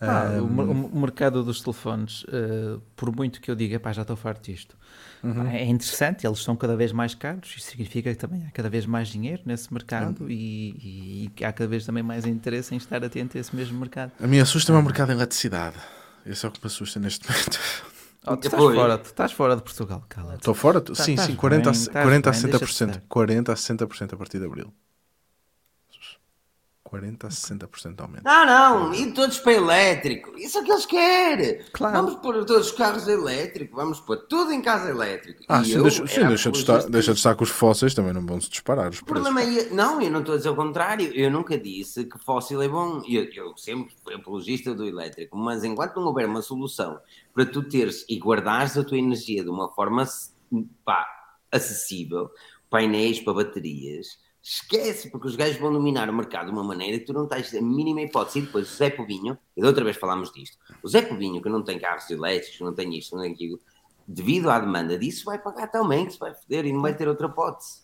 [0.00, 0.86] Ah, um...
[0.92, 4.76] o, mercado dos telefones, uh, por muito que eu diga, pá, já estou farto disto,
[5.22, 5.46] uhum.
[5.46, 8.84] é interessante, eles são cada vez mais caros, isso significa que também há cada vez
[8.84, 10.30] mais dinheiro nesse mercado uhum.
[10.30, 14.12] e, e, há cada vez também mais interesse em estar atento a esse mesmo mercado.
[14.20, 15.76] A mim assusta-me o mercado em eletricidade.
[16.26, 17.58] Esse é o que me assusta neste momento.
[18.28, 20.80] Oh, tu, estás fora, tu estás fora de Portugal, cala Estou fora?
[20.80, 23.02] Tá, sim, sim, 40, bem, a, 40 a 60%.
[23.08, 24.74] 40 a 60% a partir de abril.
[26.86, 28.24] 40 a 60% de aumento.
[28.24, 30.38] Não, não, e todos para elétrico.
[30.38, 31.60] Isso é o que eles querem.
[31.72, 31.96] Claro.
[31.96, 35.42] Vamos pôr todos os carros elétricos, vamos pôr tudo em casa elétrico.
[35.48, 38.12] Ah, sim, eu, deixa, sim deixa, de estar, deixa de estar com os fósseis, também
[38.12, 41.12] não vão se disparar o problema é, Não, eu não estou a dizer o contrário.
[41.12, 43.02] Eu nunca disse que fóssil é bom.
[43.08, 46.98] Eu, eu sempre fui apologista do elétrico, mas enquanto não houver uma solução
[47.34, 50.06] para tu teres e guardares a tua energia de uma forma
[50.84, 51.06] pá,
[51.50, 52.30] acessível,
[52.70, 57.04] painéis para baterias Esquece, porque os gajos vão dominar o mercado de uma maneira que
[57.04, 58.38] tu não tens a mínima hipótese.
[58.38, 61.48] E depois o Zé Povinho, e da outra vez falámos disto, o Zé Povinho, que
[61.48, 63.58] não tem carros elétricos, não tem isto, não tem aquilo,
[64.06, 67.08] devido à demanda disso, vai pagar também, que se vai foder e não vai ter
[67.08, 67.80] outra hipótese.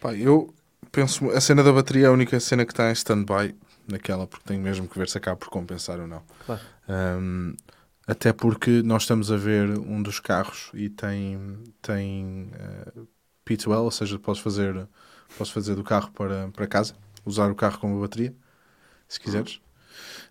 [0.00, 0.54] Pá, eu
[0.90, 3.54] penso, a cena da bateria é a única cena que está em stand-by
[3.86, 6.22] naquela, porque tenho mesmo que ver se acaba por compensar ou não.
[6.46, 6.62] Claro.
[6.88, 7.54] Um,
[8.06, 12.50] até porque nós estamos a ver um dos carros e tem, tem
[12.96, 13.06] uh,
[13.46, 14.88] P2L, ou seja, podes fazer
[15.36, 16.94] Posso fazer do carro para, para casa,
[17.24, 18.34] usar o carro como bateria,
[19.08, 19.60] se quiseres.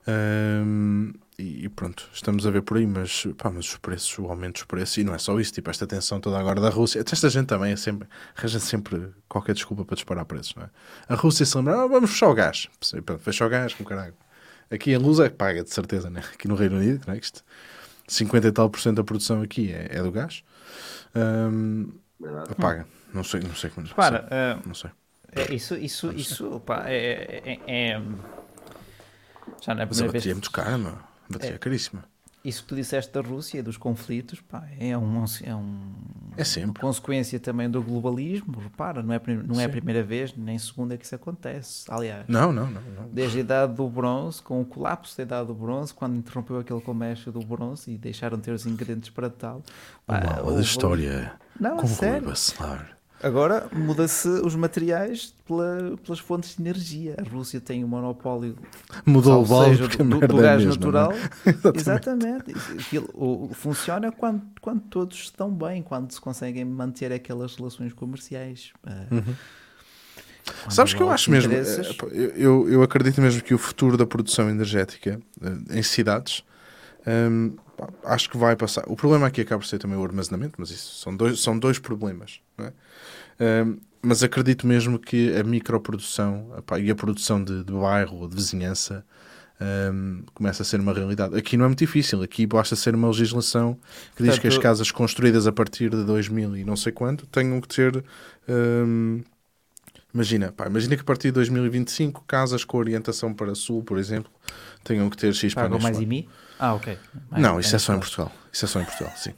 [0.07, 4.53] Um, e, pronto, estamos a ver por aí, mas, pá, mas os preços, o aumento
[4.55, 7.29] dos preços, e não é só isso, tipo, esta tensão toda agora da Rússia, esta
[7.29, 10.69] gente também é sempre, arranja sempre qualquer desculpa para disparar preços, não é?
[11.07, 12.67] A Rússia se lembra, ah, vamos fechar o gás,
[13.05, 14.15] pronto, fecha o gás, com caralho.
[14.71, 16.23] Aqui a luz é que paga, de certeza, né?
[16.33, 17.17] Aqui no Reino Unido, não é?
[17.17, 17.43] Isto,
[18.07, 20.43] 50 e tal por cento da produção aqui é, é do gás.
[21.15, 21.91] Um,
[22.59, 22.87] paga.
[23.13, 23.87] Não sei, não sei como.
[23.89, 24.91] Para, uh, eh, não sei.
[25.31, 28.01] É, isso, isso, isso, opa, é, é, é,
[29.61, 30.27] Já não é a primeira Mas a vez.
[30.27, 30.91] é muito cara, meu.
[30.91, 32.03] A bateria é, é caríssima
[32.47, 35.91] isso que tu disseste da Rússia, dos conflitos, pá, é, um, é, um,
[36.37, 36.69] é sempre.
[36.69, 38.57] uma consequência também do globalismo.
[38.57, 41.83] Repara, não é, não é a primeira vez nem segunda que isso acontece.
[41.89, 45.47] Aliás, não, não, não, não, desde a idade do bronze, com o colapso da idade
[45.47, 49.29] do bronze, quando interrompeu aquele comércio do bronze e deixaram de ter os ingredientes para
[49.29, 49.61] tal.
[50.05, 51.33] Pá, Uma da história.
[51.59, 52.33] Não, Como sério.
[53.21, 57.15] Agora muda-se os materiais pela, pelas fontes de energia.
[57.17, 58.55] A Rússia tem o um monopólio
[59.05, 60.65] Mudou o seja, do, do, do gás é?
[60.65, 61.11] natural.
[61.73, 62.51] Exatamente.
[62.51, 63.09] Exatamente.
[63.13, 68.71] o, funciona quando, quando todos estão bem, quando se conseguem manter aquelas relações comerciais.
[68.85, 69.35] Eh, uhum.
[70.69, 74.49] Sabes que eu acho mesmo, eh, eu, eu acredito mesmo que o futuro da produção
[74.49, 76.43] energética eh, em cidades
[77.07, 77.55] um,
[78.03, 78.83] acho que vai passar.
[78.87, 81.79] O problema aqui acaba por ser também o armazenamento, mas isso são dois, são dois
[81.79, 82.41] problemas.
[82.57, 82.73] É?
[84.01, 89.03] Mas acredito mesmo que a microprodução e a produção de, de bairro ou de vizinhança
[89.59, 91.35] um, começa a ser uma realidade.
[91.35, 93.77] Aqui não é muito difícil, aqui basta ser uma legislação
[94.15, 97.59] que diz que as casas construídas a partir de 2000 e não sei quanto tenham
[97.59, 98.03] que ter.
[98.47, 99.23] Um,
[100.13, 104.31] imagina, pá, imagina que a partir de 2025 casas com orientação para sul, por exemplo,
[104.83, 106.29] tenham que ter X Pagam mais IMI?
[106.59, 106.97] Ah, ok.
[107.29, 108.31] Mais, não, isso é só em Portugal.
[108.51, 109.33] Isso é só em Portugal, sim.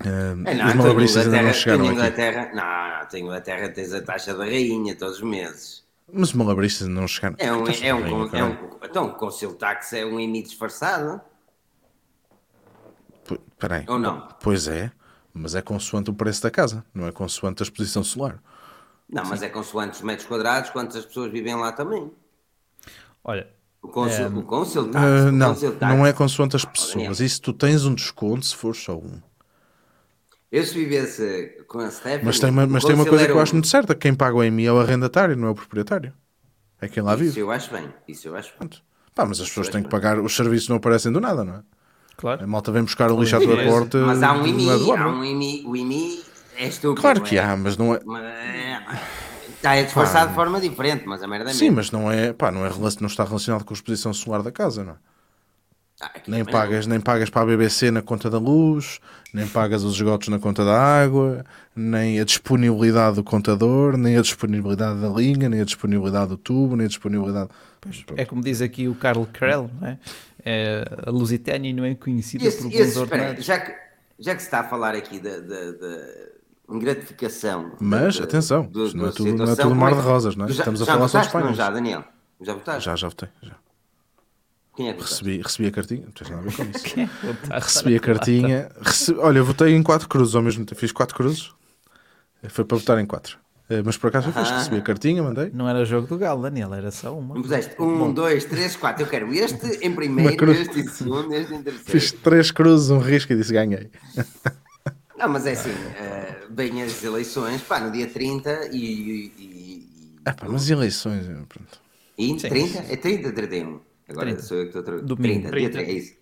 [0.00, 1.92] Uh, é, não, os malabristas ainda não chegaram aqui.
[1.92, 5.84] Inglaterra, não, não, tem Inglaterra tens a taxa da rainha todos os meses.
[6.10, 7.36] Mas os malabristas ainda não chegaram.
[7.38, 11.20] É um, é um, rainha, é um, então, o Conselho Tax é um IMI disfarçado.
[13.58, 13.84] Peraí.
[13.88, 14.26] Ou não?
[14.42, 14.90] Pois é,
[15.34, 18.42] mas é consoante o preço da casa, não é consoante a exposição solar.
[19.08, 19.46] Não, mas Sim.
[19.46, 22.10] é consoante os metros quadrados, quantas pessoas vivem lá também.
[23.22, 23.48] Olha,
[23.82, 25.80] o Consul, um, o consul tax, uh, não, tax.
[25.80, 27.20] não é consoante as pessoas.
[27.20, 29.20] Isso tu tens um desconto se for só um.
[30.50, 32.24] Eu se vivesse com a Stephanie...
[32.24, 33.94] Mas tem uma, mas tem uma coisa que eu acho muito certa.
[33.94, 36.12] Quem paga o EMI é o arrendatário, não é o proprietário.
[36.80, 37.30] É quem lá isso vive.
[37.30, 37.94] Isso eu acho bem.
[38.08, 38.70] Isso eu acho bem.
[39.14, 40.18] Pá, mas as pessoas têm que pagar...
[40.18, 41.62] Os serviços não aparecem do nada, não é?
[42.16, 42.42] Claro.
[42.42, 43.98] A malta vem buscar o lixo à tua porta...
[43.98, 44.68] Mas há um IMI.
[44.70, 45.64] Há um IMI.
[45.66, 46.24] O IMI
[46.56, 47.00] é estúpido.
[47.00, 47.44] Claro que é?
[47.44, 48.00] há, mas não é...
[48.04, 48.24] Mas...
[49.62, 51.76] Ah, é disfarçado de forma diferente, mas a merda é Sim, mesmo.
[51.76, 52.70] mas não é, pá, não, é,
[53.00, 54.96] não está relacionado com a exposição solar da casa, não é?
[56.00, 59.00] Ah, nem, pagas, nem pagas para a BBC na conta da luz,
[59.34, 61.44] nem pagas os esgotos na conta da água,
[61.76, 66.74] nem a disponibilidade do contador, nem a disponibilidade da linha, nem a disponibilidade do tubo,
[66.74, 67.50] nem a disponibilidade.
[67.80, 69.98] Pois, é como diz aqui o Carl Krell, não é?
[70.44, 73.74] é a Lusitânia não é conhecida esse, por esse, espera, já que
[74.18, 75.30] Já que se está a falar aqui da,
[76.78, 77.72] gratificação.
[77.80, 80.48] Mas, da, atenção, do, não, é tudo, não é tudo mar de rosas, não é?
[80.48, 81.52] Já, Estamos a falar só de Espanha.
[81.52, 82.04] Já, Daniel?
[82.40, 82.84] Já votaste?
[82.84, 83.28] Já, já votei.
[83.42, 83.56] Já.
[84.76, 87.00] Quem é que recebi, recebi a cartinha, não tens nada a ver com isso.
[87.50, 88.68] É recebi a cartinha.
[88.80, 90.80] Recebi, olha, eu votei em quatro cruzes ao mesmo tempo.
[90.80, 91.50] Fiz quatro cruzes.
[92.48, 93.38] Foi para votar em quatro.
[93.70, 95.50] Eh, mas por acaso eu fiz, recebi a cartinha, mandei.
[95.54, 97.36] Não era jogo do Galo, Daniel, era só uma.
[97.36, 98.12] Puseste um, Bom.
[98.12, 99.04] dois, três, quatro.
[99.04, 101.90] Eu quero este em primeiro, este em segundo, este em terceiro.
[101.90, 103.88] Fiz três cruzes, um risco e disse ganhei.
[105.16, 108.76] Não, mas é assim, uh, bem as eleições, pá, no dia 30 e.
[108.76, 111.78] e, e ah, pá, mas eleições, pronto.
[112.18, 112.78] E 30?
[112.90, 113.80] É 30 ou 31?
[114.10, 114.42] Agora 30.
[114.42, 115.02] sou eu que estou.
[115.02, 115.48] Domingo.
[115.48, 115.50] 30, 30.
[115.50, 116.20] Dia 30, é isso.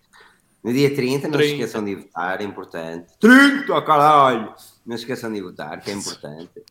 [0.63, 1.37] No dia 30, não 30.
[1.37, 3.07] se esqueçam de votar, é importante.
[3.19, 4.53] 30, caralho!
[4.85, 6.63] Não se esqueçam de votar, que é importante.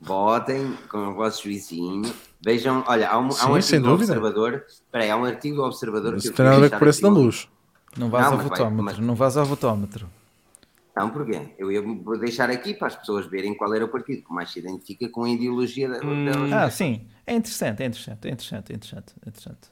[0.00, 2.12] Votem com o vosso juizinho.
[2.44, 4.64] Vejam, olha, há um, Sim, há um artigo do Observador.
[4.66, 6.78] Espera aí, há um artigo do Observador que eu tem nada a ver com o
[6.80, 7.48] preço da luz.
[7.96, 8.98] Não vais ao votómetro, mas...
[8.98, 10.08] não vais ao votómetro.
[10.96, 11.54] Não, porquê?
[11.56, 14.50] Eu ia vou deixar aqui para as pessoas verem qual era o partido que mais
[14.50, 16.24] se identifica com a ideologia hum.
[16.24, 16.52] delas.
[16.52, 17.06] Ah, sim.
[17.26, 19.14] É interessante, é interessante, é interessante, é interessante.
[19.24, 19.70] É interessante.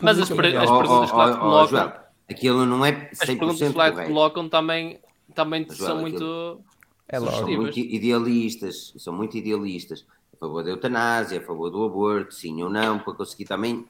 [0.00, 1.92] Mas as, per as perguntas que lá te colocam...
[2.30, 5.00] aquilo não é 100% As perguntas que lá te colocam também,
[5.34, 6.60] também Joel, são muito...
[7.08, 10.06] É são muito idealistas, são muito idealistas.
[10.32, 13.84] A favor da eutanásia, a favor do aborto, sim ou não, para conseguir também...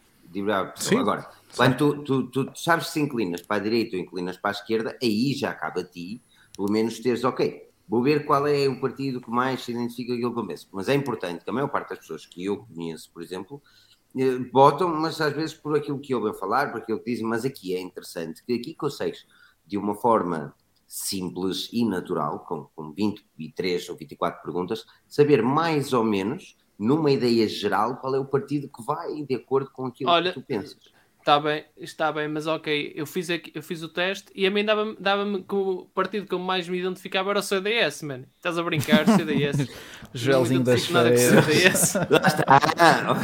[0.76, 0.98] Sim.
[0.98, 4.52] Agora, quando tu, tu, tu, tu sabes se inclinas para a direita ou inclinas para
[4.52, 6.22] a esquerda, aí já cabe a ti
[6.60, 10.34] pelo menos teres, ok, vou ver qual é o partido que mais se identifica aquilo
[10.34, 10.68] que eu penso.
[10.72, 13.62] Mas é importante que a maior parte das pessoas que eu conheço, por exemplo,
[14.14, 17.46] eh, votam, mas às vezes por aquilo que ouvem falar, por aquilo que dizem, mas
[17.46, 19.26] aqui é interessante que aqui consegues,
[19.66, 20.54] de uma forma
[20.86, 27.48] simples e natural, com, com 23 ou 24 perguntas, saber mais ou menos, numa ideia
[27.48, 30.78] geral, qual é o partido que vai de acordo com aquilo Olha, que tu pensas.
[31.20, 34.50] Está bem, está bem, mas ok, eu fiz, aqui, eu fiz o teste e a
[34.50, 38.24] mim dava-me dava que o partido que eu mais me identificava era o CDS, mano.
[38.36, 39.68] Estás a brincar, CDS.
[40.14, 41.94] Joelzinho das feiras.
[42.08, 43.14] Lá está.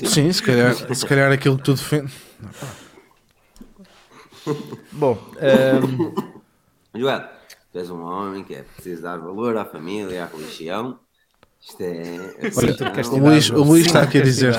[0.08, 2.14] Sim, se calhar, se calhar aquilo que tu defendes.
[4.92, 6.98] Bom, um...
[6.98, 7.28] Joel,
[7.70, 10.98] tu és um homem que é preciso dar valor à família, à religião.
[11.60, 12.34] Isto é.
[12.56, 14.54] Olha, o Luís, o Luís está aqui a dizer.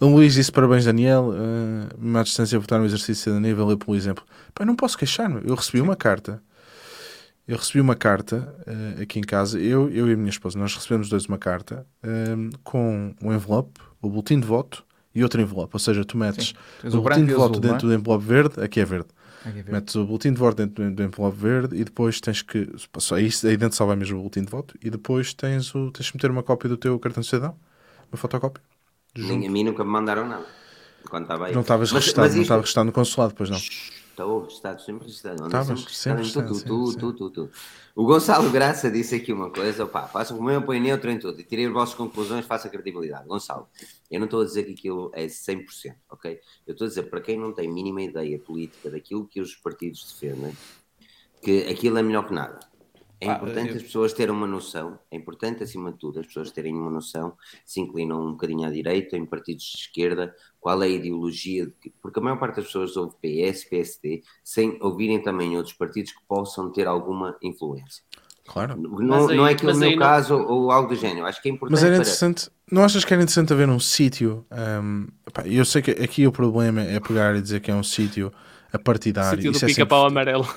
[0.00, 1.30] O Luís disse parabéns, Daniel.
[1.30, 4.24] Uh, à distância, votar no exercício de cidadania, valeu pelo exemplo.
[4.54, 5.40] Pai, não posso queixar-me.
[5.44, 6.42] Eu recebi uma carta.
[7.46, 9.58] Eu recebi uma carta uh, aqui em casa.
[9.58, 13.80] Eu, eu e a minha esposa, nós recebemos dois uma carta uh, com um envelope,
[14.02, 14.84] o boletim de voto
[15.14, 15.70] e outro envelope.
[15.72, 16.52] Ou seja, tu metes
[16.84, 17.90] o, o boletim de voto azul, dentro é?
[17.90, 19.08] do envelope verde, aqui é verde.
[19.40, 19.72] Aqui é verde.
[19.72, 22.68] Metes o boletim de voto dentro do envelope verde e depois tens que.
[22.98, 25.90] Só aí, aí dentro só vai mesmo o boletim de voto e depois tens, o,
[25.90, 27.56] tens que meter uma cópia do teu cartão de cidadão,
[28.12, 28.62] uma fotocópia.
[29.26, 30.46] Nem a mim nunca me mandaram nada.
[31.08, 31.54] Quando estava aí.
[31.54, 32.36] Não estavas registado, mas isto...
[32.36, 33.58] não estava registado no consulado, pois não.
[33.58, 35.46] Estou registado, sempre registado.
[35.46, 36.52] Estavas sempre registado.
[36.52, 37.50] Tu, tu, tu, tu, tu,
[37.94, 41.40] O Gonçalo Graça disse aqui uma coisa, opá, façam como eu, põe neutro em tudo
[41.40, 43.28] e tirei as vossas conclusões, faça credibilidade.
[43.28, 43.68] Gonçalo,
[44.10, 46.40] eu não estou a dizer que aquilo é 100%, ok?
[46.66, 50.12] Eu estou a dizer, para quem não tem mínima ideia política daquilo que os partidos
[50.12, 50.52] defendem,
[51.40, 52.58] que aquilo é melhor que nada.
[53.20, 53.76] É importante eu...
[53.76, 57.34] as pessoas terem uma noção, é importante acima de tudo as pessoas terem uma noção,
[57.64, 62.20] se inclinam um bocadinho à direita, em partidos de esquerda, qual é a ideologia, porque
[62.20, 66.70] a maior parte das pessoas ouve PS, PSD, sem ouvirem também outros partidos que possam
[66.70, 68.04] ter alguma influência.
[68.46, 68.76] Claro.
[68.76, 69.98] Não, aí, não é que o meu não...
[69.98, 71.72] caso ou algo do género, acho que é importante.
[71.72, 72.74] Mas era interessante, para...
[72.74, 74.46] não achas que era interessante haver um sítio?
[74.50, 75.06] Um,
[75.44, 78.32] eu sei que aqui o problema é pegar e dizer que é um sítio
[78.72, 79.36] a partidário.
[79.36, 80.20] Sítio do é pica-pau sempre...
[80.20, 80.48] amarelo.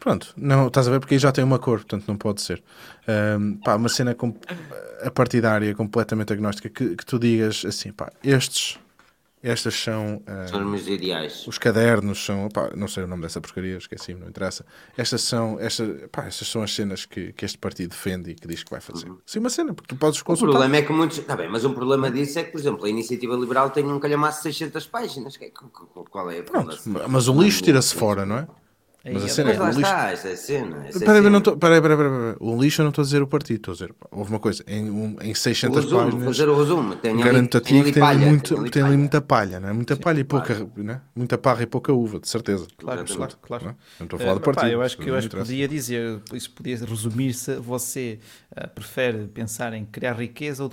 [0.00, 2.62] Pronto, não, estás a ver porque aí já tem uma cor, portanto não pode ser.
[3.38, 4.34] Um, pá, uma cena com,
[5.02, 8.78] a partidária completamente agnóstica que, que tu digas assim, pá, estes,
[9.42, 10.16] estas são.
[10.16, 11.46] Uh, são os ideais.
[11.46, 12.48] Os cadernos são.
[12.48, 14.64] Pá, não sei o nome dessa porcaria, esqueci, não interessa.
[14.96, 18.46] Estas são, estas, pá, estas são as cenas que, que este partido defende e que
[18.46, 19.08] diz que vai fazer.
[19.08, 19.18] Uhum.
[19.24, 20.48] Sim, uma cena, porque tu podes consultar.
[20.48, 21.18] O problema é que muitos.
[21.18, 23.98] Está bem, mas um problema disso é que, por exemplo, a iniciativa liberal tem um
[23.98, 25.38] calhamaço de 600 páginas.
[26.10, 26.78] Qual é a Pronto,
[27.08, 28.46] mas o lixo tira-se fora, não é?
[29.02, 29.58] Mas a cena é.
[29.58, 30.86] Mas lá está, essa é a cena.
[30.86, 33.26] Essa peraí, é tô, peraí, peraí, peraí, O lixo eu não estou a dizer o
[33.26, 33.94] partido, estou a dizer.
[34.10, 36.24] Houve uma coisa, em, um, em 600 o resumo, páginas.
[36.24, 36.96] fazer o resumo.
[37.24, 39.72] Garanto a ti que tem, palha, muito, tem, tem ali muita palha, não é?
[39.72, 41.00] Muita Sim, palha e pouca, né?
[41.16, 42.66] muita parra e pouca uva, de certeza.
[42.76, 43.64] Claro, claro, claro.
[43.64, 44.62] Não, não estou a falar uh, do partido.
[44.64, 48.18] Pá, eu acho que, eu acho que podia dizer, isso podia resumir-se: você
[48.52, 50.70] uh, prefere pensar em criar riqueza ou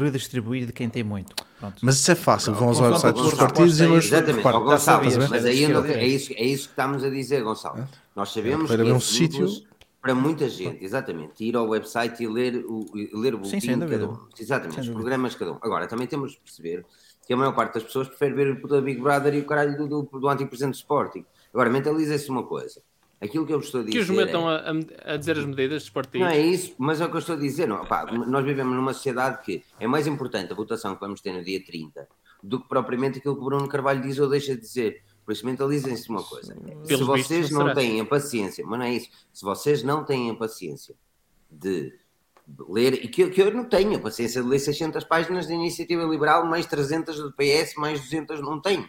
[0.00, 1.34] redistribuir de quem tem muito.
[1.58, 1.76] Pronto.
[1.82, 4.04] Mas isso é fácil, vão aos websites dos partidos e nós.
[4.04, 7.88] Exatamente, Gonçalo, mas aí é isso que estamos a dizer, Gonçalo.
[8.14, 9.48] Nós sabemos que é um sítio
[10.04, 13.86] para muita gente, exatamente, ir ao website e ler o, ler o boletim Sim, de
[13.86, 14.18] cada um.
[14.38, 15.58] Exatamente, os programas de cada um.
[15.62, 16.84] Agora, também temos de perceber
[17.26, 19.88] que a maior parte das pessoas prefere ver o Big Brother e o caralho do,
[19.88, 21.24] do, do antipresidente do Sporting.
[21.54, 22.82] Agora, mentalizem-se uma coisa.
[23.20, 23.96] Aquilo que eu estou a dizer.
[23.96, 24.56] Que os metam é...
[25.04, 26.26] a, a, dizer as medidas dos partidos.
[26.26, 27.66] Não é isso, mas é o que eu estou a dizer.
[27.66, 31.32] Não, pá, nós vivemos numa sociedade que é mais importante a votação que vamos ter
[31.32, 32.06] no dia 30
[32.42, 35.02] do que propriamente aquilo que o Bruno Carvalho diz ou deixa de dizer.
[35.24, 36.54] Por isso, mentalizem-se uma coisa:
[36.84, 40.34] se vocês não têm a paciência, mas não é isso, se vocês não têm a
[40.34, 40.94] paciência
[41.50, 41.94] de
[42.68, 46.04] ler, e que, que eu não tenho a paciência de ler 600 páginas de iniciativa
[46.04, 48.86] liberal, mais 300 do PS, mais 200, não tenho.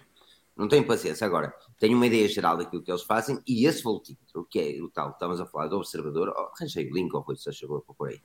[0.57, 1.25] Não tenho paciência.
[1.25, 4.89] Agora, tenho uma ideia geral daquilo que eles fazem e esse voltímetro, que é o
[4.89, 8.09] tal, estamos a falar do observador, oh, arranjei o link ou coisa, se chegou por
[8.09, 8.21] aí,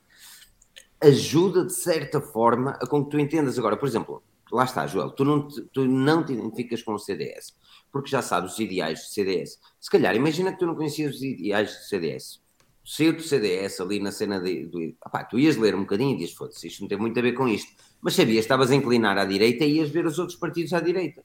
[1.01, 3.57] ajuda de certa forma a com que tu entendas.
[3.59, 6.99] Agora, por exemplo, lá está, Joel, tu não te, tu não te identificas com o
[6.99, 7.55] CDS
[7.91, 9.59] porque já sabes os ideais do CDS.
[9.79, 12.41] Se calhar, imagina que tu não conhecias os ideais do CDS.
[12.83, 14.79] Saiu do CDS ali na cena de, do.
[15.05, 17.33] Opá, tu ias ler um bocadinho e dias, foda-se, isto não tem muito a ver
[17.33, 17.71] com isto.
[18.01, 21.21] Mas sabias, estavas a inclinar à direita e ias ver os outros partidos à direita.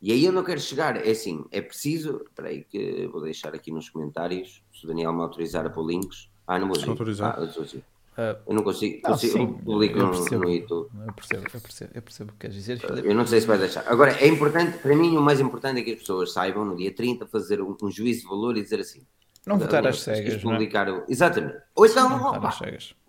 [0.00, 2.22] E aí eu não quero chegar, é assim, é preciso.
[2.28, 5.86] Espera aí, que vou deixar aqui nos comentários, se o Daniel me autorizar a pôr
[5.86, 6.30] links.
[6.46, 6.90] Ah, não vou dizer.
[6.90, 7.38] Autorizar.
[7.38, 7.88] Ah,
[8.18, 10.90] Uh, eu não consigo, não, consigo sim, publico no, no YouTube.
[11.06, 12.80] Eu percebo, eu percebo, eu percebo o que queres dizer.
[13.04, 13.84] Eu não sei se vai deixar.
[13.86, 16.92] Agora, é importante, para mim, o mais importante é que as pessoas saibam no dia
[16.92, 19.06] 30 fazer um, um juízo de valor e dizer assim.
[19.46, 20.42] Não votar às cegas.
[20.42, 21.04] Publicar o...
[21.08, 21.58] Exatamente.
[21.76, 22.58] Ou então, não opa,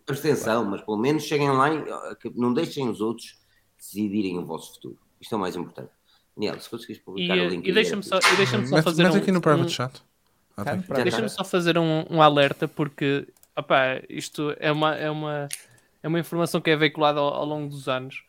[0.07, 1.83] abstenção, mas pelo menos cheguem lá e
[2.35, 3.35] não deixem os outros
[3.79, 4.99] decidirem o vosso futuro.
[5.19, 5.89] Isto é o mais importante.
[6.59, 7.67] Se conseguires publicar e, o link.
[7.67, 9.03] E deixa-me só, deixa só fazer.
[9.03, 10.01] Mete um, aqui no private um, chat.
[10.57, 15.47] Ah, deixa-me só fazer um, um alerta, porque opa, isto é uma, é uma
[16.01, 18.23] é uma informação que é veiculada ao, ao longo dos anos.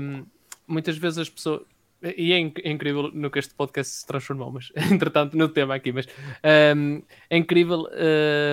[0.00, 0.24] Um,
[0.66, 1.62] muitas vezes as pessoas.
[2.16, 5.74] E é, inc é, incrível no que este podcast se transformou, mas entretanto no tema
[5.74, 6.06] aqui, mas
[6.76, 7.88] um, é incrível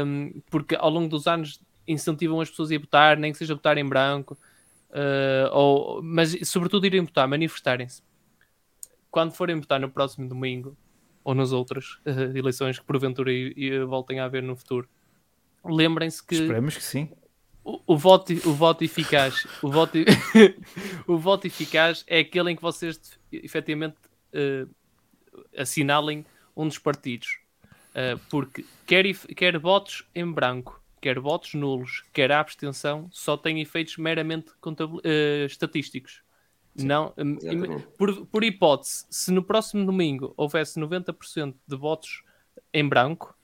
[0.06, 3.54] um, porque ao longo dos anos incentivam as pessoas a ir votar, nem que seja
[3.54, 4.38] votar em branco,
[4.92, 8.02] uh, ou, mas sobretudo irem votar, manifestarem-se.
[9.12, 10.76] Quando forem votar no próximo domingo,
[11.24, 14.90] ou nas outras uh, eleições que porventura e, e voltem a haver no futuro,
[15.64, 16.36] lembrem-se que.
[16.36, 17.12] Esperemos que sim
[17.64, 19.98] o, voto, o voto eficaz, o voto,
[21.08, 23.98] o voto eficaz é aquele em que vocês efetivamente
[24.34, 24.70] uh,
[25.56, 26.26] assinalem
[26.56, 27.40] um dos partidos,
[27.90, 29.06] uh, porque quer,
[29.36, 35.46] quer votos em branco, quer votos nulos, quer a abstenção, só tem efeitos meramente uh,
[35.46, 36.22] estatísticos.
[36.76, 37.14] Sim, não,
[37.98, 42.24] por, por hipótese, se no próximo domingo houvesse 90% de votos
[42.74, 43.36] em branco,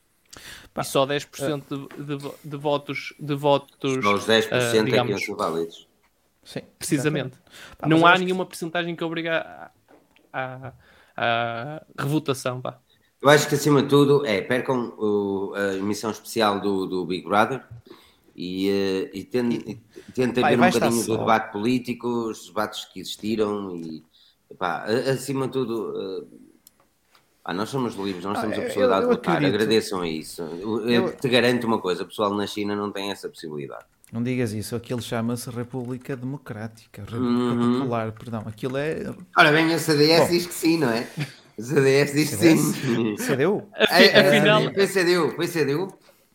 [0.73, 3.13] Pá, e só 10% uh, de, de, de, votos.
[3.19, 5.87] De votos só os 10% uh, digamos, é que são válidos.
[6.43, 7.37] Sim, precisamente.
[7.77, 8.51] Pá, não há nenhuma que...
[8.51, 9.71] porcentagem que obriga
[10.31, 10.73] a, a,
[11.17, 12.61] a revotação.
[12.61, 12.79] Pá.
[13.21, 17.27] Eu acho que acima de tudo é percam o, a emissão especial do, do Big
[17.27, 17.63] Brother
[18.37, 19.81] e, uh, e tentem
[20.13, 24.03] ver um bocadinho do debate político, os debates que existiram e
[24.57, 25.91] pá, acima de tudo.
[25.91, 26.47] Uh,
[27.43, 30.41] ah, nós somos livres, nós temos ah, a possibilidade eu, eu de votar, agradeçam isso.
[30.41, 33.85] Eu, eu, te garanto uma coisa, o pessoal na China não tem essa possibilidade.
[34.11, 37.79] Não digas isso, aquilo chama-se República Democrática, República uhum.
[37.79, 39.13] Popular, perdão, aquilo é...
[39.35, 40.27] Ora bem, a CDS Bom.
[40.29, 41.07] diz que sim, não é?
[41.57, 43.15] A CDS diz que sim.
[43.15, 43.63] CDU?
[43.73, 44.61] Afinal...
[44.63, 45.87] É, foi CDU, foi CDU.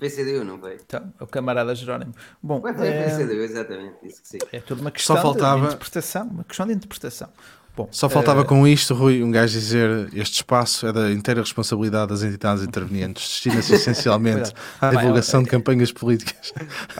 [0.03, 0.81] Foi CDU, não foi?
[0.85, 2.13] Então, é o camarada Jerónimo.
[2.43, 2.75] Bom, é...
[2.75, 4.39] foi CDU, exatamente, disse que sim.
[4.51, 5.61] É toda uma questão faltava...
[5.61, 7.29] de interpretação, uma questão de interpretação.
[7.75, 8.45] Bom, Só faltava uh...
[8.45, 13.23] com isto, Rui, um gajo dizer este espaço é da inteira responsabilidade das entidades intervenientes,
[13.23, 16.53] destina-se essencialmente à divulgação é, de campanhas políticas.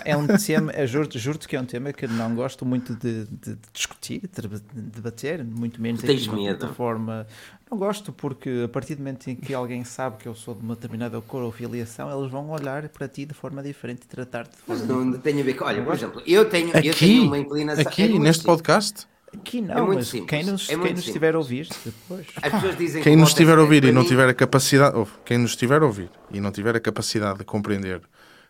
[0.03, 3.25] É um tema, é, juro, juro que é um tema que não gosto muito de,
[3.27, 6.67] de, de discutir, de debater, muito menos Tens medo.
[6.67, 7.27] de forma.
[7.71, 10.63] Não gosto porque a partir do momento em que alguém sabe que eu sou de
[10.63, 14.57] uma determinada cor ou filiação, eles vão olhar para ti de forma diferente e tratar-te
[14.57, 15.67] de forma Não tem a ver com.
[15.67, 17.83] Olha, por exemplo, eu tenho, aqui, eu tenho uma inclinação.
[17.83, 19.12] Aqui, é neste podcast?
[19.35, 20.29] Aqui não, é mas simples.
[20.29, 22.27] quem nos, é quem nos estiver a ouvir depois.
[22.43, 25.39] As pessoas dizem quem nos estiver a ouvir e não tiver a capacidade, ou, quem
[25.39, 28.03] nos estiver a ouvir e não tiver a capacidade de compreender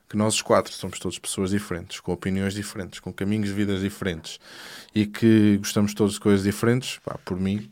[0.08, 3.80] que nós os quatro somos todos pessoas diferentes, com opiniões diferentes, com caminhos de vidas
[3.80, 4.38] diferentes
[4.94, 7.70] e que gostamos todos de coisas diferentes, pá, por mim,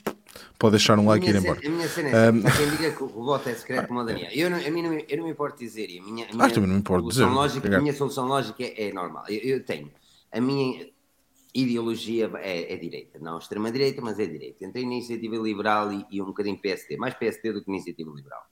[0.59, 1.61] pode deixar um like e ir embora.
[1.63, 2.43] A minha cena é um...
[2.43, 4.31] quem diga que o voto é secreto como a Daniel.
[4.33, 5.85] Eu não, a mim não, eu não me importo dizer.
[5.85, 7.27] A minha, a minha ah, também não me importo dizer.
[7.27, 9.25] Lógica, a minha solução lógica é, é normal.
[9.29, 9.91] Eu, eu, tenho.
[10.33, 10.87] A minha
[11.55, 13.19] ideologia é, é direita.
[13.19, 14.65] Não extrema-direita, mas é direita.
[14.65, 16.97] Entre iniciativa liberal e, e um bocadinho PSD.
[16.97, 18.43] Mais PSD do que iniciativa liberal.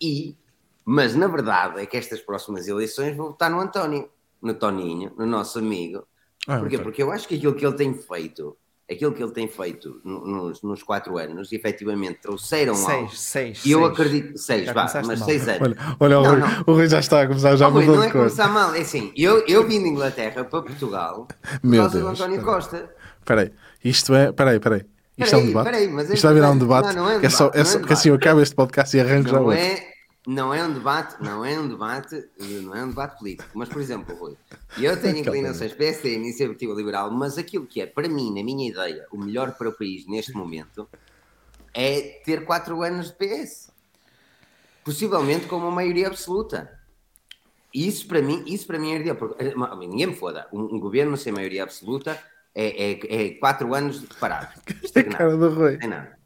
[0.00, 0.36] E,
[0.84, 4.10] mas na verdade é que estas próximas eleições vou votar no António,
[4.42, 6.06] no Toninho, no nosso amigo.
[6.46, 6.76] Ah, Porquê?
[6.76, 6.84] Okay.
[6.84, 8.56] Porque eu acho que aquilo que ele tem feito
[8.90, 13.10] aquilo que ele tem feito nos, nos quatro anos, efetivamente trouxeram seis, algo.
[13.16, 15.28] Seis, E eu acredito, seis, vá, mas mal.
[15.28, 15.62] seis anos.
[15.62, 16.64] Olha, olha não, o, Rui, não.
[16.66, 18.80] o Rui já está a começar, já oh, mudou Rui, Não é começar mal, é
[18.80, 22.90] assim, eu, eu vim de Inglaterra para Portugal por Meu causa Deus, do António Costa.
[23.20, 23.52] Espera aí,
[23.82, 24.82] isto é, espera aí, espera aí.
[25.16, 25.64] Isto peraí, é um debate?
[25.64, 26.86] Peraí, mas Isto vai virar um debate?
[26.88, 27.26] Não, não é um debate.
[27.26, 29.56] É só, é só, é que assim eu acabo este podcast e arranjo já outro.
[29.56, 29.93] É,
[30.26, 33.50] não é um debate, não é um debate, não é um debate político.
[33.54, 34.36] Mas, por exemplo, Rui,
[34.78, 39.06] eu tenho inclinações PSD, Iniciativa Liberal, mas aquilo que é, para mim, na minha ideia,
[39.10, 40.88] o melhor para o país neste momento
[41.74, 43.70] é ter quatro anos de PS.
[44.82, 46.78] Possivelmente com uma maioria absoluta.
[47.72, 49.16] Isso para mim, isso para mim é ideal.
[49.16, 50.46] Porque, eh, ninguém me foda.
[50.52, 52.18] Um, um, governo sem maioria absoluta
[52.54, 54.48] é, é, é quatro anos de parado.
[54.94, 55.76] É cara do Rui.
[55.82, 56.16] É nada.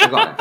[0.00, 0.36] Agora,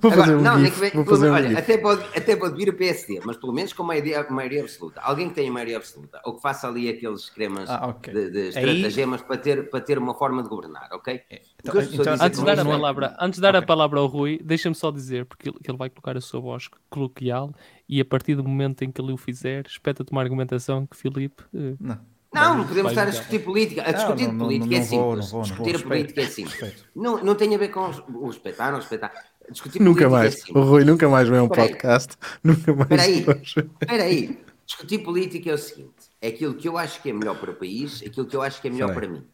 [0.00, 0.90] Vou fazer Agora, um não, GIF.
[0.94, 3.82] Vou fazer olha, um até, pode, até pode vir o PSD, mas pelo menos com
[3.82, 5.00] maioria, maioria absoluta.
[5.00, 8.12] Alguém que tenha maioria absoluta, ou que faça ali aqueles esquemas ah, okay.
[8.12, 9.26] de, de estratagemas Aí...
[9.26, 11.22] para, ter, para ter uma forma de governar, ok?
[11.30, 13.60] É, então, então, antes, de dar a palavra, antes de dar okay.
[13.60, 17.52] a palavra ao Rui, deixa-me só dizer, porque ele vai colocar a sua voz coloquial
[17.88, 21.42] e a partir do momento em que ele o fizer, espeta-te uma argumentação que Filipe...
[21.54, 23.82] Uh, não não, não podemos estar a discutir política.
[23.82, 25.30] A discutir não, política não, é simples.
[25.30, 26.84] Vou, discutir a política é simples.
[26.94, 29.12] Não, não tem a ver com o respeitar, não respeitar.
[29.50, 30.42] Discutir nunca mais.
[30.48, 30.52] É.
[30.58, 32.16] O Rui nunca mais vê um podcast.
[32.42, 33.02] Nunca mais.
[33.08, 34.02] Espera aí.
[34.02, 34.46] aí.
[34.66, 37.54] Discutir política é o seguinte: é aquilo que eu acho que é melhor para o
[37.54, 39.24] país, aquilo que eu acho que é melhor para mim.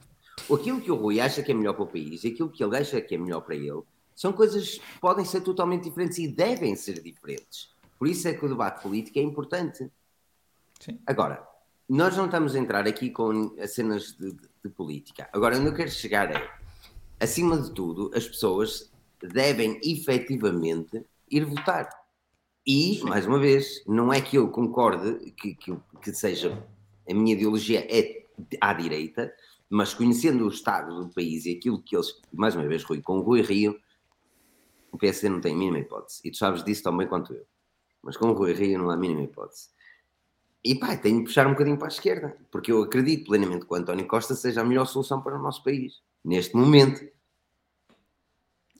[0.53, 3.01] Aquilo que o Rui acha que é melhor para o país, aquilo que ele acha
[3.01, 3.83] que é melhor para ele,
[4.15, 7.71] são coisas que podem ser totalmente diferentes e devem ser diferentes.
[7.99, 9.91] Por isso é que o debate político é importante.
[10.81, 10.99] Sim.
[11.07, 11.47] Agora,
[11.89, 15.29] nós não estamos a entrar aqui com cenas de, de, de política.
[15.33, 16.51] Agora, onde eu quero chegar é,
[17.21, 18.92] acima de tudo, as pessoas
[19.29, 21.89] devem efetivamente ir votar.
[22.67, 23.09] E, Sim.
[23.09, 26.65] mais uma vez, não é que eu concorde que, que, que seja
[27.09, 28.25] a minha ideologia é
[28.61, 29.33] à direita,
[29.69, 33.19] mas conhecendo o estado do país e aquilo que eles, mais uma vez, Rui, com
[33.19, 33.79] o Rui Rio,
[34.93, 36.21] o PSD não tem a mínima hipótese.
[36.25, 37.45] E tu sabes disso tão bem quanto eu.
[38.03, 39.71] Mas com o Rui Rio não há a mínima hipótese.
[40.65, 43.73] E pá, tenho de puxar um bocadinho para a esquerda, porque eu acredito plenamente que
[43.73, 47.05] o António Costa seja a melhor solução para o nosso país, neste momento.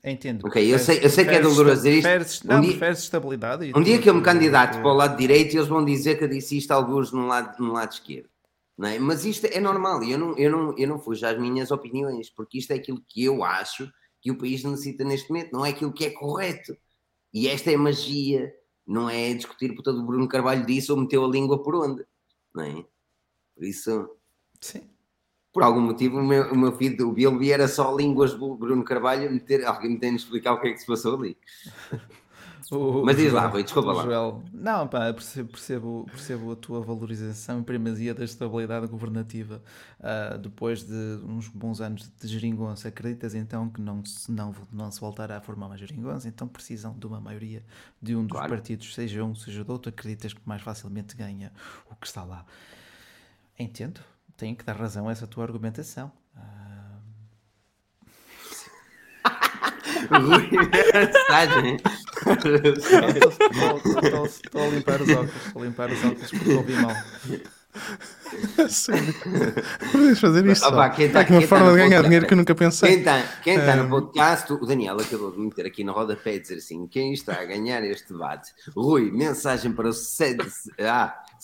[0.05, 0.45] Entendo.
[0.45, 2.03] Ok, eu sei, eu sei que é doloroso dizer isto.
[2.03, 3.73] Preferes, não, um dia, estabilidade.
[3.75, 6.29] Um dia que eu me candidato para o lado direito, eles vão dizer que eu
[6.29, 8.29] disse isto alguns no lado, no lado esquerdo.
[8.77, 8.99] Não é?
[8.99, 12.59] Mas isto é normal, eu não, eu, não, eu não fujo às minhas opiniões, porque
[12.59, 13.89] isto é aquilo que eu acho
[14.21, 16.77] que o país necessita neste momento, não é aquilo que é correto.
[17.33, 18.53] E esta é a magia,
[18.85, 22.05] não é discutir por todo o Bruno Carvalho disse ou meteu a língua por onde,
[22.53, 22.85] não é?
[23.55, 24.11] Por isso.
[24.61, 24.92] Sim
[25.53, 28.83] por algum motivo, o meu, o meu feed do Bilby era só línguas do Bruno
[28.83, 31.37] Carvalho, meter, alguém me tem de explicar o que é que se passou ali.
[32.73, 34.03] O, Mas diz lá, Rui, desculpa lá.
[34.03, 39.63] Joel, não, pá, percebo, percebo, percebo, a tua valorização e primazia da estabilidade governativa
[40.01, 42.89] uh, depois de uns bons anos de geringonça.
[42.89, 46.27] Acreditas então que não se, não, não se voltará a formar uma geringonça?
[46.29, 47.63] Então precisam de uma maioria
[48.01, 48.49] de um dos claro.
[48.49, 49.91] partidos, seja um, seja do outro.
[49.91, 51.53] Acreditas que mais facilmente ganha
[51.91, 52.47] o que está lá?
[53.59, 54.01] Entendo,
[54.37, 56.13] tenho que dar razão a essa tua argumentação.
[56.37, 56.99] Ah...
[64.45, 66.95] Estou a limpar os óculos, estou a limpar os óculos porque ouvi mal.
[69.93, 70.67] Podes fazer isto.
[70.67, 72.89] Opa, quem tá, uma forma tá de ganhar podcast, dinheiro que eu nunca pensei.
[72.89, 76.41] Quem está quem tá no podcast, o Daniel acabou de meter aqui no rodapé e
[76.41, 78.53] dizer assim: quem está a ganhar este debate?
[78.77, 80.39] Rui, mensagem para o 7,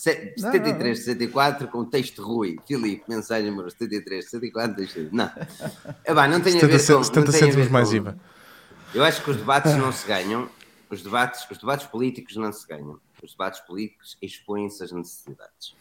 [0.07, 2.57] ah, 73, 64 com texto Rui.
[2.67, 5.31] Filipe, mensagem para o 73, 64, texto Não,
[6.05, 7.03] Epá, não tem a ver com.
[7.03, 8.17] 70 cêntimos mais IVA.
[8.93, 10.49] Eu acho que os debates não se ganham.
[10.89, 12.99] Os debates, os debates políticos não se ganham.
[13.21, 15.75] Os debates políticos expõem-se às necessidades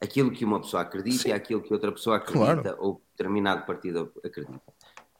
[0.00, 1.28] aquilo que uma pessoa acredita Sim.
[1.28, 2.76] e aquilo que outra pessoa acredita claro.
[2.78, 4.60] ou determinado partido acredita.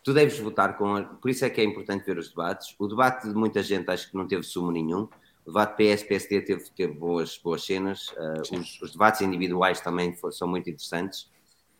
[0.03, 0.97] Tu deves votar com.
[0.97, 1.03] A...
[1.03, 2.75] Por isso é que é importante ver os debates.
[2.79, 5.07] O debate de muita gente acho que não teve sumo nenhum.
[5.45, 8.09] O debate PS-PSD teve, teve boas, boas cenas.
[8.09, 11.31] Uh, os, os, debates individuais também for, são muito interessantes.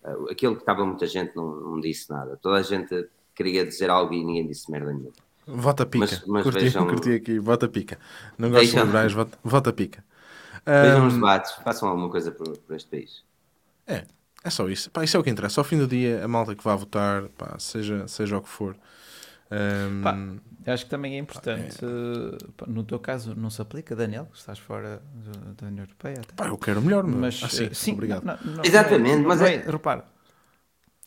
[0.03, 2.39] Uh, aquilo que estava muita gente não, não, disse nada.
[2.41, 5.13] Toda a gente queria dizer algo e ninguém disse merda nenhuma.
[5.47, 6.07] Vota pica.
[6.07, 6.87] Mas, mas curti, vejam...
[6.87, 7.99] curti aqui, vota pica.
[8.39, 8.81] Não gosto vejam...
[8.81, 10.05] de liberais, vota, vota pica.
[10.65, 13.25] Vejam um, os debates, façam alguma coisa por, por, este país.
[13.87, 14.05] É,
[14.45, 14.91] é só isso.
[14.91, 15.61] Pá, isso é o que interessa.
[15.61, 18.77] Ao fim do dia, a malta que vá votar, pá, seja, seja o que for,
[19.51, 21.79] Um, pá, acho que também é importante,
[22.57, 25.03] pá, no teu caso, não se aplica, Daniel, estás fora
[25.57, 26.21] da União Europeia.
[26.21, 26.35] Até.
[26.35, 28.25] Pá, eu quero melhor, mas assim, sim, obrigado.
[28.25, 29.57] Não, não, Exatamente, mas é...
[29.69, 30.05] repara,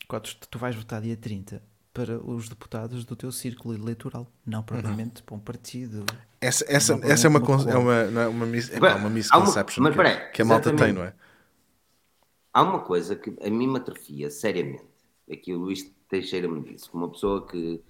[0.06, 1.62] quando tu vais votar dia 30
[1.94, 4.64] para os deputados do teu círculo eleitoral, não uhum.
[4.64, 5.26] propriamente uhum.
[5.26, 6.04] para um partido.
[6.40, 9.90] Essa, essa, essa é uma, é uma, não é uma, miss, é uma misconception uma,
[9.90, 11.14] mas, que, que a malta tem, não é?
[12.52, 14.84] Há uma coisa que a mim me atrofia seriamente,
[15.30, 17.82] aqui o Luís Teixeira me disse, uma pessoa que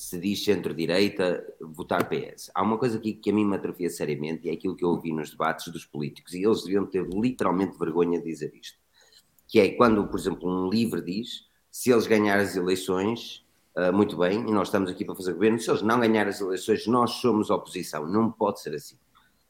[0.00, 2.50] se diz centro-direita, votar PS.
[2.54, 4.88] Há uma coisa aqui que a mim me atrofia seriamente e é aquilo que eu
[4.88, 8.78] ouvi nos debates dos políticos e eles deviam ter literalmente vergonha de dizer isto.
[9.46, 13.44] Que é quando, por exemplo, um livre diz se eles ganharem as eleições,
[13.76, 16.40] uh, muito bem, e nós estamos aqui para fazer governo, se eles não ganharem as
[16.40, 18.06] eleições, nós somos oposição.
[18.06, 18.96] Não pode ser assim.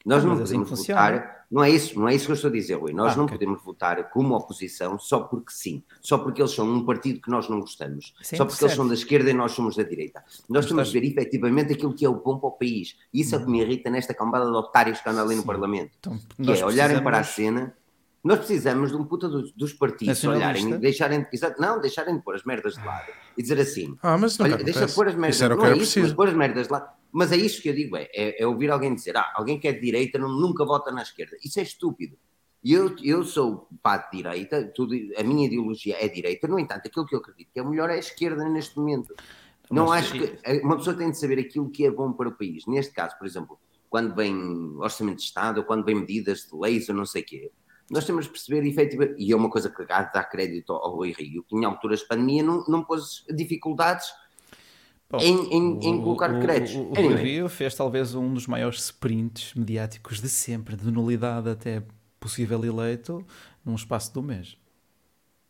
[0.04, 2.34] Nós não, não assim podemos assim votar, não é isso, não é isso que eu
[2.34, 2.92] estou a dizer, Rui.
[2.92, 3.36] Nós ah, não okay.
[3.36, 7.48] podemos votar como oposição só porque sim, só porque eles são um partido que nós
[7.48, 8.64] não gostamos, sim, só porque certo.
[8.70, 10.22] eles são da esquerda e nós somos da direita.
[10.48, 12.96] Nós temos de ver efetivamente aquilo que é o bom para o país.
[13.12, 15.42] E isso é o que me irrita nesta cambada de otários que andam ali no
[15.42, 15.46] sim.
[15.46, 15.90] Parlamento.
[15.98, 17.02] Então, que é olharem precisamos...
[17.02, 17.74] para a cena
[18.22, 21.26] nós precisamos de um puta dos, dos partidos olharem, deixarem,
[21.58, 24.58] não, deixarem de pôr as merdas de lado e dizer assim: ah, mas não olha,
[24.58, 26.99] deixa de pôr as merdas, isso não é isso, mas pôr as merdas de lado.
[27.12, 29.68] Mas é isso que eu digo: é, é, é ouvir alguém dizer, ah, alguém que
[29.68, 31.36] é de direita não, nunca vota na esquerda.
[31.44, 32.16] Isso é estúpido.
[32.62, 36.86] E eu, eu sou pá de direita, tudo, a minha ideologia é direita, no entanto,
[36.86, 39.14] aquilo que eu acredito que é o melhor é a esquerda neste momento.
[39.70, 40.60] Não mas, acho que.
[40.62, 42.66] Uma pessoa tem de saber aquilo que é bom para o país.
[42.66, 43.58] Neste caso, por exemplo,
[43.88, 44.34] quando vem
[44.76, 47.50] orçamento de Estado, ou quando vem medidas de leis ou não sei o quê
[47.90, 50.94] nós temos de perceber efetivamente, e é uma coisa que há de dar crédito ao
[50.94, 54.06] Rui Rio, que em alturas de pandemia não, não pôs dificuldades
[55.10, 56.76] Bom, em, em, em, colocar créditos.
[56.76, 60.88] O, o, o Rui Rio fez talvez um dos maiores sprints mediáticos de sempre, de
[60.88, 61.82] nulidade até
[62.20, 63.26] possível eleito,
[63.64, 64.56] num espaço de um mês.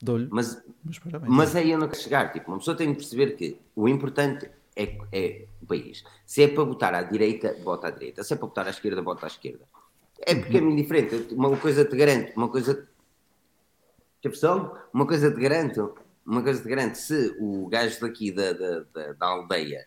[0.00, 0.28] Dou-lhe.
[0.30, 0.62] Mas,
[1.28, 2.32] mas aí eu não quero chegar.
[2.32, 6.04] Tipo, uma pessoa tem de perceber que o importante é, é o país.
[6.24, 8.24] Se é para votar à direita, vota à direita.
[8.24, 9.66] Se é para votar à esquerda, vota à esquerda.
[10.20, 11.34] É porque é muito diferente.
[11.34, 12.88] Uma coisa te garanto, uma coisa.
[14.22, 14.88] Pessoal?
[14.92, 15.94] Uma coisa te garanto,
[16.26, 19.86] uma coisa te garanto, se o gajo daqui da, da, da, da aldeia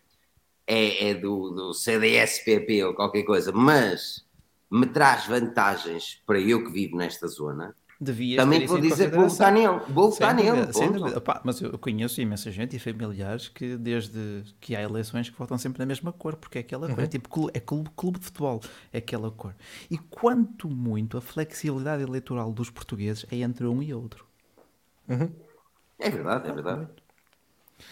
[0.68, 4.26] é, é do, do CDS-PP ou qualquer coisa, mas
[4.72, 9.30] me traz vantagens para eu que vivo nesta zona, Devias Também vou dizer que vou
[9.30, 9.80] votar nele.
[9.90, 10.74] Vou votar nele.
[10.74, 11.18] Sem dúvida.
[11.18, 15.58] Opa, mas eu conheço imensa gente e familiares que desde que há eleições que votam
[15.58, 16.96] sempre na mesma cor, porque é aquela uhum.
[16.96, 17.04] cor.
[17.04, 18.62] É tipo é clube, clube de futebol,
[18.92, 19.56] é aquela cor.
[19.90, 24.26] E quanto muito a flexibilidade eleitoral dos portugueses é entre um e outro.
[25.08, 25.32] Uhum.
[26.00, 26.88] É verdade, é verdade.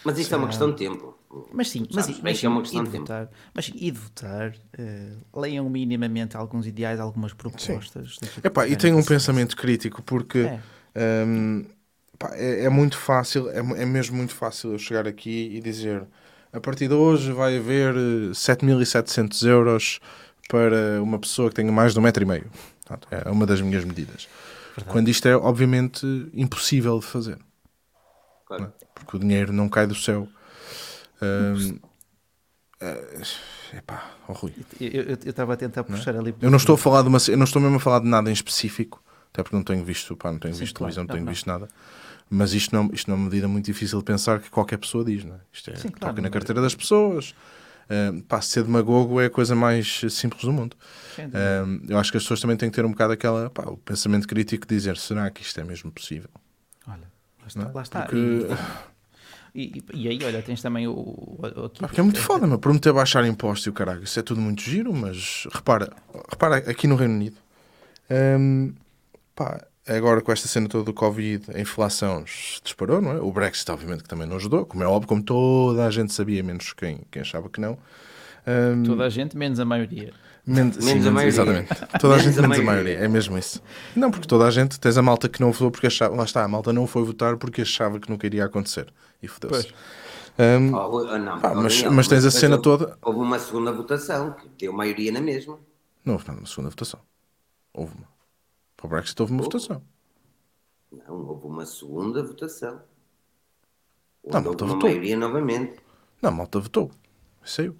[0.04, 1.16] Mas isto é uma questão de tempo.
[1.52, 3.90] Mas sim, mas, mas, mas, sim, é uma questão de, de votar, mas sim, e
[3.90, 8.18] de votar, uh, leiam minimamente alguns ideais, algumas propostas.
[8.44, 10.50] Epá, e tenham um pensamento crítico, porque
[10.94, 11.64] é, um,
[12.18, 16.06] pá, é, é, muito fácil, é, é mesmo muito fácil eu chegar aqui e dizer
[16.52, 17.94] a partir de hoje vai haver
[18.34, 20.00] 7.700 eh, euros
[20.48, 22.50] para uma pessoa que tenha mais de um metro e meio.
[23.10, 24.28] É uma das minhas medidas.
[24.76, 24.92] Verdade.
[24.92, 26.04] Quando isto é, obviamente,
[26.34, 27.38] impossível de fazer.
[28.56, 28.72] Claro.
[28.80, 28.86] É?
[28.94, 30.28] Porque o dinheiro não cai do céu
[31.22, 31.74] um,
[32.82, 34.52] uh, epá, oh, Rui.
[34.80, 36.20] Eu estava a tentar puxar não?
[36.20, 36.34] ali.
[36.40, 38.28] Eu não estou a falar de uma, eu não estou mesmo a falar de nada
[38.28, 39.02] em específico,
[39.32, 41.32] até porque não tenho visto, pá, não tenho Sim, visto claro, televisão, não, tenho não.
[41.32, 41.68] visto nada.
[42.28, 45.04] Mas isto não, isto não é uma medida muito difícil de pensar que qualquer pessoa
[45.04, 45.40] diz, não é?
[45.52, 47.34] Isto é Sim, claro, toca na carteira das pessoas.
[47.82, 50.74] Uh, pá, ser demagogo é a coisa mais simples do mundo.
[51.18, 53.76] Uh, eu acho que as pessoas também têm que ter um bocado aquela, pá, o
[53.76, 56.30] pensamento crítico de dizer: será que isto é mesmo possível?
[57.42, 57.62] Lá está.
[57.62, 57.72] É?
[57.72, 58.02] Lá está.
[58.02, 58.18] Porque...
[58.56, 58.92] E...
[59.54, 60.92] E, e, aí, olha, tens também o.
[60.92, 62.58] o aqui, porque é muito foda, meu.
[62.58, 65.92] Prometer baixar impostos e o caralho, isso é tudo muito giro, mas repara,
[66.30, 67.36] repara aqui no Reino Unido,
[68.10, 68.72] hum,
[69.36, 72.24] pá, agora com esta cena toda do Covid, a inflação
[72.64, 73.20] disparou, não é?
[73.20, 76.42] O Brexit, obviamente, que também não ajudou, como é óbvio, como toda a gente sabia,
[76.42, 77.76] menos quem, quem achava que não.
[78.46, 80.14] Hum, toda a gente, menos a maioria.
[80.44, 81.28] Menos, menos sim, a maioria.
[81.28, 81.68] Exatamente.
[82.00, 82.98] Toda a gente menos a maioria.
[82.98, 83.62] É mesmo isso.
[83.94, 86.16] Não, porque toda a gente, tens a malta que não votou porque achava.
[86.16, 88.92] Lá está, a malta não foi votar porque achava que nunca iria acontecer.
[89.22, 89.72] E fodeu-se.
[90.38, 92.98] Um, oh, não, pá, mas, não, mas tens a cena houve, toda.
[93.02, 95.60] Houve uma segunda votação que deu maioria na mesma.
[96.04, 97.00] Não houve nada, uma segunda votação.
[97.72, 98.08] Houve uma.
[98.76, 99.52] Para o Brexit houve uma houve.
[99.52, 99.82] votação.
[100.90, 102.80] Não, houve uma segunda votação.
[104.24, 104.88] Não, a malta votou.
[104.88, 105.76] maioria novamente.
[106.20, 106.90] Não, a malta votou.
[107.44, 107.76] Saiu.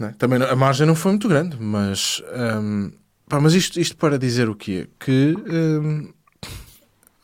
[0.00, 0.08] É?
[0.18, 2.22] Também a margem não foi muito grande, mas,
[2.62, 2.92] um,
[3.28, 4.88] pá, mas isto, isto para dizer o quê?
[4.98, 6.12] Que um,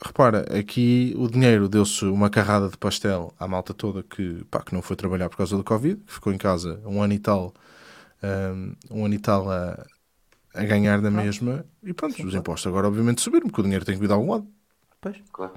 [0.05, 4.75] repara, aqui o dinheiro deu-se uma carrada de pastel à malta toda que, pá, que
[4.75, 7.55] não foi trabalhar por causa do Covid, que ficou em casa um ano e tal,
[8.23, 9.85] um, um ano e tal a,
[10.55, 13.85] a ganhar da mesma, e pronto, Sim, os impostos agora obviamente subiram, porque o dinheiro
[13.85, 14.47] tem que vir de algum lado.
[15.01, 15.53] Pois, claro.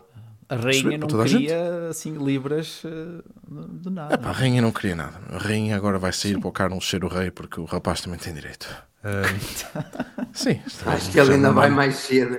[0.48, 4.14] A rainha não queria assim libras uh, de nada.
[4.14, 5.20] Epá, a rainha não queria nada.
[5.32, 6.40] A rainha agora vai sair sim.
[6.40, 8.68] para o Carlos ser o rei porque o rapaz também tem direito.
[9.04, 9.76] Uh,
[10.34, 12.38] sim, acho que ele ainda vai mais cedo.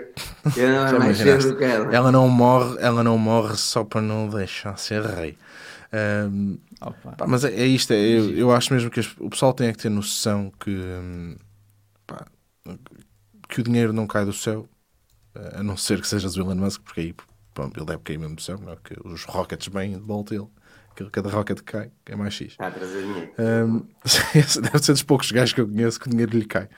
[0.57, 1.95] Ele vai mais cedo do que ela.
[1.95, 5.37] Ela não morre, ela não morre só para não deixar ser rei.
[5.93, 6.59] Um,
[7.17, 9.79] pá, mas é, é isto, é, eu, eu, acho mesmo que o pessoal tem que
[9.79, 10.77] ter noção que,
[12.07, 12.27] pá,
[13.49, 14.69] que o dinheiro não cai do céu,
[15.55, 17.15] a não ser que seja o Elon Musk, porque aí
[17.57, 20.47] pronto, ele deve cair mesmo do céu, não que os rockets bem de volta ele.
[21.13, 22.53] Cada rocket cai, é mais X.
[22.53, 23.31] Está a trazer dinheiro.
[23.39, 23.87] Um,
[24.63, 26.69] deve ser dos poucos gajos que eu conheço que o dinheiro lhe cai.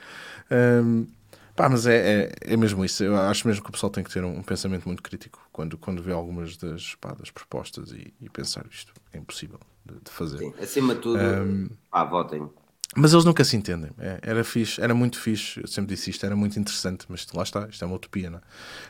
[0.51, 1.07] Um,
[1.55, 3.03] Pá, mas é, é, é, mesmo isso.
[3.03, 5.77] Eu acho mesmo que o pessoal tem que ter um, um pensamento muito crítico quando,
[5.77, 10.09] quando vê algumas das, pá, das propostas e, e, pensar isto é impossível de, de
[10.09, 10.39] fazer.
[10.39, 12.49] Sim, acima de tudo, um, pá, votem.
[12.97, 13.91] Mas eles nunca se entendem.
[13.99, 15.61] É, era fixe, era muito fixe.
[15.61, 18.39] Eu sempre disse isto, era muito interessante, mas lá está, isto é uma utopia, não
[18.39, 18.43] é?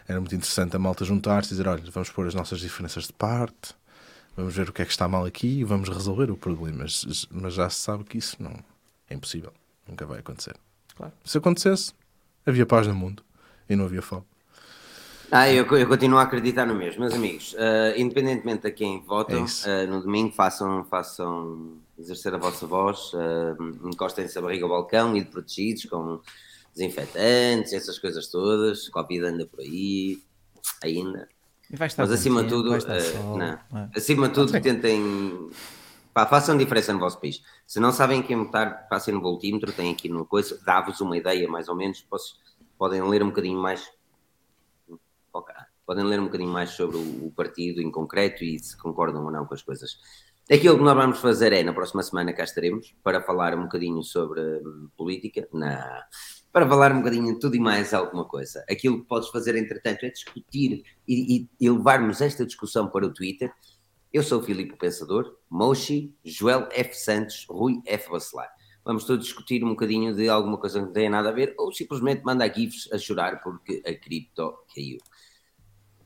[0.07, 3.13] Era muito interessante a malta juntar-se e dizer: olha, vamos pôr as nossas diferenças de
[3.13, 3.75] parte,
[4.37, 6.79] vamos ver o que é que está mal aqui e vamos resolver o problema.
[6.85, 8.57] Mas, mas já se sabe que isso não
[9.11, 9.53] é impossível,
[9.87, 10.55] nunca vai acontecer.
[10.97, 11.13] Claro.
[11.25, 11.93] Se acontecesse,
[12.47, 13.23] havia paz no mundo
[13.69, 14.25] e não havia fome.
[15.31, 17.53] Ah, eu, eu continuo a acreditar no mesmo, meus amigos.
[17.53, 23.13] Uh, independentemente de quem votam, é uh, no domingo façam, façam exercer a vossa voz,
[23.13, 26.21] uh, encostem-se a barriga ao balcão e de protegidos com
[26.73, 28.89] desinfetantes, essas coisas todas.
[28.89, 30.23] Covid anda por aí
[30.83, 31.29] ainda.
[31.79, 33.91] Mas acima de tudo, não, é.
[33.95, 35.51] acima de tudo, tentem
[36.15, 37.43] pá, façam diferença no vosso país.
[37.67, 41.47] Se não sabem quem votar, passem no voltímetro, tem aqui no coisa, dá-vos uma ideia
[41.47, 42.05] mais ou menos,
[42.79, 43.91] podem ler um bocadinho mais.
[45.33, 45.55] Okay.
[45.87, 49.31] Podem ler um bocadinho mais sobre o, o, partido em concreto e se concordam ou
[49.31, 49.99] não com as coisas.
[50.51, 54.03] Aquilo que nós vamos fazer é, na próxima semana cá estaremos, para falar um bocadinho
[54.03, 55.47] sobre hum, política.
[55.53, 55.69] Não.
[56.51, 58.65] Para falar um bocadinho de tudo e mais alguma coisa.
[58.71, 63.53] Aquilo que podes fazer, entretanto, é discutir e, e, levarmos esta discussão para o Twitter
[64.11, 66.95] eu sou o Filipe Pensador, Moshi, Joel F.
[66.95, 68.11] Santos, Rui F.
[68.11, 68.51] Bacelar.
[68.83, 71.71] Vamos todos discutir um bocadinho de alguma coisa que não tenha nada a ver ou
[71.73, 74.97] simplesmente mandar GIFs a chorar porque a cripto caiu.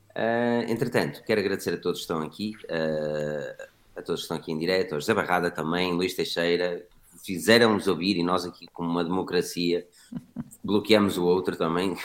[0.09, 4.51] Uh, entretanto, quero agradecer a todos que estão aqui, uh, a todos que estão aqui
[4.51, 6.85] em direto, a José Barrada também, Luís Teixeira,
[7.23, 9.85] fizeram-nos ouvir e nós aqui, como uma democracia,
[10.63, 11.95] bloqueamos o outro também.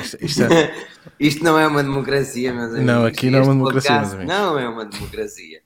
[0.00, 0.74] isto, isto, é...
[1.18, 2.86] isto, não é uma democracia, meus amigos.
[2.86, 4.24] Não, aqui não é uma democracia.
[4.24, 5.60] Não é uma democracia.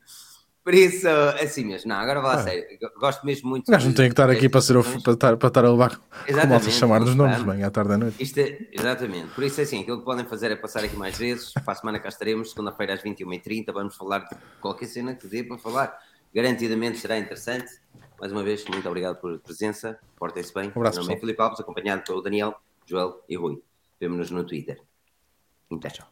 [0.64, 1.09] Por isso,
[1.43, 1.89] assim mesmo.
[1.89, 2.39] Não, agora vou ah.
[2.39, 2.64] sério.
[3.01, 3.68] Gosto mesmo muito.
[3.68, 6.55] Mas não tem que estar aqui para, ser, para, estar, para estar a levar como
[6.55, 8.22] a chamar nos nomes, bem, à tarde à noite.
[8.22, 9.28] Isto é, exatamente.
[9.34, 11.52] Por isso, assim, aquilo que podem fazer é passar aqui mais vezes.
[11.52, 13.72] Para a semana cá estaremos, segunda-feira às 21h30.
[13.72, 15.98] Vamos falar de qualquer cena que dê para falar.
[16.32, 17.80] Garantidamente será interessante.
[18.20, 19.98] Mais uma vez, muito obrigado por presença.
[20.16, 20.68] Portem-se bem.
[20.68, 22.55] Um abraço, Meu nome é Filipe Alves, acompanhado pelo Daniel,
[22.86, 23.60] Joel e Rui.
[23.98, 24.80] Vemo-nos no Twitter.
[25.72, 26.11] Até tchau.